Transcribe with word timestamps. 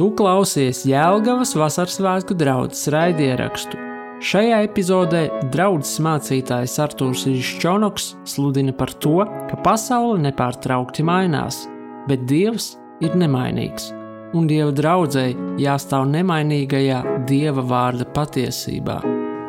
Tu 0.00 0.06
klausies 0.16 0.78
Jēlgavas 0.88 1.50
vasaras 1.60 1.98
svētku 1.98 2.32
draugas 2.40 2.86
raidierakstu. 2.88 3.76
Šajā 4.24 4.62
epizodē 4.64 5.26
draugs 5.52 5.90
mācītājs 6.00 6.78
Artūrs 6.80 7.26
Čonoks 7.60 8.06
sludina 8.24 8.72
par 8.72 8.94
to, 8.96 9.18
ka 9.50 9.60
pasaule 9.60 10.16
nepārtraukti 10.24 11.04
mainās, 11.04 11.66
bet 12.08 12.24
Dievs 12.24 12.70
ir 13.04 13.12
nemainīgs, 13.12 13.92
un 14.32 14.48
Dieva 14.48 14.72
draudzēji 14.72 15.36
jāstāv 15.66 16.08
nemainīgajā 16.16 17.04
Dieva 17.28 17.60
vārda 17.60 18.08
patiesībā. 18.16 19.02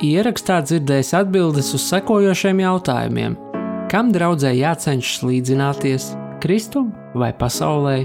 Ierakstā 0.04 0.60
dzirdēs 0.68 1.16
atbildes 1.16 1.72
uz 1.80 1.88
sekojošiem 1.96 2.66
jautājumiem: 2.68 3.40
kam 3.88 4.12
draudzēji 4.12 4.66
jācenšas 4.68 5.28
līdzināties, 5.32 6.16
Kristum 6.44 6.92
vai 7.16 7.32
pasaulē, 7.32 8.02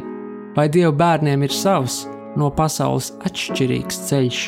vai 0.54 0.70
Dieva 0.70 0.94
bērniem 0.94 1.42
ir 1.42 1.50
savs? 1.50 2.04
No 2.36 2.50
pasaules 2.54 3.12
atšķirīgs 3.26 4.00
ceļš. 4.08 4.42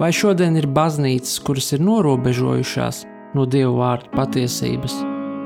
Vai 0.00 0.10
šodien 0.16 0.56
ir 0.56 0.68
baznīcas, 0.70 1.40
kuras 1.44 1.72
ir 1.76 1.82
norobežojušās 1.84 3.04
no 3.36 3.44
Dieva 3.44 3.72
vārda 3.76 4.12
patiesības, 4.14 4.96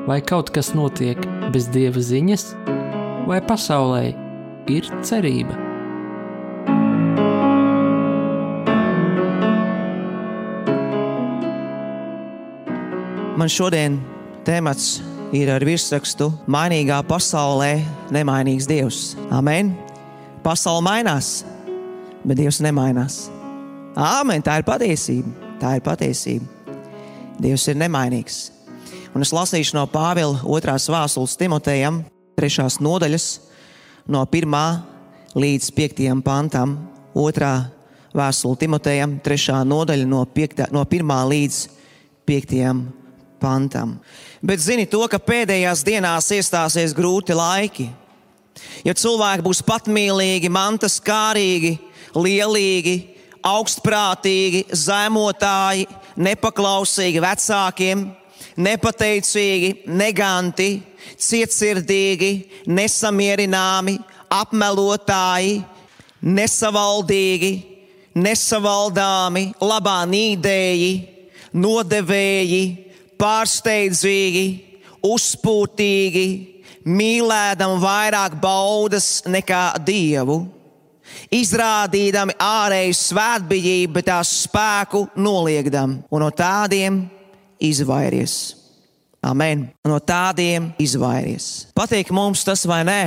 vai 0.07 0.21
kaut 0.23 0.53
kas 0.55 0.73
notiek 0.79 1.19
bez 1.55 1.67
Dieva 1.75 2.03
ziņas, 2.03 2.51
vai 3.29 3.41
pasaulē 3.45 4.05
ir 4.71 4.91
cerība? 5.03 5.59
Man 13.35 13.51
šodien 13.51 13.99
temats 14.47 15.03
ir 15.35 15.51
ar 15.51 15.65
virsrakstu 15.67 16.31
Mainīgā 16.47 17.03
pasaulē 17.11 17.75
nemainīgs 18.15 18.71
Dievs. 18.71 19.01
Amen! 19.35 19.75
Pasaule 20.45 20.83
mainās, 20.85 21.39
bet 22.21 22.37
Dievs 22.37 22.59
nemainās. 22.61 23.31
Āmen, 23.97 24.43
tā 24.45 24.59
ir 24.61 24.67
patiesība. 24.67 25.31
Tā 25.57 25.79
ir 25.79 25.85
patiesība. 25.87 26.45
Dievs 27.41 27.65
ir 27.73 27.79
nemainīgs. 27.81 28.51
Un 29.17 29.25
es 29.25 29.33
lasīšu 29.33 29.79
no 29.79 29.87
Pāvila 29.89 30.43
otrās 30.45 30.91
vēstules 30.93 31.39
Timotejam, 31.41 32.03
trešās 32.37 32.77
nodaļas, 32.85 33.29
no 34.13 34.27
1. 34.29 34.59
līdz 35.33 35.71
5. 35.79 36.05
pantam. 36.27 36.77
Otrā 37.17 37.55
vēstule 38.13 38.61
Timotejam, 38.61 39.17
trešā 39.25 39.63
nodaļa 39.65 40.13
no, 40.13 40.27
5, 40.29 40.67
no 40.77 40.85
1. 40.85 41.17
līdz 41.33 41.65
5. 42.29 42.57
pantam. 43.41 43.97
Bet 44.45 44.61
zini 44.61 44.85
to, 44.91 45.07
ka 45.09 45.23
pēdējās 45.23 45.87
dienās 45.89 46.29
iestāsies 46.37 46.93
grūti 46.93 47.33
laiki 47.33 47.89
Ja 48.85 48.95
cilvēki 48.97 49.45
būs 49.45 49.63
patmīlīgi, 49.65 50.51
mantas 50.53 50.99
kārīgi, 51.03 51.77
lielīgi, 52.15 52.97
augstprātīgi, 53.45 54.65
zemotāji, 54.77 55.87
nepaklausīgi 56.17 57.23
vecākiem, 57.25 58.05
nepateicīgi, 58.57 59.71
neganti, 59.91 60.69
cietsirdīgi, 61.21 62.33
nesamierināmi, 62.71 63.99
apmelotāji, 64.33 65.59
nesavaldīgi, 66.25 67.53
nesavaldāmi, 68.15 69.49
labā 69.61 70.01
nīdēji, 70.09 70.93
nodevēji, 71.55 72.65
pārsteidzīgi, 73.21 74.47
uzpūtīgi 75.05 76.27
mīlēdam 76.85 77.79
vairāk 77.83 78.37
baudas 78.41 79.23
nekā 79.29 79.75
dievu, 79.85 80.43
izrādīdami 81.35 82.37
ārēju 82.41 82.97
svētbijību, 82.99 83.93
bet 83.99 84.09
tās 84.09 84.33
spēku 84.45 85.07
noliegdam, 85.17 85.99
un 86.11 86.25
no 86.25 86.31
tādiem 86.35 87.05
izvairies. 87.61 88.37
Amen. 89.25 89.71
No 89.89 89.97
tādiem 90.05 90.69
izvairies. 90.81 91.71
Patīk 91.77 92.11
mums 92.13 92.45
tas 92.45 92.67
vai 92.69 92.83
nē, 92.85 93.03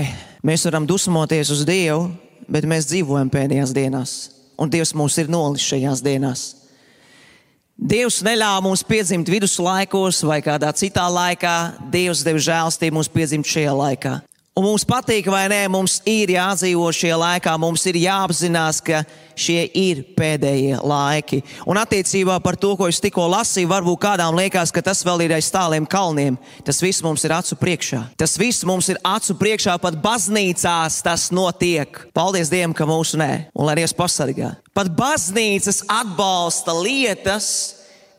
mēs 0.45 0.65
varam 0.65 0.87
dusmoties 0.89 1.51
uz 1.53 1.61
Dievu, 1.67 2.07
bet 2.49 2.65
mēs 2.65 2.89
dzīvojam 2.89 3.29
pēdējās 3.29 3.73
dienās, 3.75 4.13
un 4.57 4.71
Dievs 4.73 4.95
mūs 4.97 5.19
ir 5.21 5.29
nolis 5.29 5.65
šajās 5.67 6.01
dienās. 6.05 6.47
Dievs 7.77 8.23
neļāva 8.25 8.63
mums 8.65 8.81
piedzimt 8.81 9.29
viduslaikos 9.29 10.23
vai 10.25 10.39
kādā 10.41 10.71
citā 10.73 11.03
laikā. 11.13 11.57
Dievs 11.93 12.23
deva 12.25 12.41
žēlstību 12.41 12.97
mums 12.97 13.11
piedzimt 13.13 13.45
šajā 13.45 13.75
laikā. 13.77 14.13
Un 14.57 14.65
mums 14.65 14.81
patīk, 14.89 15.27
vai 15.29 15.43
nē, 15.51 15.59
mums 15.69 15.99
ir 16.09 16.31
jādzīvo 16.33 16.87
šajā 16.89 17.19
laikā, 17.21 17.51
mums 17.61 17.83
ir 17.85 17.99
jāapzinās, 18.01 18.79
ka 18.81 19.03
šie 19.37 19.67
ir 19.77 20.01
pēdējie 20.17 20.79
laiki. 20.81 21.43
Un 21.69 21.77
attiecībā 21.77 22.39
par 22.41 22.57
to, 22.57 22.71
ko 22.79 22.87
es 22.89 22.97
tikko 22.97 23.27
lasīju, 23.29 23.69
varbūt 23.69 24.01
kādām 24.07 24.33
liekas, 24.39 24.73
ka 24.73 24.81
tas 24.81 25.05
vēl 25.05 25.27
ir 25.27 25.35
aiz 25.37 25.51
tāliem 25.53 25.85
kalniem. 25.85 26.41
Tas 26.65 26.81
viss 26.81 27.05
mums 27.05 27.21
ir 27.29 27.37
acu 27.37 27.59
priekšā. 27.61 28.01
Tas 28.17 28.33
viss 28.41 28.65
mums 28.65 28.89
ir 28.89 28.97
acu 29.05 29.37
priekšā, 29.37 29.77
pat 29.83 30.01
baznīcās 30.01 31.03
tas 31.05 31.29
notiek. 31.29 32.07
Paldies 32.17 32.49
Dievam, 32.49 32.73
ka 32.73 32.89
mūsu 32.89 33.21
nē, 33.21 33.51
un 33.53 33.69
lai 33.69 33.77
Dievs 33.77 33.93
pasargā. 33.93 34.55
Pat 34.77 34.93
baznīcas 34.93 35.81
atbalsta 35.89 36.75
lietas, 36.77 37.49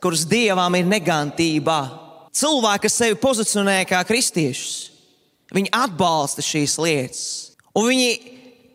kuras 0.02 0.26
Dievam 0.26 0.74
ir 0.74 0.88
negantībā. 0.90 1.80
Cilvēki, 2.34 2.86
kas 2.88 2.96
sevi 2.98 3.18
pozicionē 3.22 3.80
kā 3.86 4.02
kristiešus 4.06 4.88
Viņi 5.54 5.70
atbalsta 5.72 6.44
šīs 6.44 6.76
lietas. 6.80 7.22
Un 7.76 7.88
viņi, 7.88 8.08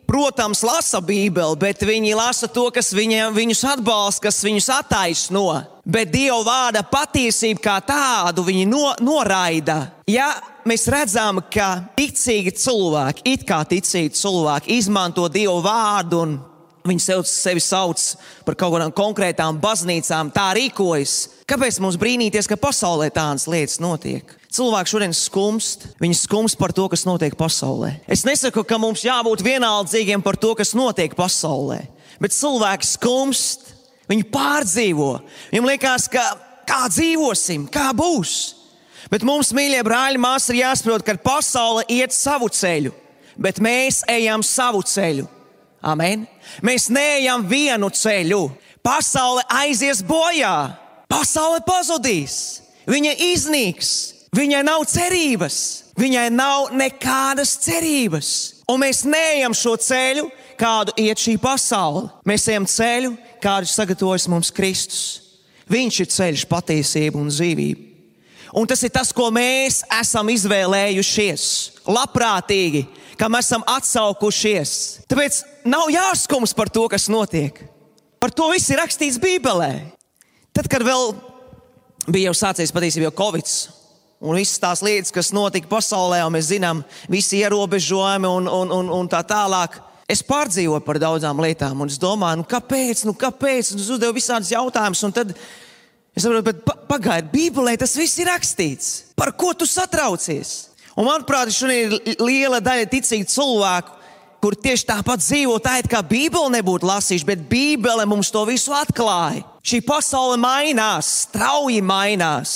protams, 0.08 0.64
lasa 0.66 0.98
Bībeli, 1.04 1.58
bet 1.60 1.84
viņi 1.86 2.16
lasa 2.18 2.48
to, 2.50 2.66
kas 2.74 2.90
viņiem, 2.96 3.34
viņus 3.36 3.62
atbalsta, 3.76 4.26
kas 4.26 4.42
viņus 4.42 4.70
attaisno. 4.74 5.46
Bet 5.84 6.10
Dieva 6.10 6.40
vārda 6.46 6.82
patiesību 6.88 7.62
kā 7.62 7.76
tādu 7.86 8.46
viņi 8.46 8.64
no, 8.66 8.88
noraida. 9.04 9.78
Ja 10.10 10.32
mēs 10.66 10.88
redzam, 10.90 11.42
ka 11.52 11.84
ticīgi 11.94 12.56
cilvēki, 12.58 13.26
it 13.36 13.46
kā 13.46 13.60
ticīgi 13.68 14.16
cilvēki, 14.18 14.80
izmanto 14.80 15.28
Dieva 15.30 15.60
vārdu 15.62 16.24
un 16.24 16.36
Viņi 16.84 17.00
sev, 17.00 17.22
sevi 17.24 17.62
sauc 17.64 18.00
par 18.44 18.58
kaut 18.60 18.74
kādām 18.74 18.90
konkrētām 18.92 19.56
baznīcām, 19.56 20.28
tā 20.36 20.50
rīkojas. 20.52 21.14
Kāpēc 21.48 21.78
mums 21.80 21.96
brīnīties, 21.96 22.44
ka 22.44 22.58
pasaulē 22.60 23.06
tādas 23.08 23.46
lietas 23.48 23.78
notiek? 23.80 24.34
Cilvēki 24.52 24.92
šodien 24.92 25.14
skumst, 25.16 25.86
viņi 25.96 26.18
skumst 26.18 26.58
par 26.60 26.74
to, 26.76 26.84
kas 26.92 27.06
notiek 27.08 27.32
pasaulē. 27.40 27.94
Es 28.04 28.26
nesaku, 28.28 28.66
ka 28.68 28.76
mums 28.76 29.00
jābūt 29.06 29.40
vienaldzīgiem 29.46 30.20
par 30.20 30.36
to, 30.36 30.52
kas 30.58 30.74
notiek 30.76 31.16
pasaulē, 31.16 31.80
bet 32.20 32.36
cilvēki 32.36 32.90
skumst, 32.90 33.72
viņi 34.12 34.28
pārdzīvo. 34.34 35.08
Viņiem 35.54 35.70
liekas, 35.72 36.10
ka 36.12 36.26
kā 36.68 36.82
dzīvosim, 36.92 37.64
kā 37.72 37.94
būs. 37.96 38.34
Bet 39.08 39.24
mums, 39.24 39.54
mīļie 39.56 39.80
brāļi, 39.88 40.20
māsas, 40.20 40.52
ir 40.52 40.66
jāsaprot, 40.66 41.06
ka 41.08 41.16
pasaule 41.32 41.88
iet 41.88 42.12
savu 42.12 42.52
ceļu, 42.52 42.92
bet 43.40 43.56
mēs 43.64 44.04
ejam 44.12 44.44
savu 44.44 44.84
ceļu. 44.84 45.30
Amen. 45.84 46.24
Mēs 46.64 46.88
neejam 46.92 47.44
vienu 47.44 47.90
ceļu. 47.92 48.48
Pasaule 48.84 49.44
aizies 49.48 50.02
bojā, 50.04 50.74
pasaule 51.08 51.62
pazudīs, 51.64 52.60
viņa 52.84 53.14
iznīks, 53.32 53.90
viņai 54.36 54.60
nav 54.66 54.84
cerības, 54.92 55.56
viņai 55.96 56.26
nav 56.34 56.74
nekādas 56.76 57.54
cerības. 57.64 58.28
Un 58.68 58.82
mēs 58.84 59.02
neejam 59.08 59.56
šo 59.56 59.72
ceļu, 59.80 60.26
kādu 60.60 60.92
iet 61.00 61.20
šī 61.20 61.38
pasaule. 61.40 62.10
Mēs 62.28 62.44
ejam 62.52 62.68
ceļu, 62.68 63.14
kādu 63.40 63.68
sagatavojas 63.72 64.28
mums 64.28 64.52
Kristus. 64.52 65.04
Viņš 65.72 66.00
ir 66.00 66.12
ceļš, 66.12 66.44
patiesība 66.48 67.20
un 67.20 67.32
dzīvība. 67.32 67.90
Un 68.54 68.68
tas 68.70 68.84
ir 68.86 68.92
tas, 68.94 69.10
ko 69.16 69.30
mēs 69.34 69.80
esam 69.96 70.28
izvēlējušies. 70.30 71.46
Labprātīgi, 71.90 72.84
kam 73.18 73.36
esam 73.38 73.64
atsaukušies. 73.68 74.72
Tāpēc 75.10 75.40
nav 75.68 75.90
jāskums 75.92 76.54
par 76.56 76.70
to, 76.72 76.86
kas 76.92 77.08
notiek. 77.12 77.58
Par 78.22 78.32
to 78.32 78.48
viss 78.52 78.70
ir 78.72 78.80
rakstīts 78.80 79.20
Bībelē. 79.20 79.72
Tad, 80.54 80.68
kad 80.70 80.84
vēl 80.86 81.12
bija 82.08 82.30
jau 82.30 82.36
sācies 82.38 82.72
patiesībā 82.74 83.10
Covid, 83.16 83.48
un 84.24 84.38
visas 84.38 84.60
tās 84.62 84.84
lietas, 84.84 85.12
kas 85.12 85.32
notika 85.34 85.68
pasaulē, 85.70 86.22
un 86.24 86.36
mēs 86.36 86.52
zinām, 86.52 86.84
visi 87.10 87.42
ierobežojumi 87.42 88.30
un, 88.30 88.48
un, 88.48 88.72
un, 88.78 88.94
un 89.00 89.10
tā 89.10 89.24
tālāk. 89.26 89.80
Es 90.08 90.20
pārdzīvoju 90.24 90.84
par 90.84 91.00
daudzām 91.00 91.38
lietām, 91.40 91.80
un 91.80 91.90
es 91.92 91.98
domāju, 92.00 92.42
nu, 92.42 92.48
kāpēc, 92.48 93.06
nu, 93.08 93.14
kāpēc, 93.16 93.72
un 93.72 93.80
es 93.80 93.92
uzdevu 93.92 94.16
visādus 94.18 94.52
jautājumus, 94.52 95.04
un 95.08 95.14
tad 95.16 95.32
Es 96.14 96.22
saprotu, 96.22 96.46
bet 96.46 96.60
pagaidiet, 96.86 97.32
Bībelē 97.32 97.74
tas 97.78 97.96
viss 97.98 98.20
ir 98.22 98.28
rakstīts. 98.30 98.90
Par 99.18 99.32
ko 99.34 99.50
tu 99.58 99.66
satraucies? 99.66 100.70
Un 100.94 101.08
manuprāt, 101.08 101.50
šodien 101.50 101.94
ir 101.96 102.22
liela 102.22 102.60
daļa 102.62 102.86
ticīgu 102.92 103.26
cilvēku, 103.30 103.96
kur 104.44 104.54
tieši 104.60 104.86
tāpat 104.90 105.22
dzīvo 105.24 105.56
tā, 105.64 105.78
it 105.80 105.88
kā 105.90 106.02
Bībele 106.04 106.52
nebūtu 106.58 106.86
lasījuši, 106.86 107.26
bet 107.26 107.44
Bībele 107.50 108.04
mums 108.06 108.30
to 108.30 108.44
visu 108.46 108.74
atklāja. 108.76 109.42
Šī 109.64 109.80
pasaule 109.86 110.36
mainās, 110.36 111.08
strauji 111.24 111.80
mainās, 111.80 112.52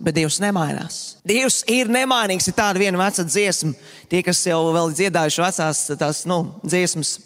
bet 0.00 0.16
Dievs 0.16 0.40
nemainās. 0.40 0.96
Dievs 1.28 1.60
ir 1.68 1.90
nemainīgs. 1.92 2.48
Ir 2.48 2.56
tāda 2.56 2.80
viena 2.80 3.00
veca 3.02 3.24
dziesma, 3.28 3.74
tie, 4.08 4.22
kas 4.24 4.40
jau 4.48 4.62
vēl 4.72 4.94
dziedājuši 4.96 5.44
vecās 5.44 5.82
tās 6.00 6.24
nu, 6.28 6.40
dziesmas, 6.64 7.18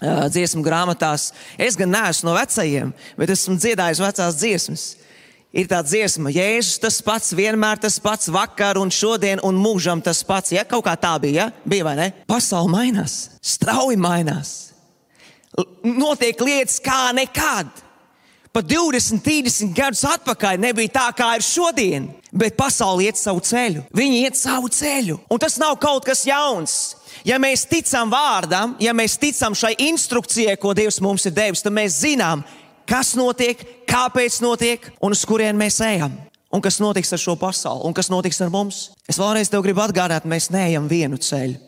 dziesmu 0.00 0.62
grāmatās. 0.64 1.30
Es 1.56 1.80
gan 1.80 1.92
neesmu 1.96 2.28
no 2.28 2.36
vecajiem, 2.36 2.92
bet 3.16 3.32
esmu 3.32 3.56
dziedājis 3.60 4.04
vecās 4.04 4.38
dziesmas. 4.40 4.86
Ir 5.50 5.66
tā 5.66 5.80
dziesma, 5.82 6.30
Jēzus 6.30 6.78
tas 6.78 7.00
pats, 7.02 7.32
vienmēr 7.34 7.80
tas 7.82 7.96
pats, 7.98 8.28
vakar 8.30 8.78
un 8.78 8.92
šodien 8.94 9.40
un 9.42 9.56
mūžam 9.58 9.98
tas 10.02 10.22
pats. 10.22 10.52
Ja 10.54 10.62
kaut 10.62 10.84
kā 10.86 10.94
tā 10.94 11.16
bija, 11.18 11.48
ja? 11.48 11.66
bija 11.66 11.86
vai 11.88 11.96
ne? 11.98 12.08
Pasaule 12.30 12.70
mainās, 12.70 13.32
strauji 13.42 13.98
mainās. 13.98 14.70
Notiek 15.82 16.38
lietas 16.46 16.78
kā 16.84 17.08
nekad. 17.16 17.72
Pat 18.50 18.66
20, 18.66 19.22
30 19.22 19.74
gadus 19.74 20.02
atpakaļ 20.06 20.58
nebija 20.58 20.90
tā, 20.94 21.04
kā 21.18 21.28
ir 21.38 21.44
šodien, 21.46 22.08
bet 22.34 22.56
pasaule 22.58 23.06
iet 23.06 23.18
savu 23.18 23.42
ceļu. 23.46 23.84
Viņi 23.94 24.24
iet 24.24 24.38
savu 24.38 24.70
ceļu, 24.74 25.20
un 25.30 25.42
tas 25.42 25.58
nav 25.62 25.76
kaut 25.82 26.06
kas 26.06 26.24
jauns. 26.26 26.78
Ja 27.26 27.38
mēs 27.42 27.62
ticam 27.70 28.10
vārdam, 28.10 28.74
ja 28.82 28.94
mēs 28.96 29.18
ticam 29.22 29.54
šai 29.54 29.76
instrukcijai, 29.86 30.56
ko 30.58 30.74
Dievs 30.74 30.98
mums 31.02 31.26
ir 31.26 31.34
devis, 31.36 31.62
tad 31.62 31.74
mēs 31.74 32.00
zinām, 32.02 32.42
kas 32.90 33.14
notiek, 33.18 33.62
kāpēc 33.88 34.40
notiek 34.42 34.90
un 35.00 35.14
uz 35.14 35.22
kurien 35.28 35.58
mēs 35.58 35.78
ejam. 35.86 36.16
Un 36.50 36.62
kas 36.62 36.80
notiks 36.82 37.12
ar 37.14 37.20
šo 37.22 37.36
pasauli, 37.38 37.84
un 37.86 37.94
kas 37.94 38.10
notiks 38.10 38.40
ar 38.42 38.50
mums? 38.50 38.88
Es 39.06 39.20
vēlreiz 39.20 39.50
tev 39.52 39.62
gribu 39.62 39.84
atgādināt, 39.84 40.26
mēs 40.26 40.48
neejam 40.50 40.88
vienu 40.90 41.20
ceļu. 41.22 41.60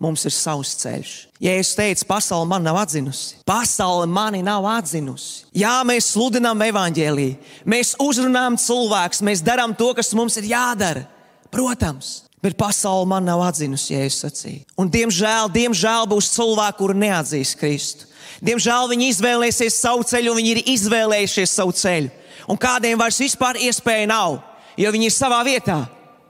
Mums 0.00 0.24
ir 0.24 0.32
savs 0.32 0.70
ceļš. 0.80 1.10
Ja 1.44 1.52
es 1.60 1.74
teicu, 1.76 2.06
pasaule 2.08 2.48
man 2.48 2.64
nav 2.64 2.78
atzinusi, 2.80 3.34
pasaule 3.44 4.06
mani 4.08 4.40
nav 4.40 4.64
atzinusi. 4.64 5.44
Jā, 5.60 5.74
mēs 5.84 6.14
sludinām 6.14 6.64
evaņģēlīju, 6.70 7.36
mēs 7.68 7.92
uzrunājam 8.00 8.56
cilvēkus, 8.64 9.20
mēs 9.28 9.44
darām 9.44 9.76
to, 9.76 9.90
kas 9.98 10.14
mums 10.16 10.40
ir 10.40 10.48
jādara. 10.54 11.04
Protams, 11.52 12.22
Bet 12.40 12.56
pasaule 12.56 13.04
man 13.04 13.26
nav 13.28 13.42
atzinusi, 13.44 13.92
ja 13.92 14.06
es 14.08 14.16
sacīju. 14.22 14.62
Un, 14.80 14.88
diemžēl, 14.88 15.50
diemžēl 15.52 16.06
būs 16.08 16.30
cilvēki, 16.32 16.78
kuri 16.78 16.96
neatzīs 17.02 17.52
Kristu. 17.60 18.06
Diemžēl 18.44 18.90
viņi 18.92 19.10
izvēlēsies 19.12 19.78
savu 19.82 20.06
ceļu, 20.06 20.36
viņi 20.38 20.52
ir 20.54 20.62
izvēlējušies 20.74 21.56
savu 21.58 21.74
ceļu. 21.76 22.12
Un 22.50 22.58
kādiem 22.60 22.98
vairs 22.98 23.20
vispār 23.20 23.58
iespēja 23.60 24.08
nav, 24.10 24.38
jo 24.80 24.92
viņi 24.94 25.10
ir 25.10 25.14
savā 25.14 25.42
vietā, 25.46 25.82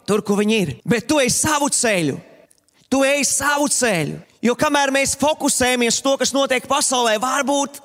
tur, 0.08 0.24
kur 0.26 0.40
viņi 0.40 0.58
ir. 0.64 0.72
Bet 0.88 1.06
tu 1.08 1.20
ej 1.22 1.30
savu 1.32 1.70
ceļu, 1.72 2.18
tu 2.90 3.04
ej 3.06 3.24
savu 3.28 3.68
ceļu. 3.70 4.18
Jo 4.40 4.56
kamēr 4.56 4.92
mēs 4.94 5.14
fokusējamies 5.20 5.98
uz 5.98 6.04
to, 6.04 6.16
kas 6.20 6.32
notiek 6.32 6.64
pasaulē, 6.68 7.18
varbūt 7.20 7.82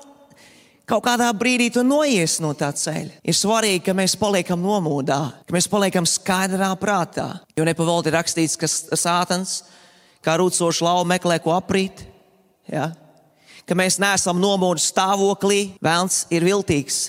kaut 0.88 1.04
kādā 1.04 1.28
brīdī 1.36 1.68
tu 1.74 1.82
noies 1.84 2.38
no 2.40 2.52
tā 2.56 2.70
ceļa. 2.72 3.20
Ir 3.26 3.36
svarīgi, 3.36 3.84
ka 3.88 3.94
mēs 3.96 4.16
paliekam 4.18 4.62
nomodā, 4.62 5.20
ka 5.44 5.56
mēs 5.56 5.68
paliekam 5.70 6.06
skaidrā 6.08 6.70
prātā. 6.80 7.28
Jo 7.58 7.66
nepavaldi 7.68 8.14
rakstīts, 8.14 8.56
ka 8.56 8.70
sātans 8.70 9.60
kā 10.24 10.38
rūcošs 10.40 10.82
lauva 10.82 11.06
meklē, 11.08 11.38
ko 11.42 11.54
aprīt. 11.56 12.06
Ja? 12.70 12.90
Ka 13.66 13.76
mēs 13.78 13.98
neesam 14.02 14.38
nomodu 14.40 14.82
stāvoklī, 14.82 15.76
Vēlns 15.82 16.24
ir 16.30 16.46
viltīgs. 16.46 17.00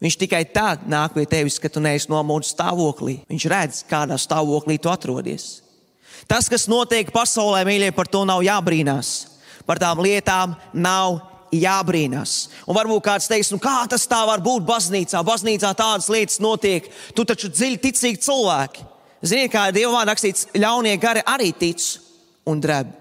Viņš 0.00 0.16
tikai 0.16 0.44
tad 0.48 0.86
nāk 0.88 1.12
pie 1.12 1.26
tevis, 1.28 1.58
kad 1.60 1.72
tu 1.74 1.80
neesi 1.84 2.08
nomodu 2.08 2.48
stāvoklī. 2.48 3.18
Viņš 3.28 3.48
redz, 3.52 3.82
kādā 3.88 4.16
stāvoklī 4.20 4.78
tu 4.80 4.88
atrodies. 4.92 5.58
Tas, 6.28 6.48
kas 6.48 6.68
notiek 6.70 7.10
pasaulē, 7.12 7.64
mīļie, 7.68 7.90
par 7.96 8.08
to 8.08 8.22
nav 8.28 8.40
jābrīnās. 8.44 9.10
Par 9.68 9.80
tām 9.80 10.00
lietām 10.04 10.54
nav 10.72 11.18
jābrīnās. 11.52 12.48
Un 12.64 12.76
varbūt 12.76 13.04
kāds 13.04 13.28
teiks, 13.28 13.50
nu 13.52 13.58
kā 13.60 13.82
tas 13.90 14.06
tā 14.08 14.22
var 14.28 14.40
būt 14.44 14.64
baznīcā? 14.68 15.20
Baznīcā 15.26 15.72
tādas 15.76 16.08
lietas 16.12 16.40
notiek. 16.40 16.86
Tu 17.16 17.26
taču 17.28 17.50
dziļi 17.52 17.80
ticīgi 17.82 18.22
cilvēki. 18.24 18.86
Ziniet, 19.20 19.52
kā 19.52 19.66
Dieva 19.74 19.98
vārdā 19.98 20.14
rakstīts, 20.14 20.48
ļaunie 20.56 20.94
gari 21.00 21.24
arī 21.28 21.50
tic 21.52 21.84
un 22.48 22.62
dreb. 22.62 22.94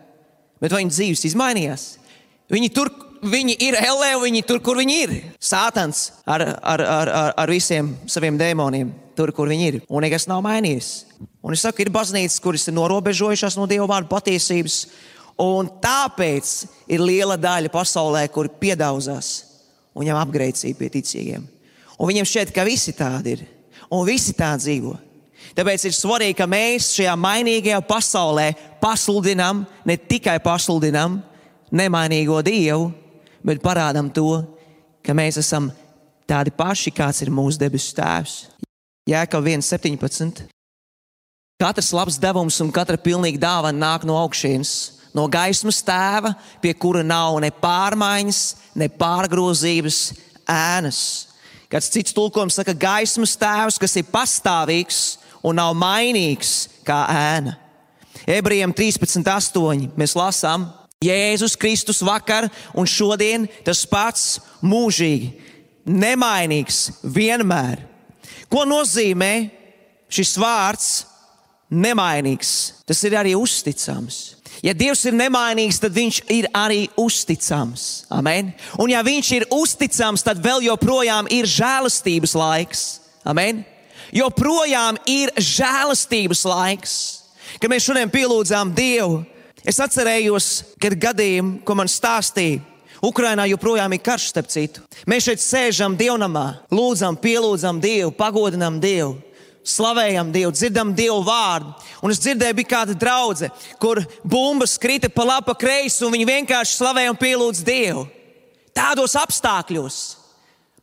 Bet 0.59 0.73
vai 0.73 0.83
viņu 0.83 0.91
dzīves 0.91 1.23
izmainījās? 1.29 1.85
Viņi 2.49 2.69
tur, 2.73 2.89
viņi 3.21 3.57
ir 3.61 3.77
ellē, 3.77 4.13
viņi 4.23 4.41
tur, 4.47 4.61
kur 4.63 4.79
viņi 4.79 4.95
ir. 5.03 5.13
Sātans 5.41 6.09
ar, 6.25 6.41
ar, 6.57 6.81
ar, 6.81 7.11
ar, 7.21 7.35
ar 7.43 7.51
visiem 7.51 7.91
saviem 8.09 8.39
dēmoniem, 8.39 8.89
tur, 9.17 9.33
kur 9.35 9.51
viņi 9.51 9.67
ir. 9.69 9.77
Un 9.89 10.05
nekas 10.05 10.25
nav 10.29 10.41
mainījies. 10.45 10.89
Un 11.45 11.53
es 11.55 11.63
saku, 11.65 11.83
ir 11.83 11.93
baznīcas, 11.93 12.39
kuras 12.43 12.65
ir 12.67 12.75
norobežojušās 12.77 13.57
no 13.59 13.67
Dieva 13.69 13.87
vārdu 13.89 14.11
patiesības. 14.11 14.81
Un 15.39 15.69
tāpēc 15.79 16.55
ir 16.91 17.03
liela 17.03 17.37
daļa 17.39 17.71
pasaulē, 17.71 18.25
kur 18.33 18.49
piedauzās 18.59 19.29
un 19.95 20.07
ņem 20.07 20.19
apgrēcību 20.19 20.79
pie 20.79 20.89
ticīgiem. 20.97 21.45
Un 21.99 22.09
viņiem 22.09 22.27
šķiet, 22.27 22.51
ka 22.55 22.65
visi 22.67 22.95
tādi 22.95 23.37
ir. 23.37 23.45
Un 23.91 24.05
visi 24.07 24.33
tā 24.37 24.51
dzīvo. 24.59 24.95
Tāpēc 25.57 25.87
ir 25.87 25.95
svarīgi, 25.95 26.37
ka 26.37 26.45
mēs 26.49 26.91
šajā 26.97 27.15
mainīgajā 27.19 27.79
pasaulē 27.87 28.51
pasludinām, 28.81 29.63
ne 29.87 29.95
tikai 29.97 30.37
pasludinām, 30.43 31.17
nemainīgo 31.71 32.39
Dievu, 32.45 32.89
bet 33.45 33.63
parādām 33.63 34.11
to, 34.13 34.43
ka 35.05 35.15
mēs 35.15 35.39
esam 35.41 35.69
tādi 36.29 36.53
paši, 36.53 36.93
kāds 36.93 37.23
ir 37.23 37.33
mūsu 37.33 37.61
debesu 37.61 37.95
Tēvs. 37.97 38.37
Jēkab 39.09 39.47
1,17. 39.49 40.45
Katrs 41.59 41.89
labs 41.91 42.19
devums 42.21 42.55
un 42.63 42.69
katra 42.71 42.95
pilnīga 42.95 43.41
dāvana 43.41 43.75
nāk 43.75 44.05
no 44.07 44.15
augšas, 44.15 44.99
no 45.11 45.25
gaismas 45.27 45.81
tēva, 45.83 46.31
pie 46.61 46.71
kura 46.77 47.01
nav 47.03 47.39
ne 47.43 47.49
pārmaiņas, 47.51 48.41
ne 48.79 48.87
pārgrozības 48.87 49.97
ēnas. 50.47 51.01
Kāds 51.69 51.89
cits 51.91 52.15
tulkojums 52.15 52.55
saka, 52.57 52.73
gaismas 52.73 53.35
tēvs, 53.37 53.79
kas 53.81 53.97
ir 53.99 54.07
pastāvīgs 54.09 55.01
un 55.43 55.59
nav 55.59 55.75
mainīgs 55.77 56.69
kā 56.87 57.01
ēna. 57.11 57.57
Ebrejiem 58.29 58.71
13,8 58.75 59.97
mēs 59.99 60.15
lasām, 60.17 60.69
Jēzus 60.99 61.53
Kristus 61.55 62.01
vakar 62.03 62.49
un 62.75 62.83
šodien 62.83 63.45
tas 63.63 63.85
pats 63.87 64.41
mūžīgi, 64.59 65.29
nemainīgs, 65.87 66.79
vienmēr. 67.07 67.85
Ko 68.51 68.65
nozīmē 68.67 69.47
šis 70.11 70.33
vārds 70.43 70.89
nemainīgs? 71.71 72.51
Tas 72.83 72.99
ir 73.07 73.15
arī 73.15 73.31
uzticams. 73.39 74.19
Ja 74.59 74.75
Dievs 74.75 75.05
ir 75.07 75.15
nemainīgs, 75.15 75.79
tad 75.79 75.95
Viņš 75.95 76.19
ir 76.35 76.51
arī 76.51 76.89
uzticams. 76.99 78.03
Amen. 78.11 78.51
Un 78.75 78.91
ja 78.91 78.99
Viņš 78.99 79.31
ir 79.37 79.47
uzticams, 79.55 80.27
tad 80.27 80.43
vēl 80.43 80.67
joprojām 80.67 81.31
ir 81.31 81.47
žēlastības 81.47 82.35
laiks. 82.35 82.85
Amen. 83.23 83.63
Joprojām 84.11 84.99
ir 85.07 85.31
žēlastības 85.39 86.43
laiks, 86.43 87.01
kad 87.55 87.71
mēs 87.71 87.87
šodien 87.87 88.11
pielūdzām 88.11 88.75
Dievu 88.75 89.23
Es 89.67 89.79
atcerējos, 89.83 90.49
kad 90.81 90.95
gadījumu, 90.99 91.59
ko 91.67 91.75
man 91.75 91.89
stāstīja. 91.91 92.61
Ukrainā 93.03 93.45
joprojām 93.47 93.93
ir 93.95 94.01
karš, 94.03 94.27
starp 94.33 94.49
citu. 94.51 94.83
Mēs 95.07 95.29
šeit 95.29 95.43
sēžam 95.43 95.95
dievnamā, 95.99 96.65
lūdzam, 96.71 97.15
pielūdzam 97.19 97.79
Dievu, 97.79 98.11
pagodinam 98.15 98.79
Dievu, 98.83 99.13
slavējam 99.63 100.33
Dievu, 100.35 100.51
dzirdam 100.51 100.91
Dievu 100.95 101.21
vārdu. 101.23 101.71
Un 102.03 102.11
es 102.11 102.19
dzirdēju, 102.19 102.57
bija 102.59 102.71
kāda 102.73 102.97
draudzene, 102.99 103.53
kur 103.79 104.01
bumbas 104.23 104.75
krita 104.81 105.07
pa 105.11 105.23
labi, 105.27 105.55
kreisi, 105.59 106.03
un 106.03 106.15
viņi 106.15 106.27
vienkārši 106.27 106.75
slavēja 106.75 107.13
un 107.13 107.21
pielūdz 107.23 107.63
Dievu. 107.67 108.03
Tādos 108.75 109.15
apstākļos 109.19 110.01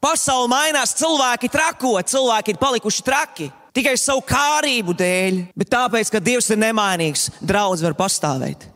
pasaule 0.00 0.48
mainās, 0.52 0.96
cilvēki 0.96 1.52
trako, 1.52 1.98
cilvēki 2.00 2.54
ir 2.54 2.60
palikuši 2.60 3.04
traki 3.04 3.52
tikai 3.76 3.94
savu 4.00 4.24
kārību 4.26 4.94
dēļ, 4.96 5.40
bet 5.56 5.72
tāpēc, 5.72 6.10
ka 6.12 6.22
Dievs 6.22 6.48
ir 6.52 6.60
nemainīgs, 6.62 7.28
draudz 7.44 7.84
var 7.84 7.96
pastāvēt. 7.98 8.68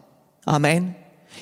Amen! 0.49 0.90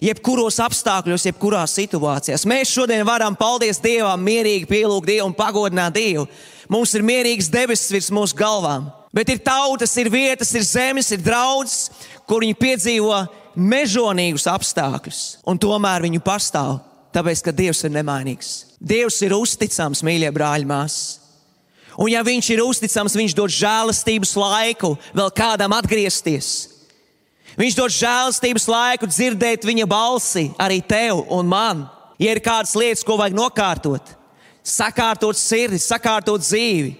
Jebkuros 0.05 0.61
apstākļos, 0.63 1.25
jebkurās 1.27 1.73
situācijās. 1.75 2.45
Mēs 2.47 2.71
šodien 2.71 3.03
varam, 3.09 3.35
paldies 3.35 3.81
Dievam, 3.83 4.21
mierīgi 4.23 4.69
pielūgt 4.71 5.09
Dievu 5.09 5.27
un 5.27 5.35
pagodināt 5.35 5.97
Dievu. 5.97 6.29
Mums 6.71 6.93
ir 6.95 7.07
mierīgs 7.07 7.49
debesis 7.51 7.91
virs 7.91 8.11
mūsu 8.15 8.37
galvām. 8.39 8.87
Bet 9.15 9.33
ir 9.33 9.41
tautas, 9.43 9.97
ir 9.99 10.11
vietas, 10.13 10.53
ir 10.55 10.67
zemes, 10.69 11.09
ir 11.11 11.23
draudzes, 11.25 11.89
kur 12.29 12.45
viņi 12.45 12.59
piedzīvo 12.61 13.23
mežonīgus 13.59 14.47
apstākļus, 14.53 15.23
un 15.49 15.59
tomēr 15.59 16.05
viņi 16.05 16.21
pastāv, 16.23 16.77
tāpēc, 17.17 17.43
ka 17.43 17.57
Dievs 17.57 17.83
ir 17.89 17.95
nemainīgs. 17.97 18.53
Dievs 18.79 19.19
ir 19.27 19.35
uzticams, 19.35 20.05
mīļie 20.07 20.31
brāļi, 20.37 20.69
māsas. 20.69 21.17
Un 21.99 22.13
ja 22.13 22.23
viņš 22.23 22.53
ir 22.55 22.63
uzticams, 22.63 23.17
viņš 23.19 23.35
dod 23.35 23.51
žēlastības 23.51 24.37
laiku 24.39 24.93
vēl 25.11 25.33
kādam 25.35 25.75
atgriezties. 25.75 26.69
Viņš 27.59 27.75
dod 27.75 27.91
žēlastības 27.91 28.69
laiku 28.71 29.09
dzirdēt 29.11 29.67
viņa 29.67 29.87
balsi 29.91 30.47
arī 30.63 30.79
tev 30.79 31.25
un 31.35 31.49
man. 31.51 31.83
Ja 32.19 32.31
ir 32.35 32.43
kādas 32.43 32.77
lietas, 32.79 33.03
ko 33.07 33.17
vajag 33.19 33.35
nokārtot, 33.35 34.15
sakārtot 34.63 35.39
sirdi, 35.39 35.79
sakārtot 35.83 36.43
dzīvi. 36.43 36.95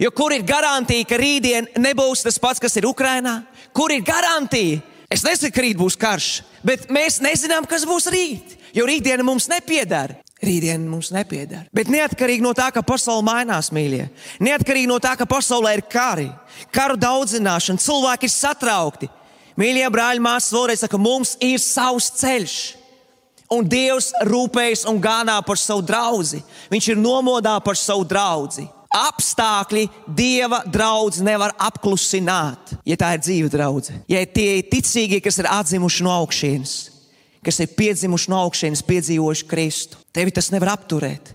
Jo 0.00 0.10
kur 0.10 0.32
ir 0.32 0.44
garantija, 0.44 1.04
ka 1.08 1.20
rītdien 1.20 1.68
nebūs 1.76 2.24
tas 2.24 2.40
pats, 2.40 2.60
kas 2.60 2.76
ir 2.80 2.88
Ukrajinā? 2.88 3.42
Kur 3.76 3.92
ir 3.92 4.04
garantija? 4.04 4.80
Es 5.12 5.22
nesaku, 5.24 5.52
ka 5.52 5.62
rīt 5.62 5.78
būs 5.78 6.00
karš, 6.00 6.28
bet 6.64 6.88
mēs 6.92 7.20
nezinām, 7.22 7.68
kas 7.68 7.84
būs 7.86 8.08
rīt. 8.12 8.56
Jo 8.74 8.88
rītdiena 8.88 9.22
mums 9.26 9.46
nepiedara. 9.52 10.23
Rītdiena 10.46 10.84
mums 10.88 11.10
nepieder. 11.14 11.66
Bet 11.74 11.90
neatkarīgi 11.92 12.44
no 12.44 12.52
tā, 12.56 12.70
ka 12.74 12.84
pasaule 12.86 13.24
mainās, 13.26 13.72
mīļie, 13.74 14.06
neatkarīgi 14.44 14.90
no 14.90 15.00
tā, 15.02 15.14
ka 15.18 15.26
pasaulē 15.28 15.74
ir 15.78 15.84
kari, 15.90 16.30
karu 16.74 16.98
daudzināšana, 17.00 17.82
cilvēki 17.82 18.28
ir 18.28 18.34
satraukti. 18.34 19.10
Mīļie 19.60 19.86
brāļi, 19.94 20.22
māsas, 20.22 20.54
vēlreiz 20.54 20.82
saka, 20.82 20.98
mums 20.98 21.36
ir 21.42 21.60
savs 21.62 22.10
ceļš. 22.18 22.56
Un 23.54 23.66
Dievs 23.68 24.10
rūpējas 24.26 24.86
un 24.90 24.98
gādā 25.02 25.36
par 25.46 25.60
savu 25.60 25.84
draugu. 25.84 26.40
Viņš 26.72 26.88
ir 26.90 26.98
nomodā 26.98 27.54
par 27.62 27.78
savu 27.78 28.06
draugu. 28.08 28.64
Apstākļi 28.94 29.88
Dieva 30.06 30.60
draugs 30.70 31.18
nevar 31.24 31.54
apklusināt, 31.58 32.76
ja 32.86 32.96
tā 32.98 33.14
ir 33.16 33.24
dzīva 33.24 33.50
draudzene. 33.50 34.04
Ja 34.10 34.22
tie 34.22 34.60
ir 34.60 34.68
ticīgie, 34.70 35.18
kas 35.22 35.40
ir 35.42 35.50
atzimuši 35.50 36.06
no 36.06 36.12
augšas, 36.14 36.74
kas 37.44 37.58
ir 37.60 37.74
piedzimuši 37.74 38.30
no 38.30 38.38
augšas, 38.46 38.84
piedzīvojuši 38.86 39.48
Kristu, 39.50 39.98
tevi 40.14 40.34
tas 40.34 40.50
nevar 40.54 40.76
apturēt. 40.76 41.34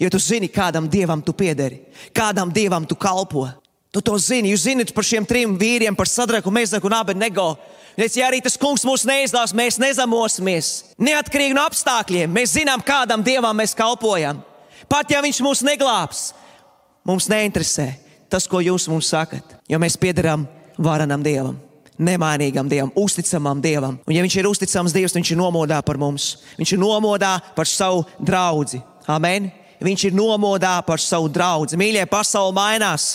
Jo 0.00 0.08
tu 0.08 0.18
zini, 0.22 0.48
kādam 0.48 0.86
dievam 0.88 1.20
tu 1.20 1.34
piederi, 1.36 1.82
kādam 2.16 2.52
dievam 2.52 2.86
tu 2.88 2.96
kalpo. 2.96 3.48
Tu 3.90 4.00
to 4.06 4.14
zini, 4.22 4.52
jūs 4.52 4.68
zinat 4.68 4.92
par 4.94 5.04
šiem 5.04 5.26
trim 5.26 5.56
vīriem, 5.58 5.96
par 5.98 6.08
sadraku, 6.08 6.52
mezaku 6.54 6.86
un 6.86 6.94
abenego. 6.94 7.56
Es, 7.98 8.14
ja 8.16 8.28
arī 8.30 8.38
tas 8.40 8.54
kungs 8.56 8.86
mūs 8.86 9.02
neizdās, 9.04 9.52
mēs 9.52 9.80
nezamosimies. 9.82 10.68
Neatkarīgi 11.02 11.56
no 11.58 11.64
apstākļiem, 11.66 12.30
mēs 12.32 12.54
zinām, 12.54 12.84
kādam 12.86 13.24
dievam 13.26 13.58
mēs 13.58 13.74
kalpojam. 13.76 14.44
Pat 14.88 15.10
ja 15.10 15.20
viņš 15.22 15.42
mūs 15.44 15.64
neglābs, 15.66 16.30
mums 17.04 17.28
neinteresē 17.30 17.90
tas, 18.30 18.46
ko 18.46 18.62
jūs 18.62 18.86
mums 18.88 19.10
sakat, 19.10 19.58
jo 19.68 19.82
mēs 19.82 19.98
piederam 20.00 20.46
varenam 20.78 21.22
dievam. 21.26 21.58
Nemainīgam 22.00 22.68
dievam, 22.70 22.92
uzticamam 22.96 23.60
dievam. 23.60 23.98
Un, 24.06 24.14
ja 24.16 24.22
viņš 24.24 24.36
ir 24.40 24.48
uzticams 24.48 24.94
dievs, 24.96 25.14
viņš 25.16 25.34
ir 25.34 25.40
nomodā 25.40 25.82
par 25.84 26.00
mums. 26.00 26.38
Viņš 26.56 26.72
ir 26.72 26.80
nomodā 26.80 27.34
par 27.56 27.68
savu 27.68 28.06
draugu. 28.16 28.80
Amen. 29.10 29.50
Viņš 29.84 30.06
ir 30.08 30.16
nomodā 30.16 30.78
par 30.86 31.00
savu 31.00 31.28
draugu. 31.32 31.76
Mīļie, 31.80 32.06
pasaule 32.08 32.56
mainās. 32.56 33.14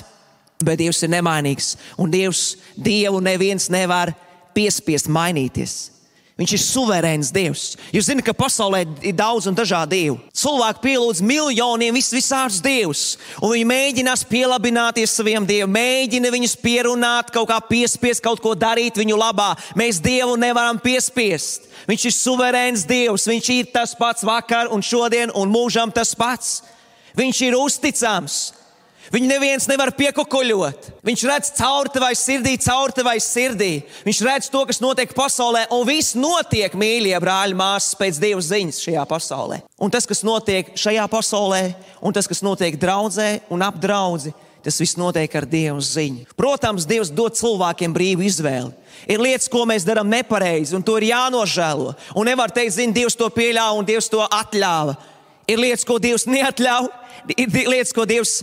Bet 0.63 0.80
Dievs 0.80 1.01
ir 1.04 1.12
nemainīgs, 1.12 1.74
un 2.00 2.12
Dievs, 2.13 2.54
Dievu 2.80 3.20
neviens 3.20 3.68
nevar 3.74 4.13
piespiest 4.56 5.10
mainīties. 5.12 5.94
Viņš 6.36 6.51
ir 6.51 6.60
suverēns 6.60 7.30
Dievs. 7.32 7.62
Jūs 7.96 8.10
zināt, 8.10 8.25
ka 8.27 8.34
pasaulē 8.36 8.82
ir 9.08 9.13
daudz 9.15 9.46
un 9.48 9.56
dažādu 9.56 9.96
dievu. 9.96 10.18
Cilvēki 10.36 10.82
pielūdz 10.84 11.22
miljoniem 11.24 11.96
vis 11.96 12.10
visādus 12.12 12.58
dievus, 12.60 13.04
un 13.39 13.54
viņi 13.54 13.68
mēģinās 13.70 14.25
pielāgoties 14.27 15.13
saviem 15.15 15.48
dieviem, 15.48 15.72
mēģina 15.72 16.34
viņus 16.36 16.58
pierunāt, 16.60 17.32
kaut 17.32 17.48
kā 17.54 17.62
piespiest 17.70 18.24
kaut 18.25 18.44
ko 18.44 18.51
darīt 18.51 19.00
viņu 19.00 19.15
labā. 19.15 19.54
Mēs 19.80 20.01
Dievu 20.04 20.36
nevaram 20.36 20.75
piespiest. 20.84 21.70
Viņš 21.88 22.10
ir 22.10 22.15
suverēns 22.18 22.84
Dievs, 22.89 23.30
viņš 23.32 23.51
ir 23.56 23.72
tas 23.72 23.96
pats 23.96 24.27
vakar 24.27 24.68
un 24.75 24.84
šodien 24.84 25.32
un 25.32 25.48
mūžam 25.56 25.94
tas 25.96 26.12
pats. 26.20 26.60
Viņš 27.15 27.42
ir 27.48 27.56
uzticams. 27.56 28.64
Viņu 29.13 29.27
neviens 29.29 29.67
nevar 29.69 29.91
piekokoļot. 29.93 30.88
Viņš 31.05 31.24
redz 31.29 31.51
cauri 31.59 31.91
tavai 31.93 32.13
sirdī, 32.17 32.55
cauri 32.62 32.95
tavai 32.97 33.17
sirdī. 33.21 33.83
Viņš 34.05 34.21
redz 34.25 34.50
to, 34.50 34.63
kas 34.65 34.81
notiek 34.81 35.13
pasaulē, 35.13 35.65
un 35.75 35.85
viss 35.85 36.15
notiek, 36.17 36.74
mīļie 36.74 37.19
brāļi, 37.21 37.57
māsas, 37.59 37.93
pēc 38.00 38.17
Dieva 38.21 38.41
ziņas 38.41 38.81
šajā 38.88 39.05
pasaulē. 39.09 39.62
Un 39.77 39.93
tas, 39.93 40.09
kas 40.09 40.24
notiek 40.25 40.74
šajā 40.79 41.05
pasaulē, 41.12 41.62
un 42.01 42.15
tas, 42.15 42.29
kas 42.29 42.41
notiek 42.45 42.79
draudzē 42.81 43.29
un 43.53 43.65
ap 43.65 43.77
draugu, 43.81 44.33
tas 44.65 44.81
viss 44.81 44.97
notiek 44.97 45.38
ar 45.38 45.45
Dieva 45.45 45.77
ziņu. 45.77 46.25
Protams, 46.33 46.89
Dievs 46.89 47.13
dod 47.13 47.38
cilvēkiem 47.38 47.93
brīvu 47.93 48.25
izvēli. 48.25 48.74
Ir 49.05 49.21
lietas, 49.21 49.51
ko 49.51 49.67
mēs 49.69 49.85
darām 49.85 50.09
nepareizi, 50.09 50.74
un 50.74 50.81
to 50.81 50.97
ir 50.97 51.12
jānožēlo. 51.12 51.93
Un 52.17 52.25
nevar 52.31 52.50
teikt, 52.50 52.79
zini, 52.79 52.95
Dievs 52.95 53.17
to 53.19 53.29
pieļāva 53.29 53.77
un 53.77 53.85
Dievs 53.85 54.09
to 54.09 54.24
atļāva. 54.25 54.97
Ir 55.45 55.62
lietas, 55.62 55.85
ko 55.85 56.00
Dievs 56.01 56.25
neatļauj, 56.25 56.89
ir 57.38 57.57
lietas, 57.69 57.93
ko 57.93 58.07
Dievs 58.09 58.39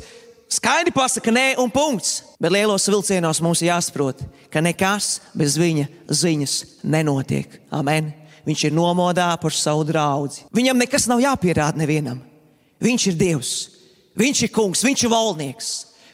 skaidri 0.53 0.93
pasaka 0.95 1.33
nē 1.33 1.57
un 1.63 1.71
punkts. 1.73 2.21
Bet 2.43 2.53
lielos 2.53 2.89
vilcienos 2.91 3.41
mums 3.45 3.63
ir 3.63 3.71
jāsaprot, 3.71 4.21
ka 4.53 4.61
nekas 4.65 5.21
bez 5.39 5.57
viņa 5.61 5.89
ziņas 6.11 6.57
nenotiek. 6.85 7.61
Amen. 7.73 8.13
Viņš 8.47 8.67
ir 8.67 8.75
nomodā 8.75 9.31
par 9.39 9.55
savu 9.55 9.85
draugu. 9.87 10.43
Viņam 10.55 10.81
nekas 10.83 11.07
nav 11.11 11.23
jāpierāda 11.23 11.79
nevienam. 11.79 12.21
Viņš 12.83 13.07
ir 13.13 13.19
Dievs, 13.19 13.53
Viņš 14.19 14.43
ir 14.45 14.51
kungs, 14.53 14.83
Viņš 14.85 15.07
ir 15.07 15.13
valdnieks, 15.13 15.69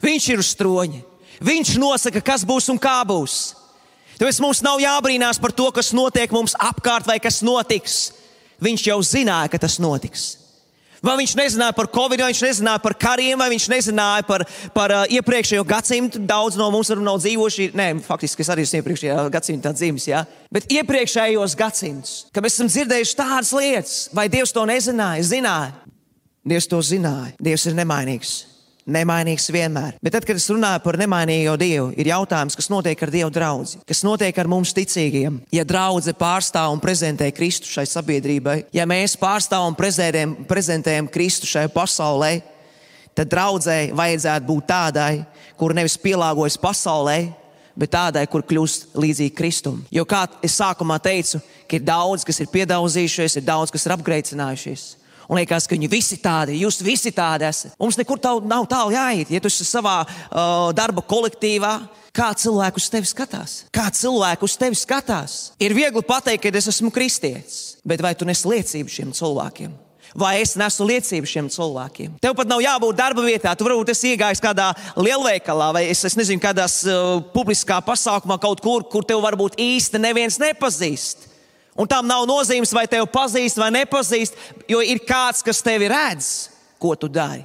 Viņš 0.04 0.28
ir 0.30 0.42
uz 0.42 0.52
troņa. 0.54 1.00
Viņš 1.42 1.78
nosaka, 1.78 2.20
kas 2.22 2.44
būs 2.46 2.68
un 2.70 2.78
kā 2.78 3.00
būs. 3.06 3.54
Tāpēc 4.18 4.40
mums 4.42 4.62
nav 4.66 4.80
jābrīnās 4.82 5.38
par 5.38 5.54
to, 5.54 5.68
kas 5.74 5.92
notiek 5.94 6.30
mums 6.34 6.56
apkārt 6.58 7.06
vai 7.06 7.18
kas 7.22 7.40
notiks. 7.46 8.12
Viņš 8.62 8.86
jau 8.90 8.98
zināja, 9.06 9.50
ka 9.50 9.60
tas 9.62 9.78
notiks. 9.78 10.37
Vai 11.04 11.14
viņš 11.20 11.34
nezināja 11.38 11.76
par 11.76 11.88
covid, 11.94 12.20
vai 12.22 12.32
viņš 12.32 12.42
nezināja 12.46 12.82
par 12.82 12.96
kariem, 12.98 13.38
vai 13.38 13.48
viņš 13.52 13.68
nezināja 13.70 14.26
par, 14.26 14.44
par 14.74 14.94
uh, 14.94 15.04
iepriekšējo 15.18 15.64
gadsimtu. 15.68 16.22
Daudz 16.26 16.58
no 16.58 16.68
mums 16.74 16.90
nav 16.90 17.20
dzīvojuši, 17.22 17.70
nē, 17.78 17.88
faktiski 18.06 18.42
es 18.42 18.52
arī 18.54 18.66
esmu 18.66 18.82
iepriekšējā 18.82 19.28
gadsimta 19.34 19.72
dzimis, 19.76 20.08
ja? 20.10 20.24
bet 20.54 20.66
iepriekšējos 20.72 21.56
gadsimtus, 21.58 22.18
kad 22.34 22.44
mēs 22.44 22.58
esam 22.58 22.72
dzirdējuši 22.72 23.18
tādas 23.18 23.54
lietas, 23.54 23.96
vai 24.16 24.28
Dievs 24.32 24.54
to 24.56 24.66
nezināja, 24.68 25.26
zināja. 25.30 25.74
Dievs 26.48 26.70
to 26.70 26.80
zināja, 26.82 27.34
Dievs 27.42 27.66
ir 27.68 27.76
nemainīgs 27.78 28.38
nemainīgs 28.88 29.48
vienmēr. 29.52 29.96
Bet 30.02 30.16
tad, 30.16 30.26
kad 30.28 30.38
es 30.40 30.48
runāju 30.50 30.82
par 30.84 30.98
nemainīgo 31.00 31.54
Dievu, 31.60 31.90
ir 31.98 32.10
jautājums, 32.10 32.56
kas 32.58 32.70
notiek 32.72 33.02
ar 33.04 33.12
Dieva 33.12 33.30
draugu, 33.32 33.82
kas 33.88 34.04
notiek 34.06 34.38
ar 34.38 34.50
mums 34.50 34.74
ticīgiem. 34.76 35.40
Ja 35.54 35.64
draudzene 35.68 36.16
pārstāv 36.18 36.72
un 36.74 36.82
prezentē 36.82 37.30
Kristu 37.36 37.70
šai 37.70 37.86
sabiedrībai, 37.88 38.62
ja 38.74 38.86
mēs 38.88 39.16
pārstāvam 39.20 39.72
un 39.72 39.78
prezentējam, 39.78 40.36
prezentējam 40.48 41.10
Kristu 41.12 41.48
šai 41.50 41.66
pasaulē, 41.72 42.38
tad 43.18 43.30
draudzēji 43.32 43.92
vajadzētu 43.98 44.48
būt 44.48 44.68
tādai, 44.68 45.12
kur 45.58 45.74
nevis 45.74 45.98
pielāgojas 46.00 46.58
pasaulē, 46.60 47.18
bet 47.78 47.92
tādai, 47.94 48.24
kur 48.30 48.42
kļūst 48.46 48.96
līdzīga 48.98 49.36
Kristum. 49.38 49.82
Jo, 49.94 50.04
kā 50.08 50.24
es 50.42 50.56
sākumā 50.58 50.98
teicu, 51.02 51.40
ir 51.70 51.84
daudz, 51.86 52.24
kas 52.26 52.40
ir 52.42 52.50
piedauzījušies, 52.50 53.38
ir 53.38 53.46
daudz, 53.46 53.72
kas 53.74 53.86
ir 53.86 53.94
apgreicinājušies. 53.94 54.86
Un 55.28 55.36
liekas, 55.36 55.66
ka 55.68 55.76
viņi 55.76 55.90
visi 55.92 56.16
tādi, 56.22 56.56
jūs 56.62 56.80
visi 56.80 57.12
tādi 57.12 57.44
esat. 57.44 57.74
Mums 57.76 57.98
nekur 58.00 58.20
tālu 58.22 58.40
nav 58.48 58.64
tālu 58.70 58.94
jāiet. 58.94 59.28
Ja 59.28 59.42
tu 59.44 59.50
esi 59.52 59.66
savā 59.68 59.98
uh, 60.06 60.70
darba 60.76 61.04
kolektīvā, 61.04 61.74
kā 62.16 62.30
cilvēku 62.32 62.80
uz 62.80 62.88
tevi 62.88 63.10
skatās? 63.10 63.58
Kā 63.74 63.90
cilvēku 63.92 64.48
uz 64.48 64.56
tevi 64.56 64.78
skatās? 64.80 65.36
Ir 65.60 65.76
viegli 65.76 66.00
pateikt, 66.08 66.46
ka 66.46 66.54
es 66.56 66.70
esmu 66.72 66.88
kristietis, 66.94 67.76
bet 67.84 68.00
vai 68.00 68.14
tu 68.16 68.24
nes 68.28 68.40
liecību 68.48 68.94
šiem 68.94 69.12
cilvēkiem? 69.20 69.76
Vai 70.16 70.38
es 70.40 70.54
nesu 70.56 70.86
liecību 70.88 71.28
šiem 71.28 71.52
cilvēkiem? 71.52 72.16
Tev 72.24 72.32
pat 72.38 72.48
nav 72.48 72.62
jābūt 72.64 72.96
darba 72.96 73.20
vietā. 73.26 73.52
Tu 73.52 73.66
varbūt 73.68 73.92
esi 73.92 74.14
iegājis 74.14 74.40
kādā 74.40 74.70
lielveikalā 74.96 75.68
vai 75.76 75.84
es, 75.92 76.00
es 76.08 76.16
nezinu, 76.16 76.40
kādā 76.40 76.64
uh, 76.64 77.18
publiskā 77.34 77.82
pasākumā, 77.84 78.40
kaut 78.40 78.64
kur, 78.64 78.88
kur 78.88 79.04
tev 79.04 79.20
varbūt 79.28 79.60
īsti 79.60 80.00
neviens 80.00 80.40
nepazīst. 80.40 81.27
Un 81.78 81.86
tam 81.86 82.08
nav 82.10 82.24
nozīmes, 82.26 82.72
vai 82.74 82.88
tevi 82.90 83.06
pazīst 83.12 83.60
vai 83.60 83.70
nepazīst, 83.76 84.34
jo 84.70 84.80
ir 84.82 84.98
kāds, 85.06 85.44
kas 85.46 85.62
tevi 85.62 85.86
redz, 85.90 86.48
ko 86.82 86.96
tu 86.98 87.06
dari, 87.10 87.44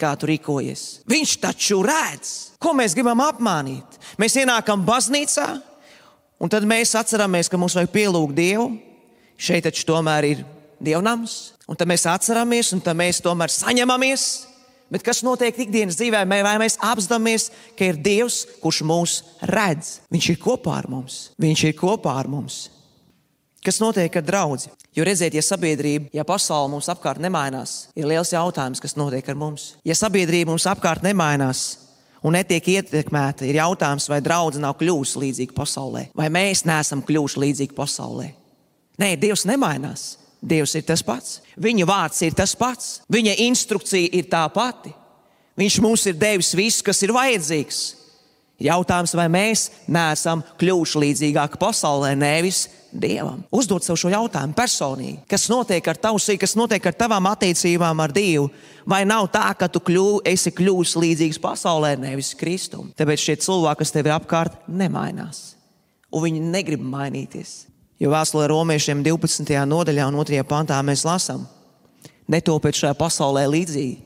kā 0.00 0.14
tu 0.16 0.28
rīkojies. 0.30 1.04
Viņš 1.10 1.34
taču 1.42 1.82
redz, 1.84 2.32
ko 2.56 2.72
mēs 2.76 2.96
gribam 2.96 3.20
apmānīt. 3.26 4.00
Mēs 4.20 4.38
ienākam 4.40 4.86
baznīcā, 4.88 5.48
un 6.40 6.52
tad 6.52 6.64
mēs 6.68 6.96
atceramies, 6.96 7.52
ka 7.52 7.60
mums 7.60 7.76
vajag 7.76 7.92
pielūgt 7.92 8.36
Dievu. 8.38 8.72
Šeit 9.36 9.66
taču 9.66 9.84
tomēr 9.88 10.30
ir 10.30 10.42
dievnams, 10.84 11.54
un 11.68 11.76
tad 11.76 11.90
mēs 11.90 12.06
atceramies, 12.08 12.72
un 12.72 12.80
tad 12.84 12.96
mēs 12.96 13.20
tomēr 13.24 13.52
saņemamies. 13.52 14.26
Bet 14.94 15.02
kas 15.04 15.24
notiek 15.26 15.56
ikdienas 15.58 15.96
dzīvē, 15.98 16.22
vai 16.28 16.56
mēs 16.60 16.76
apzināmies, 16.84 17.48
ka 17.76 17.88
ir 17.88 17.98
Dievs, 17.98 18.44
kurš 18.62 18.82
mūs 18.86 19.14
redz? 19.50 19.98
Viņš 20.12 20.28
ir 20.30 20.40
kopā 20.40 20.76
ar 20.78 20.88
mums. 20.92 21.16
Viņš 21.40 21.64
ir 21.66 21.76
kopā 21.76 22.14
ar 22.20 22.30
mums. 22.30 22.68
Kas 23.64 23.80
notiek 23.80 24.12
ar 24.20 24.24
draugu? 24.24 24.68
Jo 24.94 25.04
redziet, 25.08 25.34
ja 25.34 25.42
sabiedrība, 25.42 26.10
ja 26.12 26.24
pasaule 26.28 26.68
mums 26.68 26.90
apkārt 26.92 27.22
nemainās, 27.24 27.88
ir 27.96 28.04
liels 28.06 28.34
jautājums, 28.34 28.82
kas 28.82 28.92
notiek 29.00 29.28
ar 29.32 29.38
mums. 29.40 29.70
Ja 29.88 29.96
sabiedrība 29.96 30.52
mums 30.52 30.66
apkārt 30.68 31.02
nemainās 31.06 31.62
un 32.24 32.36
netiek 32.36 32.68
ietekmēta, 32.76 33.46
ir 33.48 33.58
jautājums, 33.62 34.10
vai 34.12 34.20
draudzene 34.24 34.66
nav 34.66 34.76
kļuvusi 34.80 35.22
līdzīga 35.22 35.56
pasaulē, 35.56 36.04
vai 36.16 36.28
mēs 36.32 36.66
neesam 36.68 37.00
kļuvuši 37.04 37.40
līdzīgi 37.40 37.76
pasaulē. 37.76 38.28
Nē, 39.00 39.14
Dievs 39.20 39.46
nemainās. 39.48 40.04
Dievs 40.44 40.74
ir 40.76 40.84
tas 40.84 41.00
pats. 41.00 41.38
Viņa 41.56 41.86
vārds 41.88 42.20
ir 42.26 42.36
tas 42.36 42.52
pats. 42.58 42.98
Viņa 43.08 43.32
instrukcija 43.46 44.12
ir 44.12 44.28
tā 44.28 44.44
pati. 44.52 44.92
Viņš 45.56 45.78
mums 45.80 46.04
ir 46.10 46.18
devis 46.20 46.52
visu, 46.52 46.84
kas 46.84 47.00
ir 47.02 47.14
vajadzīgs. 47.16 47.80
Jautājums, 48.64 49.12
vai 49.18 49.26
mēs 49.32 49.66
neesam 49.92 50.42
kļuvuši 50.60 51.02
līdzīgāki 51.02 51.60
pasaulē, 51.60 52.14
nevis 52.16 52.66
Dievam. 52.94 53.40
Uzdod 53.50 53.82
sev 53.82 53.96
šo 53.98 54.12
jautājumu 54.12 54.54
personīgi. 54.54 55.16
Kas 55.26 55.48
notiek 55.50 55.82
ar 55.90 55.98
tavu 55.98 56.20
sīku, 56.22 56.44
kas 56.44 56.54
notiek 56.54 56.84
ar 56.86 56.94
tavām 56.94 57.26
attiecībām 57.26 57.98
ar 58.04 58.14
Dievu? 58.14 58.46
Vai 58.86 59.02
nav 59.08 59.26
tā, 59.34 59.48
ka 59.58 59.66
tu 59.66 59.82
kļū, 59.82 60.22
esi 60.30 60.52
kļuvis 60.54 60.94
līdzīgs 61.02 61.40
pasaulē, 61.42 61.96
nevis 61.98 62.30
Kristum? 62.38 62.92
Tāpēc 62.94 63.26
šie 63.26 63.36
cilvēki, 63.42 63.80
kas 63.82 63.94
tev 63.96 64.06
ir 64.06 64.14
apkārt, 64.14 64.60
nemainās. 64.70 65.42
Un 66.14 66.22
viņi 66.28 66.44
negrib 66.54 66.86
mainīties. 66.86 67.64
Jo 67.98 68.14
vēstulē 68.14 68.46
romiešiem 68.52 69.02
12. 69.02 69.58
nodaļā 69.66 70.06
un 70.06 70.22
2. 70.22 70.46
pantā 70.46 70.78
mēs 70.86 71.02
lasām, 71.06 71.48
netopiet 72.30 72.78
šajā 72.78 72.94
pasaulē 72.98 73.44
līdzīgi, 73.50 73.96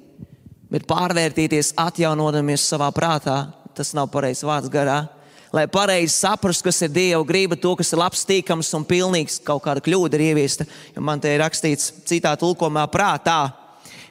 bet 0.73 0.89
pārvērtīties, 0.89 1.75
atjaunodamies 1.81 2.65
savā 2.73 2.89
prātā. 2.97 3.39
Tas 3.79 3.95
nav 3.95 4.09
pareizs 4.11 4.43
vārds 4.43 4.71
garā, 4.73 5.05
lai 5.55 5.69
pareizi 5.71 6.11
saprastu, 6.17 6.67
kas 6.67 6.83
ir 6.83 6.91
Dieva 6.91 7.23
griba, 7.27 7.55
to, 7.55 7.77
kas 7.79 7.93
ir 7.95 8.01
labs, 8.03 8.25
tīkams 8.27 8.73
un 8.75 8.87
pilnīgs. 8.89 9.39
Kaut 9.47 9.63
kāda 9.69 9.83
kļūda 9.85 10.19
ir 10.19 10.27
ieviesta, 10.33 10.67
jo 10.97 11.05
man 11.07 11.23
te 11.23 11.31
ir 11.31 11.43
rakstīts 11.45 11.93
citā 12.11 12.35
tulkomā 12.41 12.89
prātā. 12.91 13.39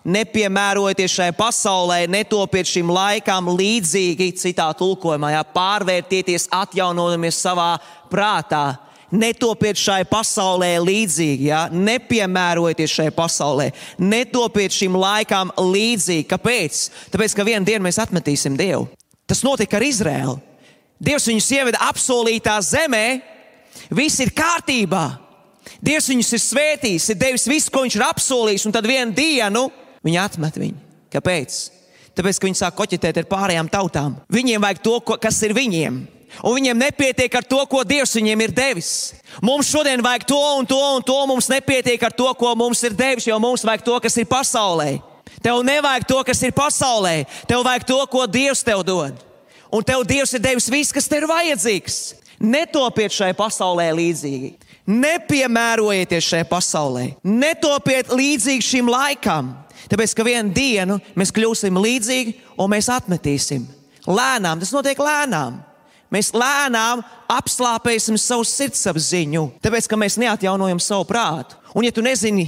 Nepiemērojieties 0.07 1.11
šai 1.11 1.31
pasaulē, 1.35 2.05
netopiet 2.07 2.69
šim 2.69 2.93
laikam 2.95 3.49
līdzīgi, 3.51 4.29
citā 4.39 4.69
tulkojumā, 4.79 5.33
jā, 5.33 5.41
pārvērtieties, 5.51 6.47
atjaunojamies 6.55 7.39
savā 7.43 7.73
prātā. 8.07 8.77
Netopiet 9.11 9.79
šai 9.79 10.01
pasaulē 10.07 10.73
līdzīgi, 10.83 11.47
ja? 11.47 11.65
nepiemērojieties 11.71 12.95
šai 13.01 13.07
pasaulē, 13.15 13.69
netopiet 13.99 14.75
šim 14.75 14.95
laikam 14.99 15.51
līdzīgi. 15.59 16.27
Kāpēc? 16.31 16.81
Tāpēc, 17.11 17.35
ka 17.35 17.47
vienā 17.47 17.67
dienā 17.67 17.87
mēs 17.87 17.99
atmetīsim 18.03 18.55
Dievu. 18.59 18.87
Tas 19.27 19.43
notika 19.43 19.77
ar 19.77 19.85
Izraēlu. 19.85 20.37
Dievs 21.03 21.27
viņus 21.29 21.51
ieveda 21.53 21.81
apsolītā 21.91 22.55
zemē, 22.63 23.05
viss 23.93 24.23
ir 24.23 24.33
kārtībā. 24.35 25.05
Dievs 25.83 26.07
viņus 26.09 26.33
ir 26.33 26.41
svētījis, 26.41 27.09
ir 27.11 27.19
devis 27.19 27.45
visu, 27.49 27.71
ko 27.73 27.83
viņš 27.83 27.97
ir 27.99 28.05
apsolījis, 28.07 28.65
un 28.65 28.73
tad 28.73 28.87
vienā 28.87 29.13
dienu 29.13 29.67
viņi 30.05 30.21
atmet 30.23 30.57
viņu. 30.57 30.79
Kāpēc? 31.13 31.57
Tāpēc, 32.17 32.39
ka 32.39 32.47
viņi 32.47 32.57
sāk 32.57 32.77
koķetēt 32.79 33.19
ar 33.21 33.27
pārējām 33.29 33.67
tautām. 33.69 34.15
Viņiem 34.33 34.63
vajag 34.63 34.79
to, 34.81 34.95
kas 35.21 35.37
ir 35.45 35.53
viņiem. 35.53 35.99
Un 36.43 36.55
viņiem 36.57 36.79
nepietiek 36.81 37.33
ar 37.37 37.45
to, 37.47 37.59
ko 37.69 37.83
Dievs 37.87 38.15
viņiem 38.17 38.41
ir 38.45 38.53
devis. 38.55 38.91
Mums 39.41 39.69
šodien 39.69 40.01
vajag 40.03 40.25
to 40.29 40.39
un 40.57 40.65
to 40.69 40.79
un 40.97 41.05
to. 41.05 41.17
Mums 41.29 41.49
nepietiek 41.51 42.01
ar 42.03 42.13
to, 42.13 42.27
ko 42.37 42.55
mums 42.57 42.81
ir 42.85 42.97
devis, 42.97 43.27
jo 43.29 43.37
mums 43.41 43.65
vajag 43.65 43.85
to, 43.85 43.99
kas 44.03 44.17
ir 44.17 44.27
pasaulē. 44.29 44.97
Tev 45.43 45.61
nevajag 45.65 46.07
to, 46.09 46.19
kas 46.25 46.41
ir 46.43 46.55
pasaulē. 46.55 47.21
Tev 47.49 47.63
vajag 47.65 47.87
to, 47.87 48.01
ko 48.11 48.25
Dievs 48.29 48.65
tev 48.65 48.83
dod 48.87 49.27
un 49.71 49.83
tev 49.83 50.05
Dievs 50.07 50.33
ir 50.35 50.43
devis 50.43 50.69
viss, 50.71 50.93
kas 50.95 51.07
tev 51.09 51.23
ir 51.23 51.31
vajadzīgs. 51.31 51.99
Netopiet 52.37 53.13
šai 53.15 53.31
pasaulē 53.37 53.87
līdzīgi, 53.97 54.51
nepiemērojieties 54.93 56.27
šai 56.27 56.43
pasaulē, 56.49 57.07
netopiet 57.25 58.11
līdzīgi 58.13 58.65
šim 58.65 58.91
laikam. 58.93 59.55
Tāpēc, 59.89 60.13
ka 60.13 60.25
vienā 60.27 60.53
dienu 60.53 60.99
mēs 61.17 61.31
kļūsim 61.33 61.79
līdzīgi 61.81 62.35
un 62.59 62.69
mēs 62.73 62.91
atmetīsim. 62.93 63.65
Lēnām, 64.07 64.61
tas 64.61 64.73
notiek 64.75 64.99
lēnām. 65.01 65.63
Mēs 66.13 66.29
lēnām 66.35 67.01
apslāpēsim 67.31 68.15
savu 68.21 68.45
sirdsapziņu, 68.47 69.47
tāpēc, 69.63 69.89
ka 69.89 69.99
mēs 69.99 70.19
neatjaunojam 70.21 70.79
savu 70.83 71.07
prātu. 71.09 71.57
Un, 71.73 71.83
ja 71.87 71.91
tu 71.91 72.03
nezini, 72.05 72.45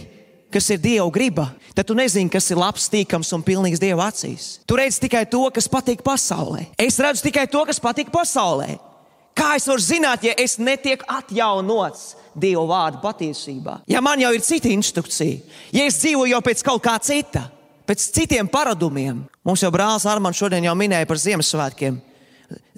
kas 0.54 0.70
ir 0.74 0.82
Dieva 0.82 1.08
griba, 1.14 1.48
tad 1.76 1.88
tu 1.88 1.96
nezini, 1.98 2.30
kas 2.32 2.50
ir 2.52 2.60
labs, 2.60 2.90
tīkams 2.92 3.32
un 3.36 3.46
pilnīgs 3.46 3.82
Dieva 3.82 4.10
acīs. 4.10 4.60
Tu 4.68 4.78
redz 4.78 5.00
tikai 5.02 5.26
to, 5.30 5.46
kas 5.54 5.70
patīk 5.72 6.04
pasaulē. 6.06 6.68
Es 6.80 7.00
redzu 7.02 7.28
tikai 7.30 7.48
to, 7.52 7.64
kas 7.70 7.82
patīk 7.84 8.12
pasaulē. 8.14 8.78
Kā 9.38 9.54
es 9.56 9.70
varu 9.70 9.80
zināt, 9.80 10.26
ja 10.28 10.34
es 10.38 10.58
netieku 10.60 11.08
atjaunots 11.08 12.16
Dieva 12.40 12.66
vārdu 12.68 13.00
patiesībā? 13.04 13.80
Ja 13.88 14.02
man 14.04 14.20
jau 14.20 14.34
ir 14.36 14.44
cita 14.44 14.72
instrukcija, 14.74 15.40
ja 15.76 15.88
es 15.88 16.02
dzīvoju 16.02 16.34
jau 16.34 16.42
pēc 16.44 16.66
kaut 16.66 16.84
kā 16.84 16.98
cita, 17.04 17.46
pēc 17.88 18.10
citiem 18.18 18.50
paradumiem, 18.52 19.24
mums 19.46 19.64
jau 19.64 19.72
brālis 19.74 20.08
Armāns 20.10 20.42
šodien 20.42 20.68
jau 20.68 20.76
minēja 20.78 21.08
par 21.08 21.22
Ziemassvētkiem. 21.22 22.02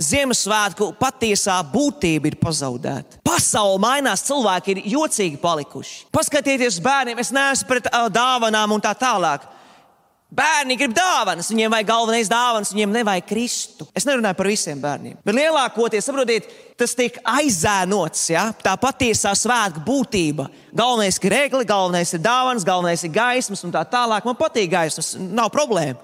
Ziemassvētku 0.01 0.91
patiesā 0.99 1.59
būtība 1.71 2.31
ir 2.31 2.37
pazaudēta. 2.41 3.21
Pasaule 3.25 3.79
mainās, 3.81 4.25
cilvēki 4.27 4.75
ir 4.75 4.83
jocīgi 4.95 5.39
palikuši. 5.41 6.05
Paskatieties, 6.13 6.81
bērniem, 6.83 7.21
es 7.21 7.31
neesmu 7.35 7.69
pret 7.69 7.89
uh, 7.91 8.07
dāvanām 8.11 8.75
un 8.75 8.83
tā 8.83 8.95
tālāk. 8.97 9.45
Bērni 10.31 10.77
grib 10.79 10.93
dāvanas, 10.95 11.49
viņiem 11.51 11.73
vajag 11.73 11.87
galvenais 11.89 12.29
dāvanas, 12.31 12.69
viņiem 12.71 12.93
nevajag 12.95 13.25
Kristu. 13.27 13.87
Es 13.91 14.05
nerunāju 14.07 14.37
par 14.39 14.47
visiem 14.47 14.79
bērniem, 14.79 15.17
bet 15.27 15.35
lielākoties, 15.35 16.05
saprotiet, 16.07 16.47
tas 16.79 16.95
tiek 16.95 17.17
aizēnots. 17.27 18.29
Ja? 18.31 18.45
Tā 18.55 18.77
patiesā 18.79 19.33
svētku 19.35 19.83
būtība. 19.83 20.47
Galvenais 20.71 21.19
ir 21.19 21.35
regli, 21.35 21.67
galvenais 21.67 22.15
ir 22.15 22.23
dāvanas, 22.23 22.63
galvenais 22.63 23.03
ir 23.03 23.11
gaismas 23.11 23.65
un 23.67 23.75
tā 23.75 23.83
tālāk. 23.91 24.23
Man 24.23 24.39
patīk 24.39 24.71
gaismas, 24.71 25.17
nav 25.19 25.51
problēma. 25.51 25.99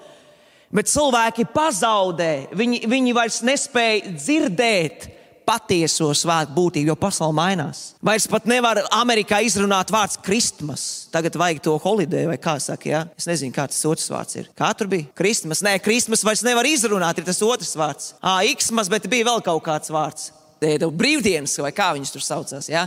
Bet 0.74 0.90
cilvēki 0.92 1.46
pazaudē, 1.54 2.32
viņi, 2.56 2.82
viņi 2.90 3.14
vairs 3.16 3.40
nespēja 3.46 4.12
dzirdēt 4.12 5.08
patieso 5.48 6.10
svētku 6.12 6.52
būtību, 6.56 6.90
jo 6.90 6.96
pasaule 7.00 7.32
mainās. 7.36 7.94
Vairs 8.04 8.26
pat 8.28 8.44
nevar 8.50 8.82
Amerikā 8.92 9.40
izrunāt 9.46 9.88
vārdu 9.92 10.20
Kristmas. 10.26 11.08
Tagad 11.12 11.38
vajag 11.40 11.62
to 11.64 11.76
holiday, 11.80 12.26
vai 12.28 12.36
kā 12.42 12.58
saka, 12.60 12.90
ja? 12.90 13.00
Es 13.16 13.28
nezinu, 13.30 13.54
kāds 13.56 13.78
tas 13.78 13.88
otrs 13.88 14.10
vārds 14.12 14.36
ir. 14.42 14.50
Kā 14.58 14.68
tur 14.76 14.90
bija? 14.92 15.08
Kristmas, 15.16 15.64
nē, 15.64 15.78
Kristmas 15.84 16.24
vairs 16.26 16.44
nevar 16.44 16.68
izrunāt, 16.68 17.16
ir 17.16 17.28
tas 17.28 17.40
otrs 17.44 17.72
vārds. 17.78 18.12
Ah, 18.20 18.42
Xmas, 18.44 18.92
bet 18.92 19.08
bija 19.08 19.30
vēl 19.30 19.40
kaut 19.46 19.64
kāds 19.70 19.94
vārds. 19.94 20.34
Brīvdienas, 20.60 21.56
vai 21.64 21.72
kā 21.72 21.94
viņas 21.96 22.12
tur 22.12 22.28
saucās, 22.28 22.68
ja? 22.68 22.84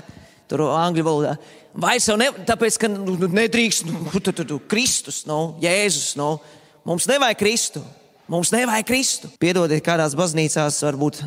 Tur 0.52 0.68
angļu 0.70 1.08
valodā. 1.08 1.36
Vairs 1.82 2.10
jau 2.12 2.18
ne, 2.20 2.30
tāpēc, 2.46 2.78
ka 2.78 2.92
nu, 2.92 3.16
nedrīkst, 3.32 3.88
nu, 3.88 4.20
tu, 4.20 4.36
tu, 4.36 4.46
tu, 4.46 4.62
Kristus, 4.70 5.24
nu, 5.26 5.56
Jēzus, 5.64 6.14
nu. 6.20 6.36
Mums 6.84 7.06
nevajag 7.06 7.38
Kristu. 7.38 7.82
Mums 8.28 8.50
nevajag 8.54 8.88
Kristu. 8.90 9.30
Piedodiet, 9.42 9.84
kādās 9.86 10.16
baznīcās 10.18 10.80
varbūt 10.82 11.20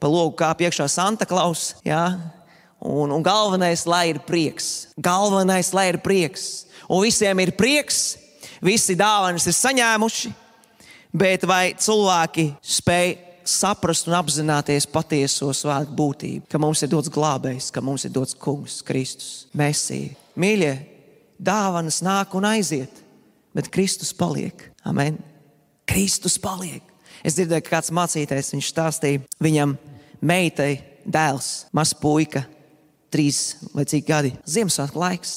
pa 0.00 0.10
logu 0.10 0.36
kā 0.38 0.52
piekšā 0.54 0.86
Santa 0.86 1.26
Klaus. 1.26 1.72
Jā? 1.86 2.04
Un, 2.80 3.10
un 3.10 3.24
galvenais, 3.24 3.82
lai 3.90 4.06
ir 4.12 4.20
prieks. 4.24 4.88
Galvenais, 5.00 5.72
lai 5.74 5.88
ir 5.90 5.98
prieks. 6.04 6.68
Un 6.86 7.02
visiem 7.02 7.42
ir 7.42 7.52
prieks, 7.58 8.14
visi 8.62 8.96
dāvanas 8.98 9.48
ir 9.50 9.56
saņēmuši, 9.58 10.32
bet 11.12 11.44
vai 11.48 11.74
cilvēki 11.74 12.46
spēj 12.62 13.12
saprast 13.50 14.06
un 14.06 14.14
apzināties 14.20 14.86
patieso 14.90 15.50
svētku 15.56 15.96
būtību, 15.98 16.46
ka 16.50 16.58
mums 16.62 16.84
ir 16.86 16.92
dots 16.92 17.10
glābējs, 17.12 17.72
ka 17.74 17.82
mums 17.82 18.06
ir 18.06 18.14
dots 18.14 18.36
kungs, 18.38 18.78
Kristus, 18.86 19.46
Mēsija. 19.58 20.14
Mīļie, 20.40 20.74
dāvanas 21.40 21.98
nāk 22.06 22.36
un 22.38 22.46
aiziet, 22.46 23.02
bet 23.56 23.72
Kristus 23.74 24.14
paliek. 24.14 24.69
Amen. 24.84 25.18
Kristus 25.88 26.38
paliek. 26.40 26.84
Es 27.26 27.36
dzirdēju, 27.36 27.64
ka 27.66 27.76
kāds 27.76 27.92
mācītājs 27.92 28.54
viņš 28.54 28.70
stāstīja, 28.72 29.22
viņam 29.42 29.74
meitai 30.24 30.72
dēls, 31.04 31.66
mazs 31.76 31.96
puika, 32.00 32.44
trīs 33.12 33.58
vai 33.74 33.84
cik 33.88 34.06
gadi, 34.08 34.32
Ziemassvētku 34.48 35.00
laiks. 35.00 35.34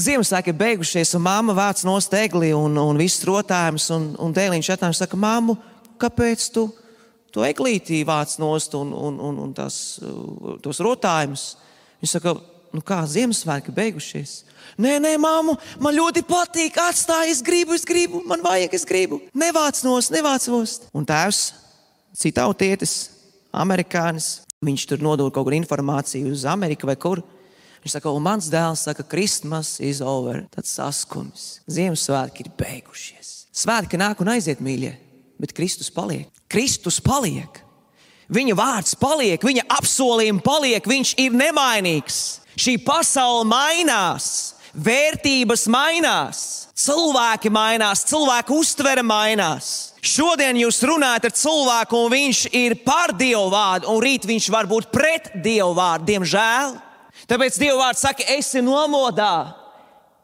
Ziemassvētki 0.00 0.52
ir 0.52 0.58
beigušies, 0.58 1.14
un 1.16 1.24
māma 1.24 1.54
vāc 1.56 1.84
no 1.86 1.98
stegli 2.02 2.52
un, 2.56 2.76
un 2.80 3.00
viss 3.00 3.24
rotājums, 3.28 3.88
un, 3.94 4.12
un 4.20 4.34
dēliņš 4.36 4.72
atnāk 4.74 4.94
un 4.94 4.98
saka, 4.98 5.20
māmu, 5.20 5.56
kāpēc 6.00 6.46
tu 6.54 6.66
to 7.32 7.44
eglītī 7.46 8.02
vāc 8.08 8.34
nost 8.42 8.74
un, 8.76 8.92
un, 8.92 9.20
un, 9.20 9.40
un 9.46 9.52
tās, 9.56 9.76
tos 10.64 10.80
rotājumus? 10.84 11.52
Viņš 12.02 12.16
saka, 12.16 12.34
nu 12.72 12.82
kā 12.84 13.00
Ziemassvētki 13.08 13.74
beigušies? 13.74 14.42
Nē, 14.80 14.96
nē, 15.02 15.16
māmu, 15.20 15.56
man 15.82 15.96
ļoti 15.96 16.22
patīk, 16.26 16.78
atstāj, 16.80 17.30
es 17.32 17.42
gribu, 17.44 17.76
es 17.76 17.84
gribu, 17.88 18.22
man 18.28 18.40
vajag, 18.44 18.72
es 18.78 18.86
gribu. 18.88 19.20
Nevāc 19.36 19.82
nost, 19.84 20.12
nevāc 20.14 20.46
nost. 20.48 20.88
Un 20.96 21.04
tēvs, 21.08 21.42
citautietis, 22.16 22.96
amerikānis, 23.52 24.40
viņš 24.64 24.86
tur 24.88 25.04
nodod 25.04 25.32
kaut 25.34 25.48
kur 25.48 25.56
informāciju 25.56 26.32
uz 26.32 26.46
Ameriku 26.48 26.88
vai 26.88 26.96
kur. 26.96 27.22
Viņš 27.82 27.96
saka, 27.96 28.12
un 28.14 28.22
mans 28.22 28.46
dēls 28.50 28.84
saka, 28.86 29.04
Christmas 29.10 29.74
is 29.82 30.00
over. 30.00 30.44
Tad 30.54 30.68
saskums. 30.70 31.58
Ziemassvētki 31.66 32.46
ir 32.46 32.52
beigušies. 32.60 33.32
Svētki 33.52 33.98
nāk 34.00 34.22
un 34.22 34.30
aiziet, 34.32 34.62
mīļie, 34.62 34.94
bet 35.42 35.52
Kristus 35.56 35.90
paliek. 35.92 36.30
Kristus 36.52 37.00
paliek. 37.02 37.58
Viņa 38.32 38.54
vārds 38.56 38.94
paliek, 38.96 39.42
viņa 39.44 39.66
apsolījumi 39.76 40.40
paliek, 40.46 40.86
viņš 40.88 41.16
ir 41.20 41.34
nemainīgs. 41.36 42.20
Šī 42.58 42.76
pasaule 42.84 43.46
mainās, 43.48 44.54
vērtības 44.72 45.66
mainās, 45.72 46.42
cilvēki 46.76 47.52
mainās, 47.52 48.04
cilvēku 48.08 48.60
uztvere 48.60 49.04
mainās. 49.04 49.92
Šodien 50.02 50.56
jūs 50.58 50.80
runājat 50.82 51.28
ar 51.28 51.34
cilvēku, 51.38 51.98
un 52.04 52.12
viņš 52.12 52.46
ir 52.58 52.74
par 52.84 53.14
Dievu 53.14 53.48
vārdu, 53.52 53.92
un 53.92 54.02
rīt 54.02 54.26
viņš 54.26 54.48
var 54.50 54.66
būt 54.70 54.90
pret 54.92 55.30
Dievu 55.44 55.76
vārdu, 55.78 56.08
diemžēl. 56.10 56.74
Tāpēc 57.30 57.58
Dieva 57.60 57.86
vārds 57.86 58.02
saka, 58.02 58.26
esi 58.34 58.60
nomodā. 58.64 59.61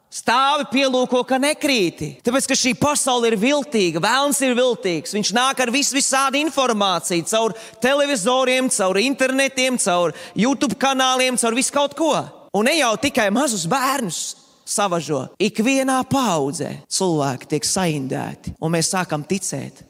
Stāvi 0.08 0.64
pielūko, 0.72 1.20
ka 1.28 1.36
nekrīti. 1.36 2.14
Tāpēc, 2.24 2.46
ka 2.48 2.56
šī 2.56 2.72
pasaule 2.80 3.28
ir 3.28 3.36
viltīga, 3.36 4.00
vēlams 4.00 4.40
ir 4.46 4.54
viltīgs. 4.56 5.12
Viņš 5.12 5.32
nāk 5.36 5.60
ar 5.60 5.72
visu 5.72 5.98
visādi 5.98 6.40
informāciju, 6.46 7.26
caur 7.28 7.52
televizoriem, 7.84 8.70
caur 8.72 9.00
internetiem, 9.02 9.76
caur 9.84 10.16
YouTube 10.32 10.78
kanāliem, 10.80 11.36
caur 11.36 11.56
visu 11.58 11.74
kaut 11.76 11.96
ko. 11.98 12.14
Un 12.56 12.64
ne 12.70 12.78
jau 12.78 12.94
tikai 12.96 13.28
mazus 13.28 13.66
bērnus 13.68 14.22
savažo. 14.68 15.26
Ikvienā 15.44 16.00
paudzē 16.08 16.78
cilvēki 16.88 17.52
tiek 17.52 17.68
saindēti, 17.68 18.56
un 18.64 18.72
mēs 18.72 18.94
sākam 18.94 19.28
ticēt 19.28 19.84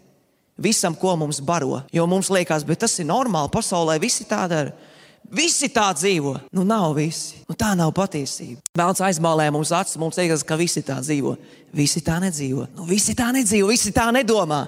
visam, 0.58 0.98
ko 0.98 1.14
mums 1.16 1.38
baro. 1.38 1.84
Jo 1.94 2.06
mums 2.10 2.30
liekas, 2.34 2.66
bet 2.66 2.82
tas 2.82 2.98
ir 2.98 3.06
normāli 3.06 3.54
pasaulē, 3.54 4.00
visi 4.02 4.26
tā 4.26 4.42
dara. 4.50 4.74
Visi 5.28 5.68
tā 5.68 5.90
dzīvo. 5.92 6.34
Nu, 6.56 6.64
nav 6.64 6.94
visi. 6.96 7.42
Nu, 7.48 7.56
tā 7.58 7.74
nav 7.76 7.92
patiesība. 7.96 8.62
Vēlams 8.78 9.02
aizmālē 9.04 9.50
mums 9.52 9.72
acis, 9.76 9.98
mums 10.00 10.16
liekas, 10.16 10.44
ka 10.46 10.56
visi 10.56 10.80
tā 10.84 10.96
dzīvo. 11.02 11.34
Visi 11.76 12.00
tā 12.04 12.16
nedzīvo. 12.22 12.68
Nu, 12.78 12.86
visi 12.88 13.16
tā 13.18 13.28
nedzīvo, 13.36 13.68
visi 13.68 13.92
tā 13.92 14.08
nedomā. 14.14 14.64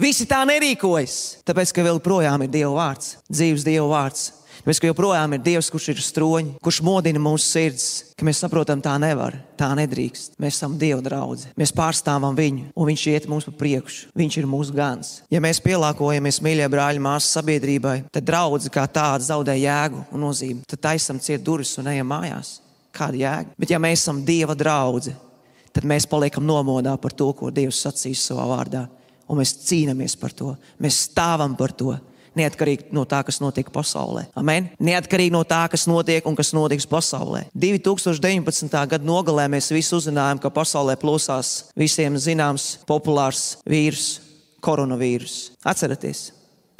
Visi 0.00 0.24
tā 0.24 0.40
nerīkojas, 0.48 1.14
tāpēc 1.44 1.74
ka 1.76 1.84
vēl 1.84 1.98
projām 2.00 2.40
ir 2.46 2.48
Dieva 2.48 2.72
vārds, 2.72 3.18
dzīves 3.28 3.66
Dieva 3.66 3.84
vārds. 3.90 4.30
Tāpēc, 4.60 4.76
ka 4.76 4.88
joprojām 4.90 5.32
ir 5.32 5.40
Dievs, 5.40 5.70
kurš 5.72 5.86
ir 5.94 6.00
stroņi, 6.04 6.50
kurš 6.60 6.82
modina 6.84 7.20
mūsu 7.22 7.46
sirds, 7.46 7.84
ka 8.12 8.26
mēs 8.28 8.42
saprotam, 8.42 8.82
tā 8.84 8.92
nevar, 9.00 9.38
tā 9.56 9.70
nedrīkst. 9.78 10.34
Mēs 10.42 10.58
esam 10.58 10.74
Dieva 10.80 11.00
draugi, 11.00 11.48
mēs 11.56 11.72
pārstāvam 11.72 12.36
viņu, 12.36 12.66
un 12.76 12.90
viņš 12.90 13.04
iet 13.08 13.28
mums 13.30 13.48
pa 13.48 13.54
priekšu. 13.62 14.10
Viņš 14.20 14.36
ir 14.36 14.48
mūsu 14.50 14.76
gans. 14.76 15.14
Ja 15.32 15.40
mēs 15.40 15.62
pielāgojamies 15.64 16.42
mīļie 16.44 16.68
brāļi, 16.72 17.00
māsas 17.00 17.32
sabiedrībai, 17.38 17.96
tad 18.12 18.28
draudzene 18.28 18.74
kā 18.74 18.84
tāda 18.84 19.24
zaudē 19.30 19.56
jēgu 19.56 20.04
un 20.12 20.26
nozīmi. 20.26 20.66
Tad 20.68 20.84
taisam 20.90 21.22
ciet 21.24 21.40
durvis 21.46 21.72
un 21.80 21.88
ejam 21.94 22.12
mājās. 22.12 22.58
Kāda 22.92 23.16
jēga? 23.16 23.56
Bet 23.56 23.72
ja 23.72 23.80
mēs 23.80 24.04
esam 24.04 24.20
Dieva 24.28 24.52
draugi, 24.58 25.14
tad 25.72 25.88
mēs 25.88 26.04
paliekam 26.10 26.44
nomodā 26.44 26.98
par 27.00 27.16
to, 27.16 27.32
ko 27.32 27.48
Dievs 27.54 27.80
sacīs 27.86 28.28
savā 28.28 28.44
vārdā. 28.52 28.84
Un 29.30 29.38
mēs 29.40 29.54
cīnāmies 29.64 30.18
par 30.20 30.34
to, 30.36 30.52
mēs 30.82 31.04
stāvam 31.06 31.56
par 31.56 31.72
to. 31.72 31.94
Neatkarīgi 32.38 32.90
no 32.94 33.04
tā, 33.08 33.22
kas 33.26 33.40
notiek 33.42 33.70
pasaulē. 33.74 34.28
Amen. 34.38 34.70
Neatkarīgi 34.78 35.34
no 35.34 35.42
tā, 35.48 35.64
kas 35.72 35.86
notiek 35.90 36.26
un 36.30 36.38
kas 36.38 36.52
notiks 36.54 36.86
pasaulē. 36.90 37.46
2019. 37.54 38.70
gada 38.94 39.06
nogalē 39.06 39.48
mēs 39.50 39.72
visi 39.74 39.96
uzzinājām, 39.98 40.42
ka 40.42 40.52
pasaulē 40.54 40.96
plosās 41.00 41.70
visiem 41.78 42.18
zināms 42.20 42.76
populārs 42.86 43.56
vīrus, 43.68 44.20
koronavīrus. 44.62 45.56
Atcerieties! 45.66 46.30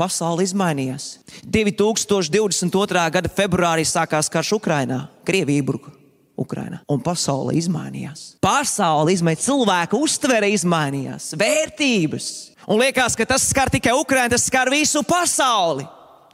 Pasaule 0.00 0.46
izmainījās. 0.46 1.18
2022. 1.44 3.02
gada 3.12 3.28
februārī 3.28 3.84
sākās 3.84 4.32
karš 4.32 4.54
Ukrajinā, 4.56 5.02
Krievija 5.28 5.60
iebruka. 5.60 5.99
Ukrainā. 6.40 6.80
Un 6.90 7.02
pasaule 7.04 7.54
izmainījās. 7.58 8.34
Pasaule 8.42 9.12
izmainījās, 9.14 9.46
cilvēka 9.48 9.98
uztvere 10.00 10.50
izmainījās, 10.54 11.34
vērtības. 11.40 12.30
Un 12.70 12.80
liekas, 12.80 13.16
ka 13.18 13.26
tas 13.28 13.44
skar 13.50 13.70
tikai 13.72 13.94
Ukraiņu, 13.98 14.32
tas 14.34 14.46
skar 14.48 14.70
visu 14.72 15.02
pasauli. 15.06 15.86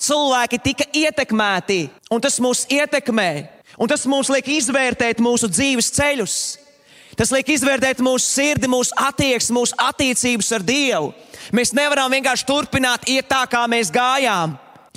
Cilvēki 0.02 0.60
tika 0.60 0.86
ietekmēti, 0.92 1.86
un 2.12 2.20
tas 2.20 2.36
mūs 2.42 2.66
ietekmē. 2.72 3.30
Un 3.80 3.88
tas 3.88 4.04
mums 4.08 4.28
liek 4.32 4.46
izvērtēt 4.56 5.20
mūsu 5.24 5.48
dzīves 5.52 5.90
ceļus. 5.96 6.36
Tas 7.16 7.32
liek 7.32 7.48
izvērtēt 7.48 8.02
mūsu 8.04 8.28
sirdi, 8.28 8.68
mūsu 8.68 8.92
attieksmi, 9.00 9.56
mūsu 9.56 9.76
attiecības 9.80 10.52
ar 10.52 10.64
Dievu. 10.64 11.12
Mēs 11.56 11.72
nevaram 11.76 12.12
vienkārši 12.12 12.44
turpināt 12.48 13.08
iet 13.08 13.28
tā, 13.30 13.42
kā 13.48 13.64
mēs 13.70 13.92
gājām. 13.92 14.56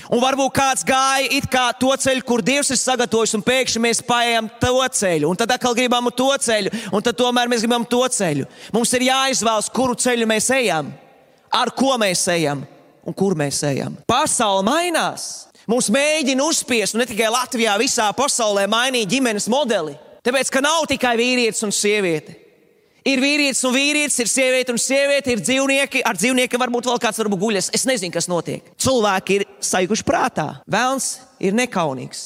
Un 0.10 0.22
varbūt 0.24 0.56
kāds 0.58 0.82
gāja 0.86 1.28
it 1.38 1.46
kā 1.54 1.68
to 1.78 1.92
ceļu, 2.02 2.24
kur 2.26 2.42
Dievs 2.42 2.72
ir 2.74 2.80
sagatavojis, 2.82 3.36
un 3.38 3.44
pēkšņi 3.46 3.82
mēs 3.84 4.00
paējam 4.08 4.48
to 4.62 4.72
ceļu, 4.98 5.30
un 5.30 5.38
tad 5.38 5.54
atkal 5.54 5.76
gribam 5.78 6.10
to 6.10 6.32
ceļu, 6.34 6.72
un 6.90 7.06
tad 7.06 7.18
tomēr 7.20 7.52
mēs 7.52 7.62
gribam 7.62 7.86
to 7.86 8.02
ceļu. 8.16 8.48
Mums 8.74 8.96
ir 8.98 9.06
jāizvēlas, 9.06 9.70
kuru 9.70 9.94
ceļu 9.94 10.26
mēs 10.30 10.50
ejam, 10.58 10.90
ar 11.54 11.70
ko 11.78 11.94
mēs 12.02 12.26
ejam 12.34 12.66
un 13.06 13.14
kur 13.14 13.38
mēs 13.38 13.62
ejam. 13.70 14.00
Pasaule 14.10 14.66
mainās. 14.66 15.30
Mums 15.70 15.92
mēģina 15.94 16.42
uzspiest, 16.42 16.98
un 16.98 17.04
ne 17.04 17.10
tikai 17.10 17.30
Latvijā, 17.30 17.78
visā 17.78 18.10
pasaulē 18.18 18.66
mainīt 18.72 19.12
ģimenes 19.14 19.46
modeli. 19.54 19.94
Tāpēc, 20.26 20.50
ka 20.50 20.66
nav 20.66 20.90
tikai 20.90 21.14
vīrietis 21.22 21.62
un 21.68 21.74
sieviete. 21.76 22.34
Ir 23.10 23.22
vīrietis 23.24 23.64
un 23.66 23.74
vīrietis, 23.74 24.20
ir 24.22 24.30
sieviete 24.30 24.74
un 24.74 24.82
sieviete, 24.82 25.34
ir 25.34 25.42
dzīvnieki. 25.42 26.04
Ar 26.06 26.18
dzīvniekiem 26.20 26.62
varbūt 26.62 26.90
vēl 26.92 27.00
kāds 27.02 27.22
varbūt 27.22 27.42
guļas. 27.42 27.70
Es 27.74 27.88
nezinu, 27.90 28.14
kas 28.14 28.30
notiek. 28.30 28.68
Cilvēki 28.78 29.40
ir 29.40 29.48
saikuši 29.66 30.06
prātā. 30.06 30.50
Vēlns 30.70 31.16
ir 31.42 31.58
nekaunīgs. 31.58 32.26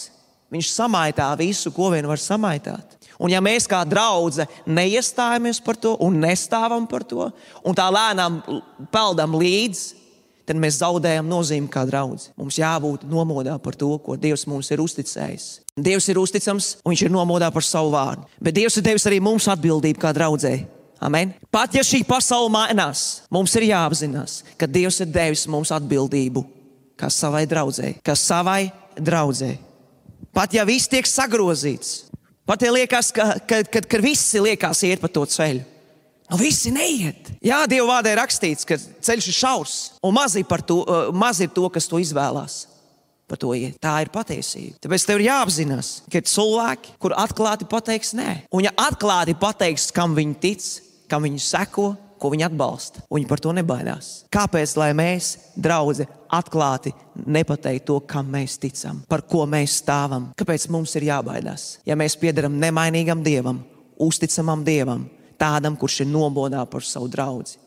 Viņš 0.54 0.74
samaitā 0.74 1.30
visu, 1.39 1.72
ko 1.74 1.89
vien 1.93 2.08
var 2.10 2.22
samaitāt. 2.22 2.98
Un 3.24 3.32
ja 3.32 3.39
mēs 3.43 3.69
kā 3.69 3.80
draugi 3.88 4.43
neiestājamies 4.67 5.62
par 5.63 5.78
to 5.80 5.93
un 6.04 6.17
nestāvam 6.19 6.86
par 6.89 7.06
to, 7.08 7.30
un 7.63 7.78
tā 7.78 7.86
lēnām 7.93 8.41
peldam 8.91 9.38
līdzi, 9.39 10.03
tad 10.48 10.60
mēs 10.60 10.80
zaudējam 10.82 11.28
nozīmi 11.30 11.70
kā 11.72 11.86
draugi. 11.88 12.30
Mums 12.40 12.60
jābūt 12.60 13.06
nomodā 13.10 13.56
par 13.64 13.78
to, 13.80 13.92
ko 14.04 14.18
Dievs 14.20 14.46
mums 14.50 14.70
ir 14.74 14.84
uzticējis. 14.84 15.50
Dievs 15.74 16.08
ir 16.12 16.20
uzticams, 16.22 16.78
un 16.84 16.94
Viņš 16.94 17.06
ir 17.08 17.14
nomodā 17.14 17.50
par 17.54 17.66
savu 17.66 17.94
vārdu. 17.96 18.28
Bet 18.44 18.56
Dievs 18.58 18.78
ir 18.78 18.86
devis 18.86 19.08
arī 19.10 19.20
mums 19.24 19.48
atbildību 19.50 20.02
kā 20.02 20.14
draudzēji. 20.16 20.66
Amen. 21.04 21.34
Pat 21.52 21.74
ja 21.76 21.82
šī 21.84 22.04
pasaule 22.08 22.52
mainās, 22.54 23.24
mums 23.34 23.52
ir 23.60 23.68
jāapzinās, 23.74 24.44
ka 24.60 24.70
Dievs 24.70 25.02
ir 25.04 25.10
devis 25.12 25.48
mums 25.52 25.74
atbildību 25.76 26.46
kā 27.00 27.10
savai 27.12 27.44
draudzēji, 27.50 27.98
kā 28.06 28.16
savai 28.16 28.70
draudzēji. 28.96 29.60
Pat 30.34 30.54
ja 30.56 30.64
viss 30.66 30.90
tiek 30.90 31.08
sagrozīts, 31.10 32.06
pat 32.48 32.64
ja 32.64 32.72
liekas, 32.74 33.12
ka, 33.14 33.34
ka, 33.44 33.62
ka, 33.68 33.84
ka 33.84 34.02
visi 34.02 34.42
liekas 34.42 34.86
iet 34.88 35.04
pa 35.04 35.12
to 35.12 35.26
ceļu. 35.30 35.73
Nu, 36.34 36.41
visi 36.41 36.74
neiet. 36.74 37.30
Jā, 37.46 37.62
Dieva 37.69 37.86
vārdā 37.91 38.10
ir 38.15 38.17
rakstīts, 38.17 38.65
ka 38.65 38.80
ceļš 38.82 39.30
ir 39.30 39.36
šaurs 39.38 39.74
un 40.02 40.15
maz 40.17 40.34
ir, 40.39 40.48
to, 40.65 40.82
uh, 40.82 41.12
maz 41.13 41.43
ir 41.46 41.52
to, 41.54 41.67
kas 41.69 41.86
to 41.86 42.02
izvēlās 42.02 42.63
to 43.39 43.54
iet. 43.58 43.80
Tā 43.82 43.96
ir 44.04 44.12
patiesība. 44.13 44.78
Tāpēc 44.84 45.06
tev 45.08 45.19
ir 45.19 45.28
jāapzinās, 45.30 45.91
ka 46.12 46.19
ir 46.19 46.30
cilvēki, 46.30 46.96
kur 47.02 47.15
atklāti 47.17 47.65
pateiks 47.69 48.13
nē. 48.17 48.43
Un 48.54 48.67
ja 48.67 48.74
atklāti 48.78 49.36
pateiks, 49.39 49.89
kam 49.96 50.13
viņi 50.17 50.36
tic, 50.41 50.67
kam 51.10 51.26
viņi 51.26 51.41
seko, 51.41 51.93
ko 52.22 52.32
viņi 52.32 52.46
atbalsta, 52.48 53.02
viņi 53.12 53.28
par 53.28 53.41
to 53.43 53.52
nebaidās. 53.56 54.12
Kāpēc 54.34 54.76
mēs, 54.96 55.32
draugi, 55.60 56.06
atklāti 56.32 56.93
nepateiktu 57.26 57.88
to, 57.89 57.98
kam 58.08 58.30
mēs 58.32 58.56
ticam, 58.62 59.02
par 59.10 59.26
ko 59.28 59.43
mēs 59.50 59.82
stāvam? 59.82 60.32
Kāpēc 60.39 60.69
mums 60.72 60.96
ir 60.96 61.10
jābaidās? 61.10 61.80
Ja 61.86 61.98
mēs 62.00 62.15
piedaram 62.15 62.56
nemainīgam 62.62 63.26
dievam, 63.26 63.60
uzticamam 64.00 64.63
dievam, 64.63 65.10
tādam, 65.39 65.78
kurš 65.80 66.04
ir 66.04 66.12
nobodā 66.12 66.63
par 66.69 66.86
savu 66.86 67.10
draugu. 67.12 67.60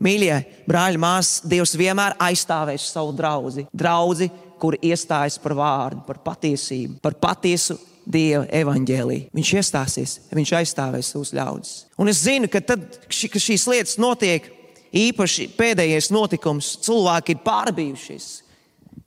Mīļie 0.00 0.36
brāļi, 0.68 1.00
māsas, 1.00 1.42
Dievs 1.44 1.74
vienmēr 1.76 2.16
aizstāvēs 2.24 2.88
savu 2.88 3.12
draugu. 3.16 3.66
Draugi, 3.76 4.30
kur 4.60 4.76
iestājas 4.80 5.36
par 5.40 5.54
vārdu, 5.58 6.04
par 6.06 6.22
patiesību, 6.24 6.98
par 7.04 7.16
patiesu 7.20 7.76
Dieva 8.10 8.46
evaņģēlīju. 8.48 9.28
Viņš 9.36 9.50
iestāsies, 9.60 10.14
viņš 10.34 10.54
aizstāvēs 10.60 11.12
savus 11.12 11.34
ļaudis. 11.36 11.74
Un 12.00 12.08
es 12.10 12.22
zinu, 12.24 12.48
ka 12.50 12.62
tad, 12.64 12.86
kad 13.04 13.44
šīs 13.44 13.66
lietas 13.70 13.98
notiek, 14.00 14.48
īpaši 14.96 15.50
pēdējais 15.58 16.10
notikums, 16.14 16.72
cilvēki 16.86 17.36
ir 17.36 17.44
pārbijušies. 17.44 18.30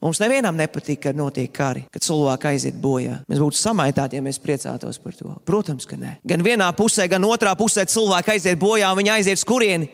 Mums 0.03 0.19
nevienam 0.19 0.57
nepatīk, 0.59 0.99
kad 1.05 1.15
notiek 1.15 1.47
kari, 1.55 1.85
kad 1.93 2.03
cilvēki 2.03 2.49
aiziet 2.49 2.79
bojā. 2.83 3.21
Mēs 3.31 3.39
būtu 3.39 3.55
samaitāti, 3.55 4.17
ja 4.19 4.25
mēs 4.25 4.41
priecātos 4.43 4.99
par 4.99 5.15
to. 5.15 5.31
Protams, 5.47 5.87
ka 5.87 5.95
nē. 5.95 6.17
Gan 6.27 6.43
vienā 6.43 6.67
pusē, 6.75 7.05
gan 7.07 7.23
otrā 7.23 7.53
pusē 7.55 7.85
cilvēki 7.87 8.33
aiziet 8.35 8.59
bojā, 8.59 8.89
un 8.91 8.99
viņi 8.99 9.13
aiziet 9.13 9.39
uz 9.39 9.45
kurieni? 9.47 9.87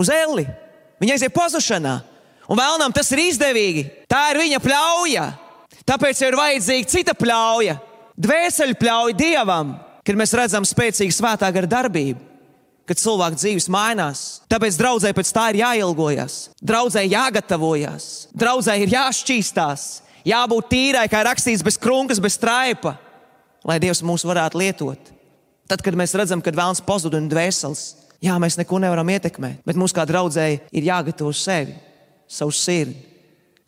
Uz 0.00 0.08
elli. 0.14 0.46
Viņi 1.02 1.12
aiziet 1.12 1.36
pazušanā. 1.36 1.92
Un 2.48 2.58
vēlnām 2.58 2.96
tas 2.96 3.12
ir 3.12 3.20
izdevīgi. 3.26 3.84
Tā 4.08 4.30
ir 4.32 4.40
viņa 4.40 4.62
pļauja. 4.64 5.26
Tāpēc 5.90 6.24
ir 6.24 6.38
vajadzīga 6.40 6.90
cita 6.90 7.14
pļauja, 7.18 7.76
dvēseli 8.16 8.76
pļauja 8.80 9.16
dievam, 9.18 9.76
kad 10.06 10.18
mēs 10.18 10.34
redzam 10.38 10.64
spēcīgu 10.66 11.14
svētā 11.14 11.52
gara 11.52 11.68
darbību. 11.68 12.29
Kad 12.90 12.98
cilvēka 12.98 13.38
dzīves 13.38 13.68
mainās, 13.70 14.20
tāpēc 14.50 14.74
draudzē 14.74 15.12
pēc 15.14 15.28
tā 15.30 15.44
ir 15.52 15.60
jāilgojas, 15.60 16.48
draudzē 16.58 17.04
jāgatavojas, 17.06 18.06
draudzē 18.34 18.74
ir 18.82 18.90
jāšķīstās, 18.90 19.84
jābūt 20.26 20.70
tīrai, 20.72 21.04
kā 21.12 21.20
rakstīts, 21.22 21.62
bez 21.62 21.78
krunkas, 21.78 22.18
bez 22.18 22.34
straipa, 22.34 22.96
lai 23.62 23.78
Dievs 23.78 24.02
mūs 24.02 24.26
varētu 24.26 24.58
lietot. 24.58 25.12
Tad, 25.70 25.84
kad 25.86 25.94
mēs 25.94 26.16
redzam, 26.18 26.42
ka 26.42 26.50
vēlams 26.50 26.82
pazudina 26.82 27.30
dvēseles, 27.30 27.84
jā, 28.26 28.34
mēs 28.42 28.58
neko 28.58 28.82
nevaram 28.82 29.14
ietekmēt, 29.14 29.62
bet 29.62 29.78
mums 29.78 29.94
kā 29.94 30.02
draudzēji 30.10 30.58
ir 30.74 30.90
jāgatavo 30.90 31.30
sevi 31.30 31.78
savu 32.26 32.50
sirdi, 32.50 32.98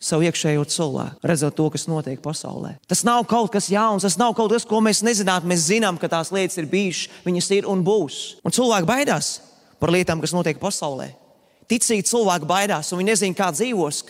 savu 0.03 0.25
iekšējo 0.27 0.65
cilvēku, 0.67 1.21
redzot 1.23 1.55
to, 1.55 1.69
kas 1.71 1.87
notiek 1.87 2.19
pasaulē. 2.23 2.75
Tas 2.89 3.05
nav 3.07 3.23
kaut 3.29 3.53
kas 3.53 3.69
jauns, 3.71 4.03
tas 4.03 4.17
nav 4.19 4.35
kaut 4.37 4.51
kas, 4.51 4.65
ko 4.67 4.81
mēs 4.83 5.03
nezinām. 5.05 5.47
Mēs 5.47 5.69
zinām, 5.69 5.99
ka 5.99 6.09
tās 6.11 6.33
lietas 6.35 6.59
ir 6.59 6.67
bijušas, 6.71 7.21
viņas 7.23 7.49
ir 7.55 7.69
un 7.71 7.85
būs. 7.87 8.19
Un 8.43 8.55
cilvēki 8.55 8.89
baidās 8.89 9.37
par 9.79 9.93
lietām, 9.95 10.21
kas 10.23 10.35
notiek 10.35 10.59
pasaulē. 10.59 11.13
Ticīgi 11.71 12.05
cilvēki 12.09 12.49
baidās, 12.49 12.91
un 12.91 12.99
viņi 12.99 13.13
nezina, 13.13 13.37
kā 13.37 13.47
dzīvos, 13.55 14.03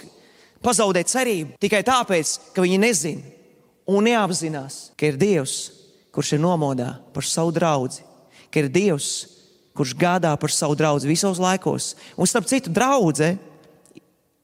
pazaudēt 0.63 1.11
cerību 1.11 1.59
tikai 1.61 1.83
tāpēc, 1.85 2.33
ka 2.55 2.65
viņi 2.65 2.81
nezina 2.81 3.33
un 3.89 4.07
neapzinās, 4.07 4.93
ka 4.97 5.11
ir 5.11 5.19
Dievs, 5.19 5.57
kurš 6.13 6.35
ir 6.35 6.43
nomodā 6.43 6.95
par 7.13 7.25
savu 7.27 7.53
draugu, 7.53 8.01
ka 8.49 8.63
ir 8.63 8.71
Dievs, 8.71 9.11
kurš 9.77 9.95
gādā 9.97 10.33
par 10.39 10.53
savu 10.53 10.77
draugu 10.77 11.09
visos 11.09 11.41
laikos. 11.41 11.93
Un 12.17 12.29
starp 12.29 12.47
citu, 12.49 12.73
draudzene 12.73 13.37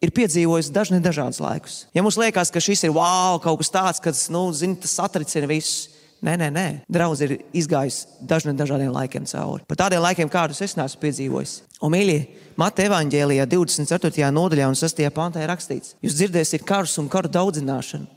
ir 0.03 0.13
piedzīvojis 0.15 0.71
dažni 0.73 0.99
dažādus 1.03 1.41
laikus. 1.43 1.79
Ja 1.95 2.03
mums 2.03 2.17
liekas, 2.19 2.51
ka 2.51 2.61
šis 2.63 2.85
ir 2.87 2.95
wow, 2.95 3.39
kaut 3.43 3.61
kas 3.61 3.73
tāds, 3.73 4.03
kas, 4.03 4.27
nu, 4.33 4.47
zin, 4.55 4.77
tas 4.79 4.95
satricina 4.99 5.49
visus. 5.49 5.89
Nē, 6.19 6.33
nē, 6.35 6.49
nē. 6.51 6.67
Draudz 6.91 7.21
ir 7.23 7.37
izgājis 7.55 8.01
dažiem 8.27 8.57
dažādiem 8.59 8.91
laikiem 8.91 9.23
cauri. 9.29 9.63
Par 9.69 9.77
tādiem 9.79 10.03
laikiem, 10.03 10.27
kādus 10.27 10.59
es 10.65 10.75
neesmu 10.75 10.99
piedzīvojis. 10.99 11.53
Un, 11.79 11.93
mīļie, 11.93 12.17
Mateja 12.59 12.89
evanģēlijā 12.89 13.45
24. 13.47 14.27
nodaļā 14.35 14.67
un 14.67 14.75
6. 14.75 14.99
pantā 15.15 15.39
ir 15.39 15.47
rakstīts, 15.47 15.93
jūs 16.03 16.17
dzirdēsiet 16.19 16.65
karus 16.67 16.97
un 16.99 17.07
karu 17.11 17.31
daudzināšanu. 17.31 18.09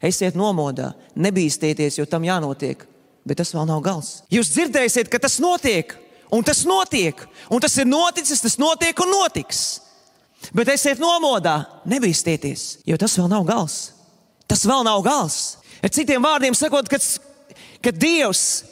Esiet 0.00 0.38
nomodā, 0.40 0.94
nebīsties, 1.20 1.98
jo 1.98 2.08
tam 2.08 2.24
jānotiek, 2.24 2.86
bet 3.28 3.42
tas 3.42 3.52
vēl 3.52 3.68
nav 3.68 3.84
gals. 3.84 4.22
Jūs 4.32 4.54
dzirdēsiet, 4.54 5.12
ka 5.12 5.20
tas 5.20 5.36
notiek, 5.44 5.92
un 6.32 6.46
tas 6.46 6.64
notiek, 6.64 7.20
un 7.52 7.60
tas 7.60 7.76
ir 7.76 7.92
noticis, 7.92 8.40
tas 8.40 8.56
notiek 8.56 9.04
un 9.04 9.12
notiks. 9.12 9.60
Bet 10.56 10.70
esiet 10.72 11.00
nomodā, 11.00 11.62
nebīsties, 11.88 12.80
jo 12.88 12.96
tas 12.98 13.16
vēl 13.18 13.28
nav 13.30 13.44
gals. 13.48 13.78
Tas 14.50 14.64
vēl 14.66 14.82
nav 14.86 15.02
gals. 15.04 15.58
Ar 15.84 15.92
citiem 15.92 16.24
vārdiem 16.24 16.56
sakot, 16.56 16.88
ka, 16.90 16.98
ka 17.84 17.92
Dievs 17.94 18.64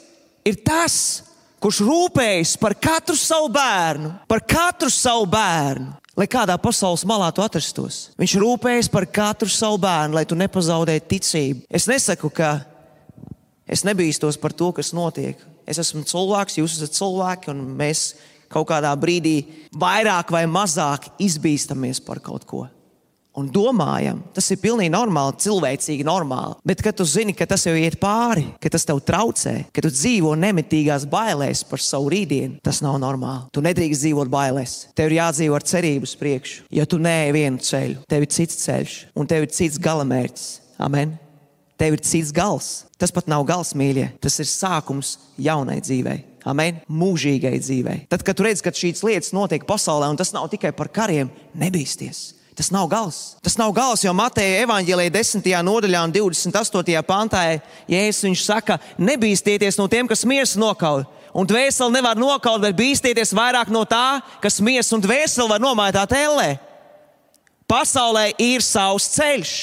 ir 0.47 0.59
tas, 0.65 1.23
kurš 1.61 1.81
rūpējas 1.85 2.55
par 2.59 2.75
katru 2.79 3.15
savu 3.19 3.49
bērnu, 3.53 4.11
par 4.27 4.43
katru 4.47 4.91
savu 4.93 5.27
bērnu. 5.29 5.95
Lai 6.19 6.25
kādā 6.27 6.57
pasaules 6.59 7.05
malā 7.07 7.29
tu 7.31 7.39
atrastos, 7.39 8.09
viņš 8.19 8.33
rūpējas 8.41 8.89
par 8.91 9.05
katru 9.07 9.47
savu 9.47 9.77
bērnu, 9.79 10.17
lai 10.17 10.25
tu 10.27 10.35
nepazaudētu 10.35 11.07
ticību. 11.13 11.61
Es 11.71 11.87
nesaku, 11.87 12.27
ka 12.35 12.57
es 13.63 13.85
nebīstos 13.87 14.35
par 14.41 14.51
to, 14.51 14.73
kas 14.75 14.91
notiek. 14.91 15.39
Es 15.69 15.79
esmu 15.79 16.03
cilvēks, 16.09 16.57
jūs 16.59 16.75
esat 16.75 16.97
cilvēki, 16.97 17.53
un 17.53 17.63
mēs 17.79 18.17
kaut 18.51 18.69
kādā 18.71 18.91
brīdī 18.99 19.37
vairāk 19.77 20.33
vai 20.33 20.43
mazāk 20.49 21.11
izbīstamies 21.21 22.03
par 22.05 22.21
kaut 22.23 22.45
ko 22.49 22.65
un 23.39 23.47
domājam, 23.53 24.19
tas 24.35 24.47
ir 24.51 24.59
pilnīgi 24.61 24.91
normāli, 24.93 25.37
cilvēcīgi 25.43 26.05
normāli. 26.07 26.57
Bet, 26.67 26.83
kad 26.83 26.97
tu 26.97 27.05
zini, 27.07 27.35
ka 27.37 27.47
tas 27.49 27.65
jau 27.67 27.75
iet 27.77 27.99
pāri, 28.01 28.45
ka 28.61 28.71
tas 28.73 28.85
tev 28.87 29.01
traucē, 29.05 29.55
ka 29.75 29.83
tu 29.85 29.91
dzīvo 29.93 30.33
nemitīgās 30.39 31.07
bailēs 31.09 31.63
par 31.69 31.83
savu 31.83 32.11
rītdienu, 32.13 32.59
tas 32.65 32.81
nav 32.85 32.99
normāli. 33.01 33.47
Tu 33.55 33.63
nedrīkst 33.65 34.05
dzīvot 34.05 34.33
bailēs. 34.33 34.77
Tev 34.97 35.11
ir 35.11 35.19
jādzīvo 35.21 35.57
ar 35.59 35.67
cerību 35.71 36.09
uz 36.09 36.17
priekšu. 36.19 36.67
Ja 36.75 36.87
tu 36.89 37.01
neej 37.01 37.33
vienu 37.37 37.63
ceļu, 37.63 38.03
tev 38.09 38.27
ir 38.27 38.35
cits 38.35 38.61
ceļš 38.65 38.99
un 39.15 39.29
tev 39.29 39.47
ir 39.47 39.55
cits 39.55 39.81
galamērķis. 39.81 40.51
Amen. 40.79 41.17
Tev 41.79 41.95
ir 41.95 42.03
cits 42.03 42.33
gals. 42.35 42.83
Tas 42.99 43.13
pat 43.15 43.29
nav 43.31 43.45
gals, 43.47 43.71
mīļie. 43.77 44.09
Tas 44.19 44.35
ir 44.43 44.49
sākums 44.49 45.15
jaunai 45.39 45.79
dzīvei. 45.79 46.25
Amen. 46.47 46.81
Mūžīgai 46.91 47.55
dzīvei. 47.59 48.01
Tad, 48.11 48.23
kad 48.27 48.41
redz, 48.43 48.63
ka 48.63 48.73
šīs 48.75 49.03
lietas 49.05 49.31
notiek 49.35 49.63
pasaulē, 49.67 50.09
un 50.11 50.19
tas 50.19 50.33
nav 50.35 50.49
tikai 50.51 50.73
par 50.75 50.91
kariem, 50.91 51.31
nebīsties. 51.55 52.33
Tas 52.59 52.73
nav 52.75 52.89
gals. 52.91 53.37
Tas 53.39 53.55
nav 53.55 53.71
gals, 53.71 54.03
jo 54.03 54.11
Mateja 54.11 54.65
evanģēlīja 54.65 55.13
10. 55.15 55.45
nodaļā 55.63 56.01
un 56.03 56.11
28. 56.11 56.97
pantā 57.07 57.43
Jēzus 57.87 58.43
saka, 58.43 58.75
nebīsties 58.99 59.79
no 59.79 59.87
tiem, 59.87 60.09
kas 60.11 60.25
miers 60.27 60.57
nokauj. 60.59 61.05
Un 61.31 61.47
dvēseli 61.47 61.95
nevar 61.95 62.19
nokaut, 62.19 62.59
bet 62.59 62.75
bīsties 62.75 63.31
vairāk 63.37 63.71
no 63.71 63.85
tā, 63.87 64.19
kas 64.43 64.59
miers 64.59 64.91
un 64.91 64.99
dvēseli 64.99 65.47
var 65.47 65.63
nomaitāt 65.63 66.11
ellē. 66.17 66.57
Pasaulē 67.69 68.33
ir 68.41 68.65
savs 68.65 69.07
ceļš. 69.13 69.53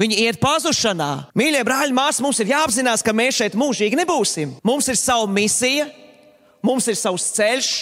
Viņi 0.00 0.20
iet 0.24 0.40
pazušanā. 0.40 1.10
Mīļie 1.36 1.60
brāļi, 1.66 1.94
māsas, 1.96 2.22
mums 2.24 2.40
ir 2.40 2.54
jāapzinās, 2.54 3.04
ka 3.04 3.12
mēs 3.16 3.42
šeit 3.42 3.56
mūžīgi 3.58 3.98
nebūsim. 4.00 4.56
Mums 4.64 4.88
ir 4.88 4.96
sava 4.96 5.26
misija, 5.28 5.90
mums 6.64 6.88
ir 6.88 6.96
savs 6.96 7.30
ceļš, 7.36 7.72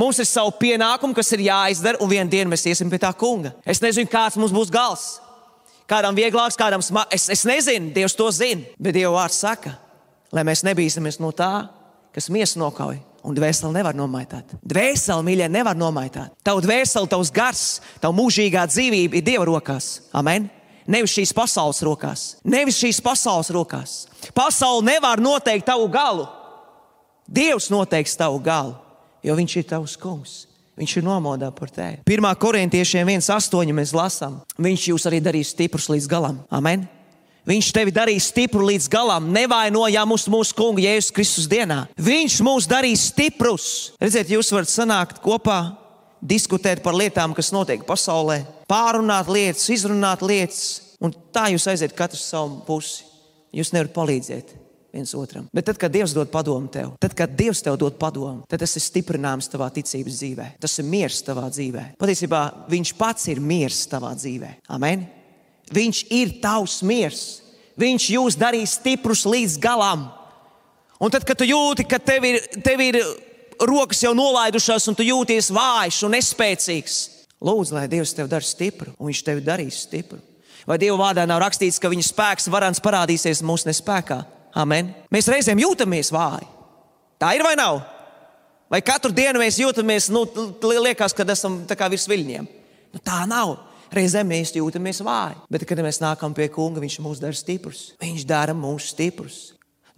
Mums 0.00 0.16
ir 0.22 0.24
savu 0.24 0.52
pienākumu, 0.56 1.12
kas 1.16 1.28
ir 1.34 1.42
jāizdara, 1.44 1.98
un 2.00 2.08
vienā 2.08 2.30
dienā 2.30 2.48
mēs 2.48 2.64
iesim 2.70 2.88
pie 2.88 3.00
tā 3.02 3.10
kunga. 3.16 3.52
Es 3.68 3.82
nezinu, 3.84 4.08
kāds 4.08 4.38
mums 4.40 4.54
būs 4.54 4.70
gals. 4.72 5.18
Kādam 5.90 6.16
vieglāks, 6.16 6.56
kādam 6.56 6.80
smagāks. 6.84 7.16
Es, 7.18 7.26
es 7.34 7.42
nezinu, 7.48 7.90
Dievs 7.92 8.16
to 8.16 8.28
zina. 8.32 8.64
Bet 8.80 8.96
Dieva 8.96 9.12
vārds 9.18 9.40
saka, 9.42 9.74
lai 10.32 10.46
mēs 10.46 10.62
nebīsimies 10.64 11.18
no 11.20 11.32
tā, 11.36 11.50
kas 12.14 12.30
miesu 12.32 12.62
nokauj. 12.62 13.00
Un 13.26 13.36
dvēseli 13.36 13.74
nevar 13.74 13.98
nomaitāt. 13.98 14.54
Dvēseli, 14.64 15.26
mīļie, 15.26 15.50
nevar 15.52 15.76
nomaitāt. 15.76 16.32
Tavu 16.46 16.62
dvēseli, 16.64 17.10
tavs 17.10 17.34
gars, 17.36 17.66
tava 18.00 18.16
mūžīgā 18.16 18.64
dzīvība 18.70 19.20
ir 19.20 19.26
Dieva 19.26 19.44
rokās. 19.50 19.98
Amen! 20.16 20.48
Nevis 20.86 21.16
šīs 21.16 21.34
pasaules 21.36 21.82
rokās. 21.84 22.28
Nevis 22.44 22.78
šīs 22.80 23.00
pasaules 23.04 23.50
rokās. 23.52 23.96
Pasaule 24.36 24.84
nevar 24.86 25.20
noteikt 25.20 25.68
tavu 25.68 25.88
galu. 25.92 26.28
Dievs 27.30 27.68
noteiks 27.70 28.16
tavu 28.18 28.40
galu 28.42 28.78
jo 29.24 29.36
viņš 29.36 29.56
ir 29.60 29.66
tavs 29.68 29.96
kungs. 30.00 30.36
Viņš 30.80 30.96
ir 30.96 31.04
nomodā 31.04 31.50
par 31.52 31.68
tevi. 31.72 32.00
Pirmā 32.08 32.30
korintiešiem 32.40 33.08
1,8 33.18 33.74
mēs 33.76 33.92
lasām. 33.92 34.38
Viņš 34.56 34.86
jūs 34.92 35.04
arī 35.10 35.20
darīs 35.20 35.52
stiprus 35.52 35.90
līdz 35.92 36.08
galam. 36.08 36.40
Amen! 36.48 36.86
Viņš 37.48 37.70
tevi 37.72 37.92
darīs 37.92 38.26
stipru 38.30 38.62
līdz 38.68 38.86
galam, 38.92 39.30
nevainojam 39.32 40.12
uz 40.12 40.26
mūsu 40.30 40.54
kungu 40.54 40.82
Jēzus 40.84 41.12
Kristus 41.16 41.48
dienā. 41.50 41.86
Viņš 41.96 42.36
mūs 42.46 42.68
darīs 42.68 43.06
stiprus. 43.10 43.66
Redziet, 44.00 44.28
jūs 44.30 44.52
varat 44.52 44.70
sanākt 44.70 45.22
kopā, 45.24 45.72
diskutēt 46.20 46.84
par 46.84 46.94
lietām, 46.94 47.32
kas 47.34 47.48
notiek 47.52 47.82
pasaulē, 47.88 48.42
pārunāt 48.70 49.30
lietas, 49.32 49.66
izrunāt 49.74 50.22
lietas, 50.22 50.64
un 51.02 51.14
tā 51.34 51.48
jūs 51.50 51.66
aiziet 51.70 51.96
katrs 51.98 52.28
savu 52.30 52.62
pusi. 52.66 53.06
Jūs 53.50 53.72
nevarat 53.74 53.90
palīdzēt 53.96 54.52
viens 54.94 55.12
otram. 55.18 55.48
Bet 55.54 55.66
tad, 55.66 55.78
kad 55.78 55.90
Dievs 55.90 56.12
dod 56.14 56.30
padomu 56.30 56.70
tev, 56.70 56.92
tad, 57.02 57.14
kad 57.18 57.32
Dievs 57.38 57.62
tev 57.66 57.78
dod 57.80 57.96
padomu, 57.98 58.44
tad 58.50 58.62
tas 58.62 58.76
ir 58.78 58.84
stiprinājums 58.84 59.50
tavā 59.50 59.70
ticības 59.74 60.18
dzīvē. 60.20 60.46
Tas 60.62 60.76
ir 60.78 60.86
miers 60.86 61.18
tavā 61.26 61.48
dzīvē. 61.50 61.84
Patiesībā 61.98 62.42
Viņš 62.70 62.92
pats 62.98 63.26
ir 63.32 63.42
miers 63.42 63.82
tavā 63.90 64.12
dzīvē. 64.18 64.52
Amen! 64.70 65.06
Viņš 65.70 66.04
ir 66.14 66.36
tavs 66.42 66.80
miers. 66.86 67.24
Viņš 67.78 68.08
jūs 68.16 68.38
darīs 68.38 68.74
stiprus 68.78 69.22
līdz 69.26 69.58
galam. 69.62 70.08
Un 71.00 71.12
tad, 71.12 71.24
kad 71.24 71.38
tu 71.38 71.46
jūti, 71.48 71.86
ka 71.88 72.00
tev 72.02 72.26
ir, 72.28 72.40
tev 72.64 72.82
ir 72.84 72.98
rokas 73.66 74.02
jau 74.04 74.12
nolaidušās, 74.16 74.88
un 74.90 74.98
tu 74.98 75.06
jūties 75.06 75.50
vājš 75.54 76.02
un 76.06 76.14
nespēcīgs, 76.16 76.98
lūdzu, 77.44 77.76
lai 77.76 77.86
Dievs 77.90 78.14
tev 78.16 78.28
dara 78.30 78.44
stipru, 78.44 78.92
un 78.98 79.10
Viņš 79.10 79.22
tevi 79.26 79.44
darīs 79.44 79.84
stipru. 79.86 80.20
Vai 80.68 80.76
Dieva 80.80 80.98
vārdā 81.00 81.24
nav 81.28 81.40
rakstīts, 81.42 81.80
ka 81.80 81.90
viņa 81.90 82.04
spēks 82.10 82.50
varants 82.52 82.82
parādīsies 82.84 83.42
mūsu 83.46 83.70
nespējā? 83.70 84.20
Amen. 84.60 84.92
Mēs 85.12 85.30
reizēm 85.30 85.62
jūtamies 85.62 86.10
vāji. 86.12 86.48
Tā 87.20 87.32
ir 87.36 87.44
vai 87.46 87.54
nav? 87.58 87.80
Vai 88.70 88.80
katru 88.86 89.10
dienu 89.14 89.40
mēs 89.42 89.58
jūtamies, 89.58 90.08
nu, 90.14 90.24
liekas, 90.62 91.14
ka 91.16 91.26
esam 91.32 91.62
virs 91.66 92.06
viļņiem? 92.10 92.46
Nu, 92.94 93.02
tā 93.02 93.24
nav. 93.30 93.56
Reizēm 93.90 94.28
mēs 94.30 94.52
jūtamies 94.54 95.00
vāji, 95.02 95.40
bet, 95.50 95.64
kad 95.66 95.80
mēs 95.82 95.98
nākam 95.98 96.34
pie 96.34 96.46
kunga, 96.54 96.78
viņš 96.82 97.00
mūs 97.02 97.22
dara 97.22 97.34
stiprus. 97.34 97.88
Viņš 97.98 98.26
dara 98.28 98.54
mūs 98.54 98.92
stiprus. 98.92 99.38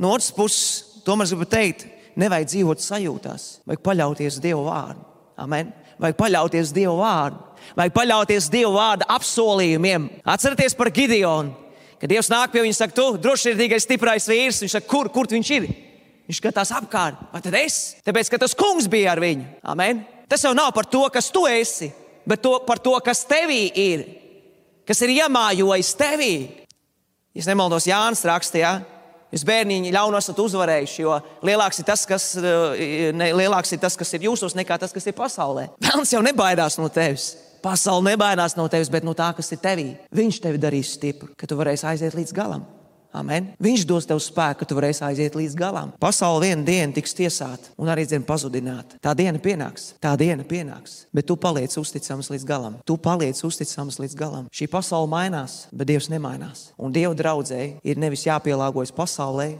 No 0.01 0.15
otras 0.15 0.31
puses, 0.33 1.03
tomēr 1.05 1.29
gribu 1.29 1.49
teikt, 1.53 1.85
nevajag 2.17 2.49
dzīvot 2.49 2.81
sajūtās, 2.81 3.45
vajag 3.69 3.83
paļauties 3.85 4.41
Dieva 4.41 4.65
vārdu. 4.65 5.05
Amen. 5.45 5.75
Vajag 6.03 6.19
paļauties 6.19 6.73
Dieva 6.75 6.95
vārdu, 6.99 7.39
vajag 7.79 7.95
paļauties 7.95 8.49
Dieva 8.51 8.73
vārda 8.75 9.07
apsolījumiem. 9.15 10.09
Atcerieties 10.27 10.75
par 10.79 10.91
Gideonu. 10.95 11.55
Kad 12.03 12.11
Dievs 12.11 12.31
nāk 12.33 12.51
pie 12.51 12.65
viņa 12.65 12.75
saka, 12.75 12.97
tu 12.97 13.05
drošsirdīgais, 13.23 13.85
stiprais 13.87 14.25
vīrs, 14.27 14.59
viņš 14.65 14.73
saka, 14.75 14.89
kur, 14.91 15.07
kur 15.15 15.29
viņš 15.31 15.51
ir? 15.55 15.69
Viņš 16.27 16.41
skatās 16.41 16.73
apkārt, 16.75 17.21
vai 17.31 17.43
tad 17.45 17.55
es? 17.61 17.77
Tāpēc, 18.03 18.31
ka 18.33 18.41
tas 18.43 18.57
kungs 18.59 18.89
bija 18.91 19.13
ar 19.13 19.23
viņu. 19.23 19.47
Amen. 19.71 20.03
Tas 20.27 20.43
jau 20.43 20.51
nav 20.59 20.73
par 20.75 20.89
to, 20.91 21.05
kas 21.15 21.31
tu 21.31 21.45
esi, 21.47 21.93
bet 22.27 22.43
to, 22.43 22.57
par 22.67 22.83
to, 22.83 22.97
kas 23.07 23.23
tevī 23.31 23.61
ir, 23.79 24.03
kas 24.89 25.03
ir 25.07 25.15
iemājojis 25.15 25.93
tevī. 26.01 26.35
Ja 27.39 27.47
nemaldos, 27.53 27.87
Jānis 27.87 28.25
rakstīja, 28.27 28.81
jūs 29.33 29.45
bērniņi 29.49 29.95
ļaunos 29.95 30.29
esat 30.29 30.43
uzvarējuši, 30.45 30.99
jo 31.05 31.17
lielāks 31.47 31.81
ir 31.81 31.89
tas, 31.89 32.05
kas, 32.09 32.29
eh, 32.37 33.09
ne, 33.17 33.33
lielāks 33.37 33.73
ir 33.73 33.81
tas, 33.83 33.97
kas 33.99 34.13
ir 34.15 34.29
jūsos, 34.29 34.57
nekā 34.59 34.79
tas, 34.79 34.93
kas 34.93 35.09
ir 35.09 35.17
pasaulē. 35.19 35.71
Vēlams 35.87 36.13
jau 36.15 36.23
nebaidās 36.25 36.79
no 36.81 36.91
tevis. 36.93 37.33
Pasaule 37.63 38.11
nebaidās 38.11 38.57
no 38.59 38.67
tevis, 38.67 38.91
bet 38.91 39.05
no 39.07 39.15
tā, 39.15 39.31
kas 39.37 39.53
ir 39.55 39.61
tevī. 39.63 39.93
Viņš 40.11 40.41
tevi 40.43 40.59
darīs 40.59 40.97
stipru, 40.97 41.31
ka 41.39 41.47
tu 41.47 41.59
varēsi 41.59 41.87
aiziet 41.93 42.17
līdz 42.19 42.35
galam. 42.35 42.65
Amen. 43.13 43.51
Viņš 43.61 43.85
dos 43.89 44.07
tev 44.09 44.21
spēku, 44.25 44.63
ka 44.63 44.69
tu 44.69 44.77
varēsi 44.79 45.05
aiziet 45.05 45.37
līdz 45.37 45.57
galam. 45.59 45.93
Pasaule 46.01 46.47
vienā 46.47 46.65
dienā 46.65 46.97
tiks 46.97 47.13
tiesāta 47.17 47.75
un 47.77 47.91
arī 47.93 48.07
zina 48.09 48.25
pazudināta. 48.25 48.97
Tā 49.05 49.13
diena 49.19 49.41
pienāks, 49.43 49.93
tā 50.01 50.15
diena 50.21 50.47
pienāks, 50.49 51.03
bet 51.13 51.29
tu 51.29 51.37
paliec 51.37 51.77
uzticams 51.77 52.33
līdz 52.33 52.49
galam. 52.49 52.79
Tu 52.89 52.97
paliec 52.97 53.37
uzticams 53.45 54.01
līdz 54.01 54.17
galam. 54.17 54.49
Šī 54.53 54.71
pasaule 54.73 55.11
mainās, 55.13 55.67
bet 55.73 55.91
Dievs 55.93 56.09
nemainās. 56.13 56.71
Un 56.81 56.95
Dieva 56.95 57.13
draudzēji 57.19 57.77
ir 57.85 58.01
nevis 58.01 58.25
jāpielāgojas 58.25 58.95
pasaulē, 58.97 59.53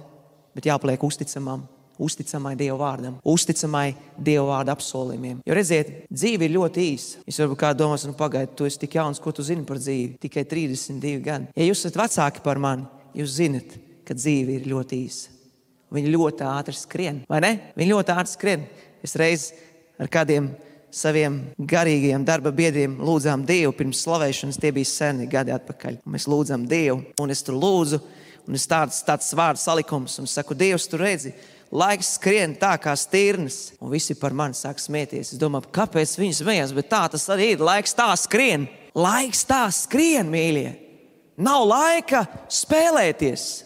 bet 0.57 0.73
jāpaliek 0.73 1.05
uzticamam 1.05 1.69
uzticamai 2.03 2.55
Dieva 2.59 2.79
vārdam, 2.81 3.19
uzticamai 3.29 3.93
Dieva 4.17 4.47
vārda 4.49 4.75
apsolījumiem. 4.77 5.43
Jo 5.47 5.57
redziet, 5.57 5.93
dzīve 6.13 6.49
ir 6.49 6.57
ļoti 6.57 6.87
īsa. 6.93 7.23
Jūs 7.29 7.43
varbūt 7.45 7.61
kādā 7.61 7.79
domājat, 7.83 8.09
nu, 8.09 8.17
pagaidiet, 8.19 8.57
tu 8.59 8.67
esi 8.69 8.81
tik 8.83 8.97
jauns, 8.99 9.21
ko 9.23 9.33
tu 9.35 9.45
zini 9.47 9.67
par 9.69 9.81
dzīvi? 9.81 10.17
Tikai 10.23 10.45
32 10.49 11.23
gadi. 11.23 11.51
Ja 11.59 11.69
jūs 11.69 11.85
esat 11.85 12.01
vecāki 12.01 12.45
par 12.45 12.61
mani, 12.63 12.89
jūs 13.17 13.39
zinat, 13.39 13.77
ka 14.07 14.17
dzīve 14.17 14.59
ir 14.59 14.69
ļoti 14.71 14.99
īsa. 15.07 15.31
Viņa 15.93 16.13
ļoti 16.15 16.45
ātri 16.49 16.77
skrien, 16.77 17.23
vai 17.29 17.43
ne? 17.45 17.53
Viņa 17.77 17.95
ļoti 17.97 18.15
ātri 18.15 18.33
skrien. 18.33 18.67
Es 19.05 19.17
reiz 19.21 19.51
ar 20.01 20.09
kādiem 20.13 20.51
saviem 20.93 21.39
garīgiem 21.59 22.25
darba 22.25 22.53
biedriem 22.55 22.99
lūdzām 23.01 23.47
Dievu 23.49 23.73
pirms 23.77 24.03
slavēšanas. 24.05 24.61
Tie 24.61 24.73
bija 24.75 24.89
seni 24.89 25.29
gadi 25.31 25.55
atpakaļ. 25.55 26.03
Mēs 26.09 26.29
lūdzām 26.29 26.67
Dievu, 26.69 27.01
un 27.21 27.33
es 27.33 27.43
tur 27.45 27.57
lūdzu, 27.61 28.01
un 28.49 28.59
es 28.59 28.69
tāds, 28.69 29.01
tāds 29.07 29.33
vārdu 29.37 29.63
salikums, 29.63 30.19
un 30.21 30.29
saku, 30.31 30.57
Dievs, 30.59 30.89
tu 30.91 31.01
redzi, 31.01 31.33
laiks 31.73 32.15
skrien 32.19 32.57
tā 32.61 32.75
kā 32.83 32.95
stirnas, 32.99 33.73
un 33.81 33.93
visi 33.93 34.17
par 34.19 34.37
mani 34.37 34.57
sāk 34.59 34.83
smieties. 34.83 35.35
Es 35.35 35.41
domāju, 35.41 35.73
kāpēc 35.73 36.17
viņi 36.21 36.39
smējās, 36.43 36.77
bet 36.77 36.91
tā 36.93 37.07
tas 37.15 37.29
arī 37.33 37.55
ir. 37.55 37.65
Laiks 37.65 37.97
tā 37.97 38.11
skrien, 38.21 38.69
laiks 38.93 39.47
tā 39.49 39.65
skrien, 39.73 40.29
mīļie. 40.33 40.82
Nav 41.37 41.65
laika 41.69 42.27
spēlēties. 42.53 43.65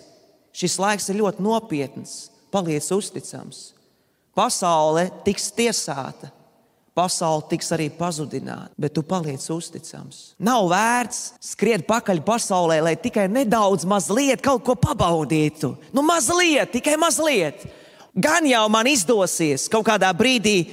Šis 0.56 0.78
laiks 0.80 1.10
ir 1.10 1.20
ļoti 1.20 1.44
nopietns. 1.44 2.30
Paliec 2.54 2.86
uzticams. 2.94 3.72
Pasaule 4.36 5.10
tiks 5.24 5.50
tiesāta. 5.52 6.30
pasaule 6.96 7.44
tiks 7.50 7.68
arī 7.76 7.90
pazudināta, 7.92 8.72
bet 8.80 8.94
tu 8.96 9.02
paliec 9.04 9.42
uzticams. 9.52 10.32
Nav 10.40 10.70
vērts 10.70 11.34
skriet 11.44 11.84
pakaļ 11.88 12.22
pasaulē, 12.24 12.78
lai 12.80 12.94
tikai 12.96 13.26
nedaudz 13.28 13.84
mazliet 13.84 14.40
kaut 14.40 14.64
ko 14.64 14.72
pabaudītu. 14.80 15.74
Nu, 15.92 16.00
mazliet, 16.06 16.72
tikai 16.72 16.96
mazliet. 16.96 17.66
Gan 18.16 18.48
jau 18.48 18.64
man 18.72 18.88
izdosies 18.88 19.68
kaut 19.68 19.84
kādā 19.84 20.08
brīdī 20.16 20.70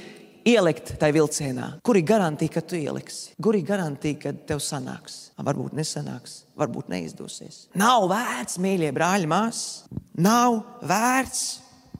ielikt 0.48 0.94
tajā 1.00 1.16
vilcienā. 1.16 1.68
Kur 1.84 1.98
ir 1.98 2.06
garantija, 2.08 2.52
ka 2.56 2.62
tu 2.64 2.78
ieliksi? 2.78 3.34
Kur 3.42 3.56
ir 3.58 3.64
garantija, 3.66 4.20
ka 4.26 4.34
tev 4.48 4.62
sanāks? 4.62 5.18
Varbūt 5.40 5.74
nesanāks, 5.76 6.42
varbūt 6.58 6.92
neizdosies. 6.92 7.64
Nav 7.78 8.06
vērts, 8.12 8.60
mīļie 8.62 8.92
brāļi, 8.94 9.30
māsas. 9.30 9.84
Nav 10.14 10.60
vērts. 10.84 11.44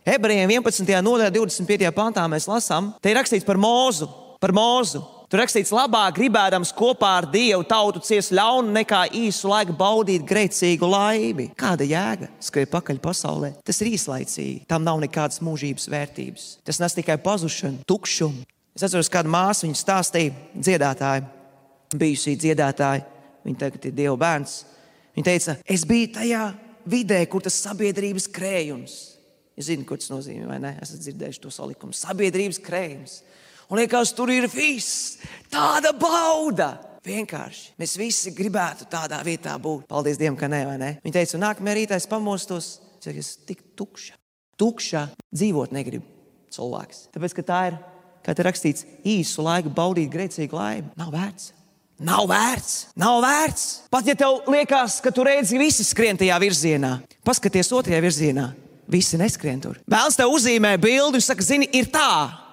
Ebrejiem 0.05 0.51
11. 0.61 0.95
nodaļā, 1.01 1.33
25. 1.33 1.91
pantā 1.97 2.27
mēs 2.29 2.47
lasām, 2.51 2.93
te 3.01 3.11
ir 3.11 3.17
rakstīts 3.19 3.47
par 3.49 3.57
mūzu. 3.61 4.11
Par 4.43 4.53
mūzu. 4.53 5.01
Tur 5.35 5.41
rakstīts, 5.43 5.73
labāk 5.75 6.13
gribēdams 6.15 6.71
kopā 6.79 7.09
ar 7.19 7.27
Dievu 7.27 7.65
tautu 7.67 7.99
ciest 8.07 8.31
ļaunu, 8.39 8.71
nekā 8.77 9.01
īsu 9.19 9.49
laiku 9.51 9.75
baudīt 9.75 10.23
grēcīgu 10.23 10.87
laimi. 10.87 11.49
Kāda 11.59 11.83
jēga 11.83 12.29
skriet 12.39 12.71
pakaļ 12.71 13.01
pasaulē? 13.03 13.49
Tas 13.67 13.83
ir 13.83 13.91
īslaicīgi. 13.97 14.61
Tam 14.71 14.85
nav 14.87 15.01
nekādas 15.03 15.41
mūžības 15.43 15.89
vērtības. 15.91 16.45
Tas 16.63 16.79
nes 16.79 16.95
tikai 16.95 17.17
pazušanu, 17.25 17.83
tukšumu. 17.83 18.45
Es 18.79 18.87
atceros, 18.87 19.11
kāda 19.11 19.33
māsa 19.35 19.67
viņa 19.67 19.81
stāstīja, 19.81 20.37
dziedātāja, 20.55 21.27
bijusī 21.99 22.37
dziedātāja. 22.39 23.03
Viņa 23.43 23.63
tagad 23.65 23.91
ir 23.91 23.97
Dieva 23.99 24.15
bērns. 24.23 24.55
Viņa 25.19 25.31
teica, 25.33 25.57
es 25.67 25.83
biju 25.83 26.13
tajā 26.15 26.45
vidē, 26.95 27.19
kur 27.27 27.43
tas 27.43 27.59
sabiedrības 27.67 28.31
krējums 28.39 29.01
Jūs 29.55 29.69
zināt, 29.69 29.87
ko 29.87 29.97
tas 29.99 30.11
nozīmē, 30.11 30.49
vai 30.51 30.57
ne? 30.63 30.73
Esat 30.83 31.03
dzirdējuši 31.05 31.43
to 31.45 31.51
salikumu. 31.55 31.95
Sabiedrības 31.95 32.59
krējums. 32.63 33.21
Un 33.71 33.81
liekas, 33.81 34.13
tur 34.17 34.33
ir 34.35 34.49
viss. 34.53 35.17
Tāda 35.53 35.95
bauda. 35.97 36.75
Vienkārši 37.05 37.75
mēs 37.81 37.99
visi 38.01 38.33
gribētu 38.33 38.87
tādā 38.89 39.19
vietā 39.27 39.55
būt. 39.61 39.85
Paldies 39.91 40.17
Dievam, 40.21 40.39
ka 40.41 40.49
nē, 40.49 40.63
vai 40.69 40.77
ne? 40.81 40.93
Viņa 41.05 41.17
teica, 41.19 41.37
un 41.37 41.45
nākamajā 41.45 41.77
rītā 41.77 41.99
es 42.01 42.09
pamostos, 42.09 42.69
cik 43.05 43.19
es 43.21 43.35
tik 43.45 43.61
tukša. 43.77 44.17
Tukšā 44.61 45.09
dzīvot 45.35 45.75
negribu 45.75 46.07
cilvēks. 46.55 47.09
Tāpēc, 47.13 47.35
ka 47.37 47.45
tā 47.45 47.61
ir, 47.69 47.77
kā 48.25 48.33
te 48.33 48.47
rakstīts, 48.47 48.87
īsu 49.05 49.45
laiku 49.45 49.73
baudīt 49.75 50.09
grēcīgu 50.13 50.57
laimi. 50.57 50.95
Nav 50.97 51.13
vērts. 51.13 51.53
Nav 52.05 52.25
vērts, 52.27 52.73
nav 52.99 53.21
vērts. 53.23 53.67
Pat 53.93 54.09
ja 54.09 54.17
tev 54.19 54.49
liekas, 54.51 54.97
ka 55.05 55.13
tu 55.15 55.23
redzi, 55.27 55.61
visi 55.61 55.85
skrien 55.87 56.19
tajā 56.19 56.41
virzienā, 56.43 56.97
paskaties 57.27 57.71
otrajā 57.77 58.01
virzienā. 58.03 58.49
Visi 58.91 59.17
neskrien 59.21 59.61
tur. 59.63 59.79
Vēlams 59.89 60.19
te 60.19 60.27
uzzīmē 60.29 60.75
bildi 60.83 61.21
un 61.21 61.25
saka, 61.25 61.45
zini, 61.47 61.69
ir 61.73 61.87
tā. 61.95 62.44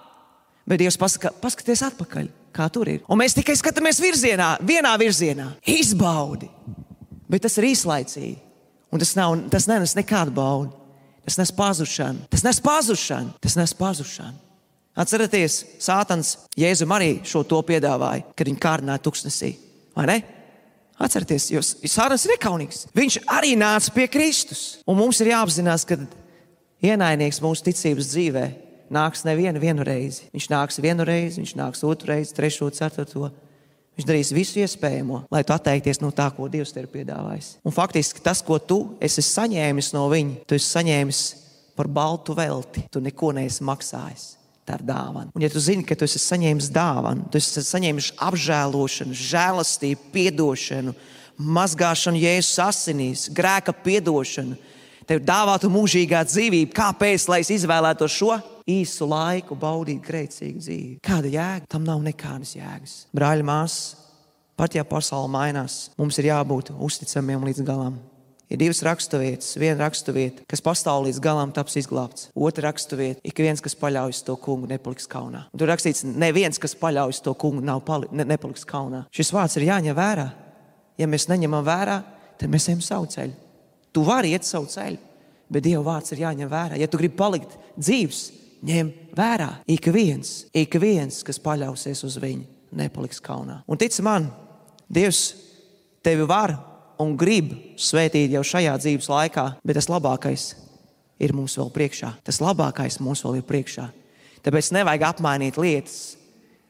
Bet 0.72 0.80
Dievs 0.80 0.96
pasaka, 0.96 1.34
paskaties 1.44 1.82
atpakaļ, 1.84 2.30
kā 2.56 2.70
tur 2.72 2.88
ir. 2.88 3.02
Un 3.12 3.20
mēs 3.20 3.34
tikai 3.36 3.58
skatāmies 3.60 3.98
virzienā, 4.00 4.54
vienā 4.64 4.94
virzienā. 5.02 5.50
Izbaudi. 5.68 6.48
Bet 7.28 7.44
tas 7.44 7.58
ir 7.60 7.68
īslaicīgi. 7.74 8.38
Un 8.92 9.04
tas, 9.04 9.12
nav, 9.20 9.36
tas 9.52 9.68
nenes 9.68 9.98
nekādu 10.00 10.32
baudu. 10.36 10.72
Tas 11.28 11.36
nes 11.42 11.52
pazušanu. 11.56 12.24
Tas 12.32 12.46
nes 12.48 12.64
pazušanu. 12.64 13.36
Tas 13.44 13.60
nes 13.60 13.76
pazušanu. 13.76 14.40
Atcerieties, 15.02 15.60
Sātans 15.84 16.38
Jēzum 16.60 16.96
arī 16.96 17.18
šo 17.28 17.44
to 17.48 17.60
piedāvāja, 17.68 18.24
kad 18.36 18.48
viņš 18.48 18.64
kārdināja 18.64 19.04
tuksnesī. 19.04 19.54
Vai 19.96 20.08
ne? 20.08 20.18
Atcerieties, 21.04 21.52
jo 21.52 21.62
Sātans 21.68 22.24
ir 22.28 22.38
nekaunīgs. 22.38 22.86
Viņš 22.96 23.22
arī 23.28 23.58
nāca 23.60 23.92
pie 23.96 24.08
Kristus. 24.12 24.66
Un 24.88 25.00
mums 25.04 25.20
ir 25.20 25.34
jāapzinās, 25.34 25.84
ka 25.88 26.00
ienaidnieks 26.80 27.44
mūsu 27.44 27.68
ticības 27.68 28.12
dzīvē 28.16 28.46
nāks 28.92 29.24
nevienu 29.28 29.62
vienu 29.62 29.86
reizi. 29.88 30.28
Viņš 30.36 30.50
nāks 30.52 30.82
vienu 30.84 31.06
reizi, 31.08 31.42
viņš 31.42 31.56
nāks 31.60 31.86
otru 31.88 32.12
reizi, 32.14 32.36
trešo, 32.38 32.70
ceturto. 32.76 33.32
Viņš 33.98 34.08
darīs 34.08 34.32
visu 34.34 34.62
iespējamo, 34.62 35.26
lai 35.32 35.44
tu 35.44 35.54
atteikties 35.54 36.00
no 36.02 36.14
tā, 36.16 36.30
ko 36.34 36.48
Dievs 36.52 36.72
tev 36.74 36.86
ir 36.86 36.92
piedāvājis. 36.94 37.58
Un 37.68 37.76
faktiski 37.76 38.24
tas, 38.24 38.40
ko 38.46 38.56
tu 38.60 38.80
esi 39.04 39.24
saņēmis 39.26 39.92
no 39.96 40.06
viņa, 40.12 40.46
tu 40.48 40.56
esi 40.56 40.70
saņēmis 40.70 41.24
par 41.76 41.90
baltu 41.92 42.36
velti. 42.38 42.86
Tu 42.92 43.02
neko 43.04 43.34
neesi 43.36 43.66
maksājis. 43.68 44.28
Tā 44.68 44.78
ir 44.78 44.86
dāvana. 44.86 45.32
Un, 45.34 45.44
ja 45.44 45.50
tu 45.52 45.60
zini, 45.60 45.84
ka 45.88 45.98
tu 45.98 46.06
esi 46.06 46.22
saņēmis 46.22 46.70
dāvanu, 46.74 47.26
tu 47.34 47.40
esi 47.40 47.64
saņēmis 47.66 48.12
apžēlošanu, 48.22 49.18
žēlastību, 49.18 50.12
piedošanu, 50.14 50.94
mazgāšanu 51.42 52.22
jēzus 52.22 52.60
asinīs, 52.62 53.26
grēka 53.34 53.74
piedošanu, 53.84 54.60
tev 55.12 55.24
dāvātu 55.28 55.72
mūžīgā 55.72 56.24
dzīvība. 56.28 56.76
Kāpēc? 56.76 57.28
Lai 57.32 57.42
es 57.44 57.52
izvēlētos 57.54 58.14
šo 58.16 58.38
īsu 58.70 59.08
laiku, 59.10 59.58
baudīt 59.60 60.04
grēcīgu 60.06 60.62
dzīvi. 60.62 60.94
Kāda 61.04 61.32
jēga? 61.32 61.68
Tam 61.72 61.84
nav 61.88 62.04
nekādas 62.06 62.56
jēgas. 62.56 62.94
Brāļi, 63.16 63.46
māsas, 63.48 63.98
pat 64.60 64.78
ja 64.78 64.86
pasaule 64.88 65.32
mainās, 65.34 65.90
mums 66.00 66.20
ir 66.22 66.30
jābūt 66.32 66.72
uzticamiem 66.78 67.44
līdz 67.50 67.66
galam. 67.68 68.00
Ir 68.52 68.60
divas 68.60 68.82
raksturvietas. 68.84 69.54
Viena 69.56 69.86
raksturvieta, 69.86 70.44
kas 70.52 70.64
pastāv 70.64 71.06
līdz 71.06 71.22
galam, 71.24 71.54
taps 71.56 71.78
izglābts. 71.80 72.28
Otra 72.36 72.68
raksturvieta, 72.68 73.24
ik 73.24 73.40
viens, 73.40 73.64
kas 73.64 73.78
paļaujas 73.80 74.26
to 74.28 74.36
kungu, 74.36 74.68
nepaliks 74.68 75.08
kaunā. 75.12 75.46
Un 75.56 75.62
tur 75.62 75.72
rakstīts, 75.72 76.04
neviens, 76.04 76.60
kas 76.60 76.76
paļaujas 76.80 77.24
to 77.24 77.32
kungu, 77.40 77.64
nav 77.64 77.80
pali, 77.88 78.12
ne, 78.12 78.28
nepaliks 78.28 78.68
kaunā. 78.68 79.06
Šis 79.16 79.32
vārds 79.32 79.56
ir 79.56 79.70
jāņem 79.70 79.96
vērā. 79.96 80.28
Ja 81.00 81.08
mēs 81.08 81.30
neņemam 81.32 81.64
vērā, 81.64 82.02
tad 82.44 82.52
mēs 82.52 82.68
ejam 82.68 82.84
savu 82.84 83.08
ceļu. 83.16 83.51
Tu 83.92 84.04
vari 84.08 84.32
iet 84.36 84.48
savu 84.48 84.70
ceļu, 84.72 85.00
bet 85.52 85.66
Dieva 85.66 85.84
vārds 85.84 86.14
ir 86.14 86.24
jāņem 86.24 86.52
vērā. 86.52 86.80
Ja 86.80 86.88
tu 86.88 87.00
gribi 87.02 87.18
palikt 87.20 87.58
dzīves, 87.76 88.22
ņem 88.68 88.92
vērā. 89.18 89.50
Ik 89.72 89.90
viens, 89.94 90.46
ik 90.54 90.78
viens, 90.80 91.22
kas 91.28 91.42
paļausies 91.44 92.04
uz 92.08 92.18
viņu, 92.22 92.46
nepaliks 92.78 93.22
kaunā. 93.24 93.62
Un 93.68 93.80
tic 93.82 93.96
man, 94.06 94.30
Dievs 94.92 95.32
tevi 96.04 96.26
var 96.28 96.56
un 97.02 97.16
grib 97.18 97.54
svētīt 97.80 98.34
jau 98.36 98.44
šajā 98.46 98.74
dzīves 98.82 99.10
laikā, 99.12 99.46
bet 99.64 99.80
tas 99.80 99.90
labākais 99.92 100.50
ir 101.22 101.34
mums 101.38 101.56
vēl 101.60 101.72
priekšā. 101.74 102.16
Tas 102.26 102.42
labākais 102.44 103.00
mums 103.04 103.24
vēl 103.26 103.40
ir 103.40 103.46
priekšā. 103.48 103.88
Tāpēc 104.42 104.72
nevajag 104.74 105.06
apmainīt 105.12 105.60
lietas, 105.62 106.00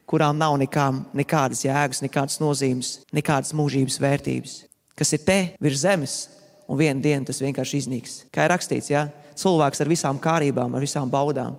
kurām 0.10 0.36
nav 0.40 0.58
nekām, 0.60 1.06
nekādas 1.16 1.64
jēgas, 1.64 2.02
nekādas 2.04 2.42
nozīmes, 2.44 2.98
nekādas 3.16 3.56
mūžības 3.56 4.00
vērtības. 4.04 4.56
Kas 5.00 5.14
ir 5.16 5.24
te 5.26 5.40
virs 5.64 5.86
zemes, 5.86 6.16
un 6.72 6.80
vienā 6.80 7.04
dienā 7.04 7.28
tas 7.28 7.42
vienkārši 7.44 7.84
iznīks. 7.84 8.22
Kā 8.32 8.48
ir 8.48 8.56
rakstīts, 8.56 8.94
ja? 8.94 9.10
cilvēks 9.42 9.84
ar 9.84 9.92
visām 9.92 10.22
kārībām, 10.22 10.76
ar 10.76 10.84
visām 10.84 11.12
baudām. 11.12 11.58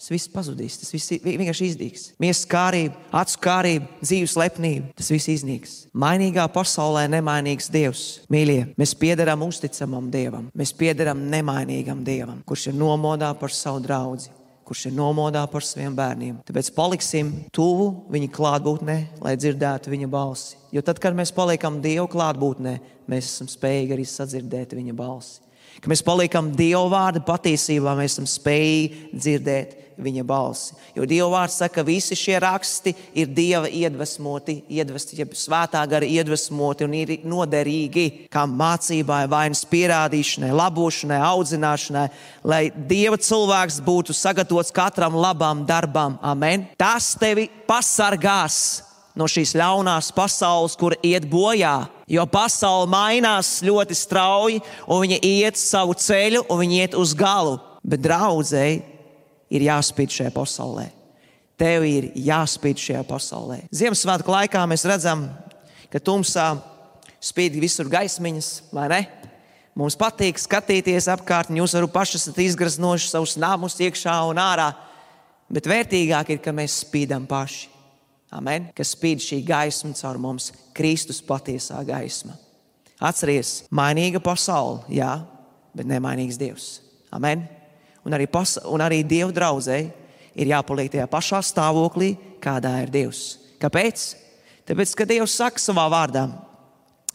Tas 0.00 0.08
viss 0.08 0.30
pazudīs, 0.32 0.78
tas 0.80 0.94
viss 0.94 1.12
vienkārši 1.20 1.66
iznīks. 1.74 2.04
Miesas 2.22 2.46
kārība, 2.48 2.96
acu 3.20 3.36
kārība, 3.44 3.88
dzīves 4.00 4.32
lepnība, 4.40 4.94
tas 4.96 5.10
viss 5.12 5.28
iznīks. 5.28 5.74
Mainīgā 5.92 6.46
pasaulē 6.54 7.04
nemainīgs 7.12 7.68
Dievs. 7.72 8.04
Mīļie, 8.32 8.70
mēs 8.80 8.96
piederam 8.96 9.44
uzticamam 9.44 10.08
Dievam, 10.12 10.48
mēs 10.56 10.72
piederam 10.72 11.20
nemainīgam 11.28 12.00
Dievam, 12.06 12.40
kurš 12.48 12.70
ir 12.72 12.80
nomodā 12.80 13.34
par 13.36 13.52
savu 13.52 13.84
draugu 13.84 14.32
kurš 14.70 14.84
ir 14.86 14.92
nomodā 14.94 15.40
par 15.50 15.64
saviem 15.66 15.96
bērniem. 15.98 16.36
Tāpēc 16.46 16.68
paliksim 16.76 17.32
tuvu 17.50 17.88
viņa 18.14 18.28
klātbūtnē, 18.36 18.96
lai 19.18 19.32
dzirdētu 19.34 19.90
viņa 19.90 20.06
balsi. 20.12 20.60
Jo 20.70 20.84
tad, 20.86 21.00
kad 21.02 21.16
mēs 21.18 21.32
paliekam 21.34 21.80
Dieva 21.82 22.06
klātbūtnē, 22.06 22.76
mēs 23.10 23.34
esam 23.34 23.50
spējīgi 23.50 23.96
arī 23.96 24.06
sadzirdēt 24.08 24.74
viņa 24.78 24.96
balsi. 24.96 25.40
Kad 25.80 25.88
mēs 25.92 26.02
paliekam 26.04 26.50
Dieva 26.52 26.84
vārda 26.92 27.22
patiesībā, 27.24 27.94
mēs 27.96 28.16
esam 28.16 28.26
spējīgi 28.28 29.10
dzirdēt 29.16 29.76
viņa 30.00 30.24
balsi. 30.24 30.74
Jo 30.96 31.06
Dieva 31.08 31.28
vārds 31.34 31.58
saka, 31.60 31.80
ka 31.80 31.86
visi 31.86 32.16
šie 32.18 32.38
raksti 32.42 32.92
ir 33.20 33.30
Dieva 33.36 33.68
iedvesmoti, 33.68 34.60
iedvesti, 34.72 35.18
ja 35.20 35.26
svētā 35.28 35.82
gara 35.88 36.08
iedvesmoti 36.08 36.86
un 36.86 36.96
ir 36.96 37.14
noderīgi 37.28 38.06
kā 38.32 38.46
mācībai, 38.48 39.22
vainas 39.30 39.62
pierādīšanai, 39.70 40.52
labošanai, 40.56 41.20
audzināšanai, 41.30 42.06
lai 42.44 42.62
Dieva 42.74 43.20
cilvēks 43.20 43.80
būtu 43.86 44.16
sagatavots 44.16 44.74
katram 44.74 45.16
labam 45.20 45.64
darbam. 45.68 46.18
Amen. 46.22 46.68
Tas 46.80 47.14
tevi 47.20 47.48
pasargās 47.68 48.89
no 49.20 49.28
šīs 49.28 49.52
ļaunās 49.58 50.10
pasaules, 50.16 50.76
kur 50.80 50.96
iet 51.04 51.26
bojā. 51.28 51.84
Jo 52.10 52.24
pasaule 52.26 52.88
mainās 52.90 53.60
ļoti 53.62 53.96
strauji, 53.96 54.62
un 54.88 55.04
viņa 55.04 55.20
iet 55.26 55.60
savu 55.60 55.94
ceļu, 55.94 56.46
un 56.50 56.62
viņa 56.64 56.80
iet 56.80 56.96
uz 56.98 57.12
galu. 57.16 57.58
Bet 57.86 58.02
draudzēji 58.04 58.80
ir 59.54 59.66
jāspīd 59.68 60.16
šajā 60.16 60.32
pasaulē. 60.34 60.88
Tev 61.60 61.84
ir 61.84 62.10
jāspīd 62.16 62.80
šajā 62.80 63.04
pasaulē. 63.08 63.62
Ziemassvētku 63.74 64.32
laikā 64.32 64.64
mēs 64.70 64.86
redzam, 64.88 65.26
ka 65.92 66.00
tumsā 66.00 66.54
spīd 67.20 67.58
visur 67.60 67.90
gaismiņas, 67.92 68.52
vai 68.72 68.86
ne? 68.92 69.00
Mums 69.78 69.94
patīk 69.96 70.40
skatīties 70.40 71.06
apkārt, 71.12 71.50
un 71.52 71.60
jūs 71.60 71.76
varat 71.76 71.92
paši 71.94 72.18
esat 72.18 72.40
izgraznojuši 72.42 73.12
savus 73.12 73.36
namus 73.40 73.78
iekšā 73.80 74.16
un 74.28 74.40
ārā. 74.42 74.72
Bet 75.50 75.68
vērtīgāk 75.70 76.34
ir, 76.34 76.40
ka 76.42 76.54
mēs 76.54 76.80
spīdam 76.84 77.26
paši. 77.30 77.68
Amen. 78.30 78.68
Ka 78.76 78.86
spīd 78.86 79.22
šī 79.24 79.40
gaisma 79.46 79.94
caur 79.98 80.18
mums, 80.22 80.52
Kristus 80.76 81.18
patiesā 81.24 81.80
gaisma. 81.86 82.36
Atcerieties, 83.00 83.64
mainīga 83.74 84.20
pasaule, 84.22 84.84
jā, 84.92 85.16
bet 85.74 85.88
nemainīgs 85.88 86.38
Dievs. 86.38 86.76
Amen 87.10 87.48
un 88.04 88.16
arī, 88.16 88.26
pas, 88.30 88.56
un 88.68 88.82
arī 88.82 89.02
Dieva 89.06 89.32
draudzēji 89.34 89.90
ir 90.40 90.52
jāpaliek 90.52 90.92
tajā 90.92 91.06
pašā 91.10 91.40
stāvoklī, 91.44 92.14
kādā 92.42 92.76
ir 92.84 92.92
Dievs. 92.92 93.38
Kāpēc? 93.60 94.04
Tāpēc, 94.68 94.94
ka 94.96 95.08
Dievs 95.08 95.36
saka 95.36 95.60
savā 95.60 95.86
vārdā, 95.92 96.26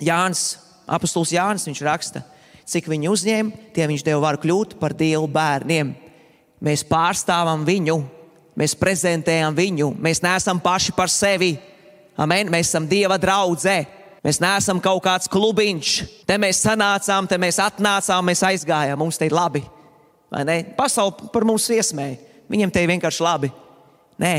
Jānis, 0.04 0.58
apustulis 0.86 1.34
Jānis, 1.34 1.66
viņš 1.70 1.84
raksta, 1.88 2.24
cik 2.68 2.90
viņi 2.92 3.10
uzņēma, 3.12 3.70
tie 3.74 3.88
viņš 3.90 4.04
deva 4.06 4.26
varu 4.28 4.42
kļūt 4.44 4.76
par 4.82 4.94
Dievu 4.98 5.30
bērniem. 5.32 5.94
Mēs 6.66 6.86
pārstāvam 6.88 7.66
viņu, 7.68 7.98
mēs 8.60 8.76
prezentējam 8.80 9.56
viņu, 9.56 9.92
mēs 10.02 10.24
neesam 10.24 10.60
paši 10.64 10.96
par 10.96 11.12
sevi. 11.12 11.56
Amen. 12.18 12.50
Mēs 12.52 12.72
esam 12.72 12.88
Dieva 12.88 13.18
draudzē. 13.20 13.84
Mēs 14.26 14.40
neesam 14.42 14.80
kaut 14.82 15.04
kāds 15.06 15.30
klubiņš. 15.30 15.92
Te 16.26 16.40
mēs 16.42 16.64
sanācām, 16.64 17.28
te 17.30 17.38
mēs 17.38 17.60
atnācām, 17.62 18.26
mēs 18.26 18.42
aizgājām. 18.48 18.98
Mums 18.98 19.20
te 19.22 19.28
ir 19.28 19.36
labi. 19.36 19.62
Pasaule 20.78 21.30
par 21.34 21.46
mums 21.46 21.68
iesmēja. 21.70 22.18
Viņam 22.50 22.72
te 22.74 22.82
ir 22.82 22.90
vienkārši 22.90 23.26
labi. 23.26 23.52
Nē, 24.22 24.34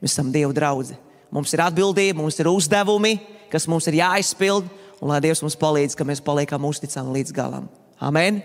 mēs 0.00 0.14
esam 0.14 0.30
Dieva 0.32 0.54
draugi. 0.56 0.96
Mums 1.34 1.52
ir 1.52 1.60
atbildība, 1.60 2.16
mums 2.22 2.38
ir 2.40 2.48
uzdevumi, 2.48 3.18
kas 3.52 3.68
mums 3.68 3.88
ir 3.90 3.98
jāizpild. 4.00 4.68
Un 4.98 5.12
lai 5.12 5.20
Dievs 5.22 5.42
mums 5.44 5.58
palīdz, 5.58 5.94
ka 5.98 6.06
mēs 6.08 6.22
paliekam 6.24 6.64
uzticami 6.66 7.18
līdz 7.18 7.34
galam. 7.36 7.68
Amen. 8.00 8.40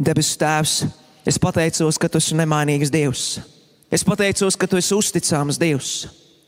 Debesu 0.00 0.34
Tēvs, 0.40 0.80
es 1.24 1.38
pateicos, 1.40 2.00
ka 2.00 2.10
Tu 2.10 2.18
esi 2.20 2.36
nemainīgs 2.36 2.90
Dievs. 2.92 3.38
Es 3.92 4.04
pateicos, 4.04 4.56
ka 4.56 4.66
Tu 4.66 4.78
esi 4.80 4.94
uzticams 4.94 5.58
Dievs. 5.60 5.90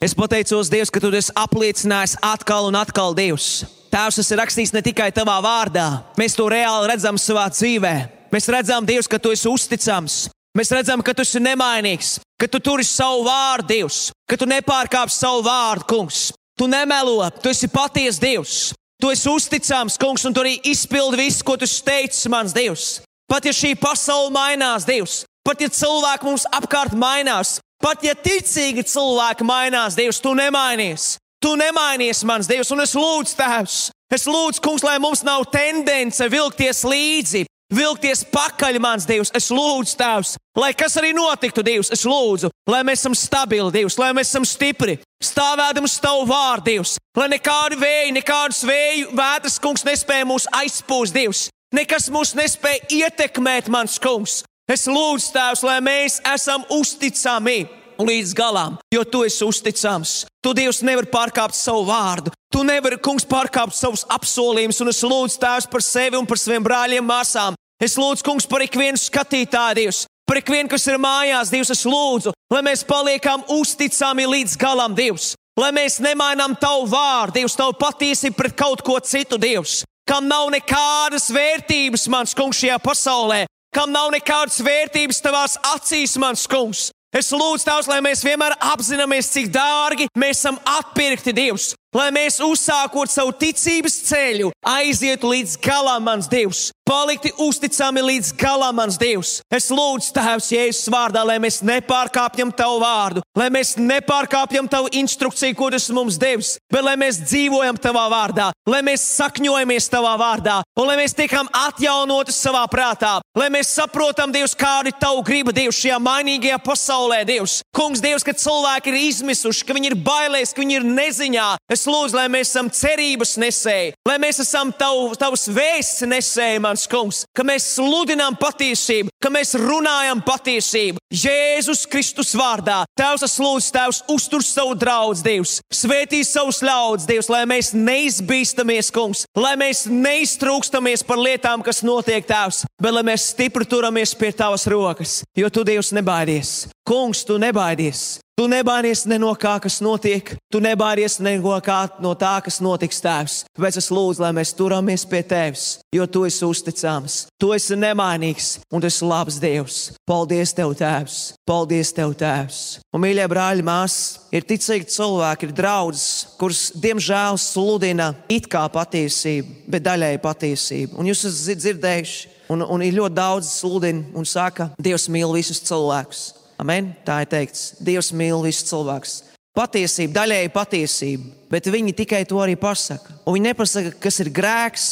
Es 0.01 0.15
pateicos 0.15 0.71
Dievs, 0.73 0.91
ka 0.93 1.01
Tu 1.01 1.11
esi 1.17 1.35
apliecinājis 1.37 2.17
atkal 2.25 2.69
un 2.69 2.79
atkal 2.79 3.17
Dievs. 3.17 3.65
Tēvs, 3.93 4.19
tas 4.21 4.31
ir 4.33 4.41
rakstīts 4.41 4.75
ne 4.75 4.83
tikai 4.85 5.11
Tavā 5.15 5.37
vārdā, 5.45 5.87
mēs 6.19 6.35
to 6.37 6.49
reāli 6.51 6.91
redzam 6.91 7.19
savā 7.21 7.47
dzīvē. 7.53 7.95
Mēs 8.35 8.49
redzam, 8.53 8.87
Dievs, 8.87 9.09
ka 9.09 9.21
Tu 9.23 9.33
esi 9.37 9.49
uzticams. 9.49 10.17
Mēs 10.57 10.73
redzam, 10.73 11.05
ka 11.05 11.15
Tu 11.15 11.25
esi 11.25 11.41
nemainīgs, 11.41 12.17
ka 12.41 12.49
Tu 12.49 12.61
turi 12.61 12.85
savu 12.85 13.25
vārdu, 13.29 13.69
Dievs, 13.71 14.01
ka 14.29 14.37
Tu 14.37 14.49
nepārkāp 14.49 15.13
savu 15.13 15.45
vārdu, 15.47 15.87
Kungs. 15.93 16.33
Tu 16.57 16.67
nemelo, 16.69 17.21
Tu 17.41 17.53
esi 17.53 17.69
patiesa 17.69 18.21
Dievs. 18.21 18.73
Tu 18.97 19.11
esi 19.13 19.29
uzticams, 19.29 19.99
kungs, 20.01 20.25
un 20.25 20.33
tu 20.33 20.41
arī 20.41 20.55
izpildi 20.73 21.19
visu, 21.21 21.45
ko 21.45 21.59
tu 21.61 21.69
teici, 21.69 22.31
mans 22.33 22.55
Dievs. 22.57 23.03
Pat 23.29 23.45
ja 23.45 23.53
šī 23.53 23.75
pasaule 23.77 24.33
mainās, 24.33 24.87
Dievs, 24.89 25.25
pat 25.47 25.63
ja 25.63 25.71
cilvēki 25.71 26.27
mums 26.27 26.47
apkārt 26.59 26.97
mainās, 26.99 27.61
pat 27.83 28.03
ja 28.05 28.17
ticīgi 28.19 28.85
cilvēki 28.91 29.47
mainās, 29.47 29.97
Dievs, 29.99 30.21
tu 30.23 30.35
nemainies. 30.35 31.17
Tu 31.43 31.53
nemainies, 31.59 32.25
mans 32.27 32.49
Dievs, 32.49 32.73
un 32.73 32.83
es 32.83 32.95
lūdzu, 32.97 33.37
Tēvs, 33.39 33.77
es 34.13 34.25
lūdzu, 34.27 34.63
kungs, 34.65 34.83
lai 34.87 34.97
mums 35.03 35.23
nav 35.27 35.45
tendence 35.53 36.25
vilkties 36.33 36.81
līdzi, 36.89 37.45
vilkties 37.77 38.25
pakaļ, 38.33 38.79
mans 38.83 39.05
Dievs. 39.07 39.31
Es 39.37 39.51
lūdzu, 39.53 39.99
Tēvs, 40.01 40.33
lai 40.59 40.73
kas 40.75 40.97
arī 40.99 41.13
notiktu, 41.15 41.63
Dievs, 41.67 41.93
es 41.95 42.07
lūdzu, 42.09 42.51
lai 42.73 42.81
mēs 42.89 43.05
esam 43.05 43.15
stabili, 43.15 43.69
Dievs, 43.75 43.99
lai 44.01 44.11
mēs 44.17 44.33
esam 44.33 44.49
stipri, 44.49 44.97
stāvēdam 45.23 45.87
uz 45.87 45.99
Tavu 46.03 46.25
vārdu, 46.31 46.71
Dievs, 46.73 46.97
lai 47.21 47.29
nekādu 47.37 47.79
vēju, 47.85 48.17
nekādus 48.17 48.65
vēju 48.67 49.13
vētras, 49.21 49.61
kungs, 49.63 49.85
nespēja 49.87 50.27
mūs 50.27 50.49
aizpūst, 50.57 51.15
Dievs. 51.15 51.47
Nekas 51.77 52.09
mūs 52.15 52.33
nespēja 52.39 52.87
ietekmēt, 53.05 53.69
mans 53.69 54.01
kungs. 54.01 54.41
Es 54.67 54.83
lūdzu, 54.91 55.29
Tēvs, 55.31 55.61
lai 55.63 55.77
mēs 55.79 56.17
esam 56.27 56.65
uzticami 56.75 57.69
līdz 58.03 58.33
galam, 58.35 58.75
jo 58.91 59.05
tu 59.07 59.21
esi 59.23 59.47
uzticams. 59.47 60.25
Tu, 60.43 60.55
Dievs, 60.59 60.81
nevari 60.83 61.07
pārkāpt 61.13 61.55
savu 61.55 61.85
vārdu. 61.87 62.33
Tu 62.51 62.65
nevari, 62.67 62.99
kungs, 62.99 63.23
pārkāpt 63.31 63.77
savus 63.79 64.03
apsolījumus, 64.11 64.83
un 64.83 64.91
es 64.91 65.05
lūdzu 65.07 65.39
Tēvs 65.39 65.71
par 65.71 65.87
sevi 65.87 66.19
un 66.19 66.27
par 66.27 66.43
saviem 66.43 66.67
brāļiem, 66.67 67.07
māsām. 67.07 67.55
Es 67.79 67.95
lūdzu, 67.95 68.27
kungs, 68.27 68.51
par 68.51 68.67
ikvienu 68.67 68.99
skatītāju, 68.99 69.79
Dievs, 69.79 70.05
par 70.27 70.43
ikvienu, 70.43 70.73
kas 70.75 70.91
ir 70.91 70.99
mājās, 70.99 71.55
Dievs, 71.55 71.71
es 71.71 71.87
lūdzu, 71.87 72.35
lai 72.51 72.67
mēs 72.67 72.83
paliekam 72.91 73.47
uzticami 73.61 74.27
līdz 74.35 74.59
galam, 74.59 74.99
Dievs. 74.99 75.37
Lai 75.57 75.71
mēs 75.73 76.03
nemainām 76.03 76.59
tavu 76.59 76.91
vārdu, 76.91 77.39
Dievs, 77.39 77.55
tavu 77.55 77.79
patiesību 77.79 78.35
pret 78.35 78.59
kaut 78.59 78.83
ko 78.83 78.99
citu, 78.99 79.39
Dievs, 79.39 79.85
kam 80.11 80.27
nav 80.27 80.51
nekādas 80.51 81.31
vērtības, 81.31 82.11
mans 82.11 82.35
kungs, 82.35 82.59
šajā 82.65 82.83
pasaulē, 82.83 83.45
kam 83.75 83.93
nav 83.95 84.11
nekādas 84.15 84.61
vērtības 84.65 85.23
tavās 85.25 85.57
acīs, 85.75 86.17
mans 86.21 86.47
kungs. 86.51 86.91
Es 87.17 87.31
lūdzu, 87.33 87.65
Tēvs, 87.65 87.89
lai 87.89 88.03
mēs 88.05 88.25
vienmēr 88.27 88.57
apzināmies, 88.75 89.31
cik 89.33 89.49
dārgi 89.55 90.09
mēs 90.19 90.43
esam 90.43 90.59
atpirkti 90.69 91.33
Dievs 91.37 91.71
lai 91.97 92.11
mēs 92.13 92.39
uzsākot 92.45 93.11
savu 93.11 93.33
ticības 93.41 94.01
ceļu, 94.11 94.51
aizietu 94.67 95.31
līdz 95.33 95.57
galam, 95.65 96.05
mans 96.07 96.29
Dievs, 96.29 96.69
palikti 96.87 97.33
uzticami 97.43 98.03
līdz 98.05 98.33
galam, 98.39 98.77
mans 98.77 98.99
Dievs. 99.01 99.39
Es 99.53 99.71
lūdzu, 99.73 100.13
Tēvs, 100.17 100.51
Jēzus 100.53 100.91
vārdā, 100.93 101.25
lai 101.27 101.39
mēs 101.43 101.63
nepārkāpjam 101.67 102.53
Tavu 102.57 102.81
vārdu, 102.83 103.23
lai 103.39 103.49
mēs 103.53 103.75
nepārkāpjam 103.81 104.69
Tavu 104.71 104.93
instrukciju, 105.01 105.57
ko 105.57 105.71
Tas 105.77 105.89
mums 105.93 106.17
devis, 106.21 106.55
bet 106.73 106.85
lai 106.87 106.95
mēs 107.01 107.19
dzīvojam 107.25 107.77
Tavā 107.83 108.07
vārdā, 108.13 108.51
lai 108.69 108.83
mēs 108.87 109.03
sakņojamies 109.17 109.91
Tavā 109.93 110.15
vārdā, 110.21 110.61
un 110.79 110.89
lai 110.89 110.99
mēs 111.01 111.17
tiekam 111.17 111.49
atjaunoti 111.53 112.35
savā 112.35 112.63
prātā, 112.71 113.17
lai 113.37 113.49
mēs 113.53 113.73
saprotam, 113.77 114.33
Dievs, 114.35 114.57
kāda 114.59 114.93
ir 114.93 114.99
Tava 115.01 115.25
griba, 115.27 115.55
Dievs, 115.57 115.81
šajā 115.83 115.99
mainīgajā 116.03 116.61
pasaulē, 116.65 117.23
Dievs. 117.29 117.61
Kungs, 117.77 118.03
Dievs, 118.05 118.25
ka 118.27 118.37
cilvēki 118.37 118.93
ir 118.93 119.01
izmisuši, 119.11 119.67
ka 119.67 119.77
viņi 119.77 119.93
ir 119.93 119.99
bailēs, 120.07 120.55
ka 120.55 120.63
viņi 120.63 120.79
ir 120.79 120.89
neziņā. 120.89 121.49
Es 121.73 121.86
lūdzu, 121.89 122.17
lai 122.19 122.27
mēs 122.33 122.51
esam 122.51 122.69
cerības 122.73 123.37
nesēji, 123.41 123.95
lai 124.09 124.17
mēs 124.23 124.41
esam 124.43 124.73
tavu, 124.77 125.13
tavs 125.19 125.47
vēsts 125.53 126.07
nesēji, 126.09 126.63
mans 126.65 126.87
kungs, 126.91 127.23
ka 127.37 127.45
mēs 127.47 127.69
sludinām 127.77 128.37
patiesību, 128.41 129.13
ka 129.23 129.33
mēs 129.33 129.55
runājam 129.61 130.23
patiesību. 130.27 131.01
Jēzus 131.13 131.85
Kristus 131.91 132.35
vārdā. 132.37 132.83
Tēvs, 132.99 133.25
es 133.27 133.39
lūdzu, 133.41 133.73
Tēvs, 133.77 134.03
uztur 134.13 134.45
savu 134.45 134.75
draugu, 134.79 135.17
Dievs, 135.23 135.61
svētī 135.73 136.23
savus 136.27 136.61
ļaudis, 136.67 137.07
Dievs, 137.09 137.31
lai 137.33 137.45
mēs 137.49 137.73
neizbīstamies, 137.77 138.91
kungs, 138.95 139.25
lai 139.39 139.55
mēs 139.61 139.87
neiztrūkstamies 139.91 141.07
par 141.07 141.23
lietām, 141.23 141.65
kas 141.67 141.85
notiek, 141.87 142.27
Tēvs, 142.27 142.65
bet 142.83 142.95
lai 142.97 143.07
mēs 143.07 143.31
stipri 143.33 143.69
turamies 143.69 144.15
pie 144.19 144.33
Tavas 144.37 144.67
rokas, 144.71 145.21
jo 145.37 145.51
Tu, 145.51 145.65
Dievs, 145.67 145.95
nebaidies. 145.97 146.67
Kungs, 146.87 147.25
Tu 147.27 147.39
nebaidies. 147.41 148.07
Tu 148.37 148.45
nebaidies 148.53 149.07
ne 149.09 149.17
no 149.17 149.31
kā, 149.33 149.55
kas 149.65 149.79
notiek, 149.81 150.35
tu 150.53 150.61
nebaidies 150.61 151.15
ne 151.25 151.39
no 151.41 151.55
kā 151.65 151.79
no 152.05 152.11
tā, 152.13 152.35
kas 152.45 152.59
notiks 152.61 153.01
tēvs. 153.01 153.37
Tāpēc 153.57 153.79
es 153.81 153.89
lūdzu, 153.89 154.21
lai 154.21 154.33
mēs 154.37 154.53
turamies 154.53 155.07
pie 155.09 155.23
tevis, 155.25 155.79
jo 155.89 156.05
tu 156.05 156.27
esi 156.29 156.45
uzticams, 156.45 157.17
tu 157.41 157.55
esi 157.57 157.81
nemainīgs 157.81 158.51
un 158.69 158.85
tu 158.85 158.91
esi 158.91 159.09
labs 159.09 159.41
Dievs. 159.41 159.79
Paldies 160.05 160.53
tev, 160.53 160.77
tēvs! 160.77 161.17
Paldies 161.49 161.95
tev, 161.97 162.13
tēvs! 162.13 162.61
Un, 162.93 163.07
mīļie 163.07 163.25
brāļi, 163.33 163.65
māsas, 163.65 164.29
ir 164.29 164.45
ticīgi 164.45 164.93
cilvēki, 164.93 165.49
ir 165.49 165.57
draugs, 165.57 166.07
kurus 166.37 166.67
diemžēl 166.77 167.41
sludina 167.41 168.13
it 168.29 168.53
kā 168.53 168.69
patiesību, 168.69 169.63
bet 169.65 169.89
daļēji 169.89 170.25
patiesību. 170.29 171.01
Un 171.01 171.09
jūs 171.09 171.25
esat 171.33 171.65
dzirdējuši, 171.65 172.35
un, 172.53 172.69
un 172.69 172.85
ir 172.85 173.01
ļoti 173.01 173.17
daudz 173.17 173.57
sludina 173.63 174.05
un 174.13 174.29
saka, 174.29 174.75
Dievs 174.77 175.09
mīl 175.09 175.33
visus 175.41 175.65
cilvēkus. 175.65 176.35
Amen. 176.61 176.95
Tā 177.05 177.21
ir 177.25 177.31
teikts. 177.33 177.77
Dievs 177.85 178.13
mīl 178.17 178.41
visus 178.45 178.69
cilvēkus. 178.71 179.17
Patiesība, 179.57 180.19
daļēji 180.19 180.53
patiesība, 180.53 181.31
bet 181.49 181.69
viņi 181.73 181.95
tikai 181.97 182.25
to 182.29 182.43
arī 182.45 182.59
pasaka. 182.61 183.15
Un 183.25 183.39
viņi 183.39 183.49
nepasaka, 183.51 183.93
kas 184.05 184.21
ir 184.21 184.29
grēks. 184.37 184.89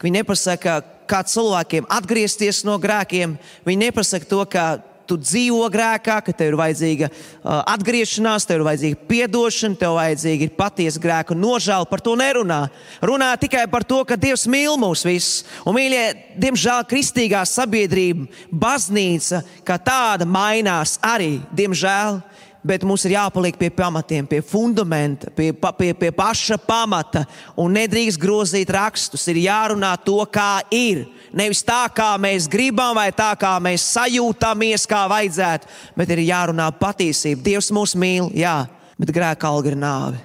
Viņi 0.00 0.22
nepasaka, 0.22 0.78
kā 1.06 1.20
cilvēkiem 1.28 1.86
atgriezties 1.92 2.62
no 2.64 2.78
grēkiem. 2.80 3.36
Viņi 3.68 3.82
nepasaka 3.84 4.28
to, 4.30 4.40
ka 4.48 4.64
tu 5.12 5.20
dzīvo 5.20 5.66
grēkā, 5.72 6.16
ka 6.24 6.32
tev 6.32 6.52
ir 6.52 6.58
vajadzīga 6.60 7.10
uh, 7.12 7.60
atgriešanās, 7.74 8.46
tev 8.48 8.62
ir 8.62 8.66
vajadzīga 8.70 9.20
atdošana, 9.28 9.78
tev 9.80 9.96
vajadzīga 9.98 10.46
ir 10.46 10.54
patiesa 10.56 11.02
grēka 11.02 11.36
nožēla. 11.36 11.88
Par 11.90 12.00
to 12.04 12.16
nerunā. 12.16 12.62
Runā 13.04 13.32
tikai 13.40 13.66
par 13.70 13.84
to, 13.84 14.00
ka 14.08 14.16
Dievs 14.16 14.46
mīl 14.50 14.78
mūs 14.80 15.04
visus. 15.04 15.44
Un, 15.66 15.76
mīļie, 15.76 16.04
diemžēl 16.40 16.86
kristīgā 16.88 17.44
sabiedrība, 17.48 18.28
baznīca, 18.48 19.42
kā 19.66 19.76
tāda 19.82 20.28
mainās 20.28 20.96
arī, 21.04 21.36
diemžēl 21.52 22.22
bet 22.66 22.84
mums 22.86 23.02
ir 23.06 23.16
jāpaliek 23.16 23.56
pie 23.58 23.68
pamatiem, 23.74 24.26
pie 24.30 24.38
fundamenta, 24.46 25.30
pie, 25.34 25.50
pie, 25.52 25.90
pie 25.98 26.10
paša 26.14 26.58
pamata. 26.62 27.24
Un 27.58 27.74
nedrīkst 27.76 28.20
grozīt 28.22 28.70
rakstus. 28.72 29.26
Ir 29.32 29.42
jārunā 29.44 29.92
to, 30.06 30.20
kā 30.30 30.62
ir. 30.74 31.04
Nevis 31.34 31.64
tā, 31.66 31.84
kā 31.94 32.12
mēs 32.22 32.48
gribam, 32.50 32.94
vai 32.98 33.10
tā, 33.16 33.32
kā 33.40 33.56
mēs 33.62 33.86
sajūtamies, 33.96 34.86
kā 34.88 35.04
vajadzētu, 35.10 35.70
bet 35.98 36.14
ir 36.14 36.24
jārunā 36.28 36.70
patiesība. 36.78 37.42
Dievs 37.50 37.72
mūs 37.74 37.96
mīl, 37.98 38.30
jā, 38.36 38.62
bet 39.00 39.14
grēka 39.14 39.50
alga 39.50 39.72
ir 39.72 39.78
nāve. 39.80 40.20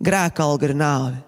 Grēka 0.00 0.46
alga 0.46 0.70
ir 0.70 0.78
nāve. 0.78 1.18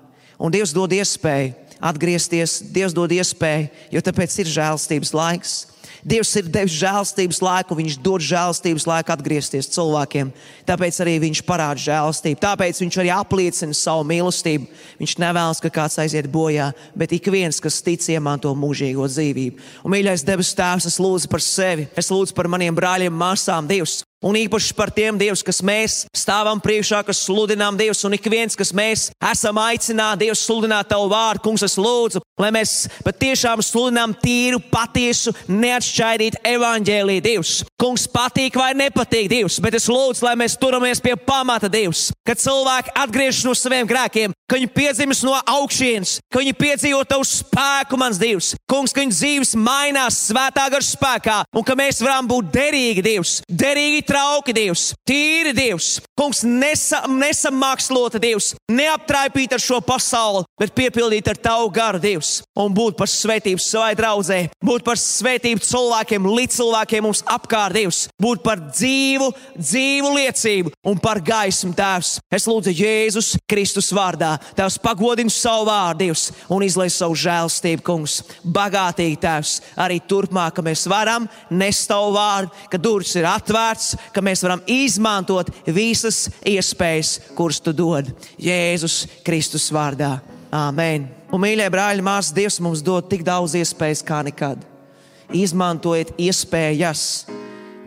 Un 0.42 0.50
Dievs 0.50 0.72
dod 0.74 0.90
iespēju 0.96 1.62
atgriezties, 1.82 2.60
Dievs 2.72 2.94
dod 2.94 3.12
iespēju, 3.12 3.68
jo 3.92 4.02
tāpēc 4.06 4.38
ir 4.42 4.50
žēlstības 4.50 5.12
laiks. 5.16 5.54
Dievs 6.02 6.32
ir 6.34 6.48
devis 6.50 6.74
žēlstības 6.74 7.38
laiku, 7.44 7.76
Viņš 7.78 7.96
dod 8.02 8.24
žēlstības 8.26 8.86
laiku 8.90 9.14
atgriezties 9.14 9.70
cilvēkiem. 9.70 10.32
Tāpēc 10.66 10.98
arī 11.04 11.16
Viņš 11.22 11.42
parāda 11.46 11.78
žēlstību. 11.78 12.40
Tāpēc 12.42 12.82
Viņš 12.82 12.98
arī 12.98 13.12
apliecina 13.14 13.76
savu 13.78 14.06
mīlestību. 14.10 14.66
Viņš 14.98 15.16
nevēlas, 15.22 15.62
ka 15.62 15.70
kāds 15.70 16.00
aiziet 16.02 16.26
bojā, 16.32 16.72
bet 16.98 17.14
ik 17.14 17.30
viens, 17.30 17.62
kas 17.62 17.78
tic, 17.86 18.02
iemanto 18.10 18.50
mūžīgo 18.50 19.06
dzīvību. 19.06 19.68
Un, 19.86 19.94
mīļais 19.94 20.26
debes 20.26 20.54
Tēvs, 20.58 20.90
es 20.90 20.98
lūdzu 20.98 21.30
par 21.30 21.44
sevi, 21.44 21.86
es 21.94 22.10
lūdzu 22.10 22.34
par 22.34 22.50
maniem 22.50 22.74
brāļiem, 22.74 23.14
māsām, 23.14 23.70
Dievs. 23.70 24.02
Un 24.22 24.36
īpaši 24.38 24.74
par 24.78 24.92
tiem 24.94 25.16
Dievs, 25.18 25.42
kas 25.42 25.58
mēs 25.66 25.96
stāvam 26.14 26.60
priekšā, 26.62 27.00
kas 27.02 27.24
sludinām 27.26 27.74
Dievs, 27.78 28.04
un 28.06 28.14
ik 28.14 28.28
viens, 28.30 28.54
kas 28.58 28.70
mēs 28.70 29.08
esam 29.32 29.58
aicināti 29.58 30.28
Dievs 30.28 30.44
sludināt 30.46 30.92
Tavu 30.92 31.08
vārdu, 31.10 31.42
Kungs, 31.42 31.64
es 31.66 31.74
lūdzu, 31.74 32.22
lai 32.38 32.52
mēs 32.54 32.86
patiešām 33.02 33.62
sludinām 33.66 34.14
tīru, 34.22 34.60
patiesu, 34.70 35.34
neatšķaidītu 35.50 36.38
evaņģēlīju 36.52 37.24
Dievs. 37.26 37.54
Kungs 37.82 38.06
patīk 38.12 38.60
vai 38.60 38.70
nepatīk 38.78 39.26
Dievs, 39.32 39.58
bet 39.64 39.74
es 39.80 39.88
lūdzu, 39.90 40.22
lai 40.28 40.36
mēs 40.38 40.54
turamies 40.60 41.02
pie 41.02 41.16
pamata 41.18 41.66
Dievs, 41.72 42.12
kad 42.22 42.38
cilvēki 42.38 42.94
atgriežas 43.02 43.42
no 43.48 43.56
saviem 43.58 43.90
grēkiem, 43.90 44.36
ka 44.46 44.60
viņi 44.60 44.70
piedzimst 44.70 45.26
no 45.26 45.34
augšienes, 45.34 46.18
ka 46.30 46.44
viņi 46.44 46.54
piedzīvo 46.62 47.02
Tavu 47.10 47.26
spēku, 47.26 47.98
mans 47.98 48.22
Dievs. 48.22 48.52
Kungs, 48.70 48.94
ka 48.94 49.02
viņu 49.02 49.16
dzīves 49.16 49.54
mainās 49.58 50.22
svētā 50.28 50.68
gara 50.70 50.86
spēkā, 50.86 51.38
un 51.56 51.66
ka 51.66 51.74
mēs 51.78 51.98
varam 52.04 52.30
būt 52.30 52.54
derīgi 52.54 53.02
Dievs, 53.02 53.40
derīgi 53.50 54.04
trauki 54.12 54.52
Dievs, 54.56 54.92
tīri 55.08 55.54
Dievs. 55.56 55.96
Kungs, 56.18 56.42
nesa, 56.44 57.02
nesamākslota 57.08 58.20
Dievs, 58.22 58.52
neaptraipīt 58.70 59.54
ar 59.56 59.62
šo 59.62 59.80
pasauli, 59.84 60.44
bet 60.60 60.74
piepildīt 60.76 61.30
ar 61.32 61.40
Tavu 61.40 61.70
garu 61.72 62.00
Dievs 62.02 62.42
un 62.58 62.74
būt 62.76 62.98
par 62.98 63.08
svētību 63.10 63.62
savai 63.62 63.94
draudzē, 63.98 64.38
būt 64.62 64.84
par 64.86 65.00
svētību 65.00 65.64
cilvēkiem, 65.64 66.28
līdz 66.28 66.58
cilvēkiem 66.58 67.06
mums 67.08 67.22
apkārt 67.32 67.78
Dievs, 67.78 68.04
būt 68.20 68.44
par 68.44 68.60
dzīvu, 68.68 69.30
dzīvu 69.56 70.12
liecību 70.18 70.74
un 70.92 71.00
par 71.02 71.22
gaismu 71.24 71.72
Tēvs. 71.78 72.18
Es 72.32 72.46
lūdzu 72.50 72.74
Jēzus 72.76 73.32
Kristus 73.48 73.90
vārdā, 73.96 74.34
Tēvs 74.58 74.78
pagodini 74.84 75.32
savu 75.32 75.70
vārdu 75.70 76.04
Dievs 76.04 76.28
un 76.52 76.66
izlai 76.66 76.90
savu 76.92 77.16
žēlstību, 77.18 77.86
Kungs, 77.86 78.20
bagātīgi 78.44 79.18
Tēvs, 79.24 79.56
arī 79.80 79.98
turpmāk, 80.04 80.58
ka 80.58 80.66
mēs 80.66 80.84
varam 80.90 81.26
nest 81.50 81.88
Tavu 81.90 82.12
vārdu, 82.14 82.52
ka 82.70 82.80
durvis 82.80 83.16
ir 83.18 83.26
atvērts, 83.32 83.96
ka 84.12 84.24
mēs 84.24 84.42
varam 84.44 84.62
izmantot 84.66 85.50
visas 85.66 86.26
iespējas, 86.44 87.18
kuras 87.38 87.60
Tu 87.62 87.72
dod 87.76 88.10
Jēzus 88.40 89.06
Kristus 89.24 89.70
vārdā. 89.72 90.18
Āmen! 90.52 91.08
Un, 91.32 91.40
mīļie 91.40 91.70
brāļi, 91.72 92.04
māsas, 92.04 92.34
Dievs 92.36 92.58
mums 92.60 92.82
dod 92.84 93.06
tik 93.08 93.22
daudz 93.24 93.54
iespējas 93.56 94.02
kā 94.04 94.20
nekad. 94.26 94.60
Izmantojiet 95.32 96.12
iespējas. 96.20 97.24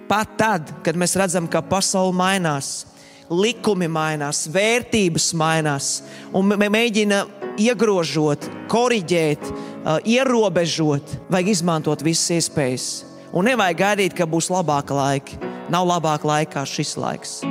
Pat 0.10 0.34
tad, 0.38 0.72
kad 0.86 0.98
mēs 0.98 1.14
redzam, 1.18 1.46
ka 1.50 1.62
pasaule 1.66 2.14
mainās, 2.18 2.88
likumi 3.30 3.86
mainās, 3.90 4.48
vērtības 4.50 5.32
mainās, 5.38 5.92
un 6.34 6.54
mē- 6.58 6.70
mēģina 6.74 7.24
iegrožot, 7.62 8.50
korrigēt, 8.70 9.42
uh, 9.50 9.98
ierobežot, 10.02 11.18
vajag 11.30 11.54
izmantot 11.54 12.02
visas 12.06 12.34
iespējas. 12.38 13.05
Un 13.36 13.50
nevajag 13.50 13.82
gaidīt, 13.82 14.14
ka 14.16 14.24
būs 14.24 14.48
labāka 14.48 14.96
laika. 14.96 15.36
Nav 15.68 15.84
labāka 15.90 16.30
laika 16.30 16.62
kā 16.62 16.68
šis 16.70 16.96
laiks. 16.96 17.42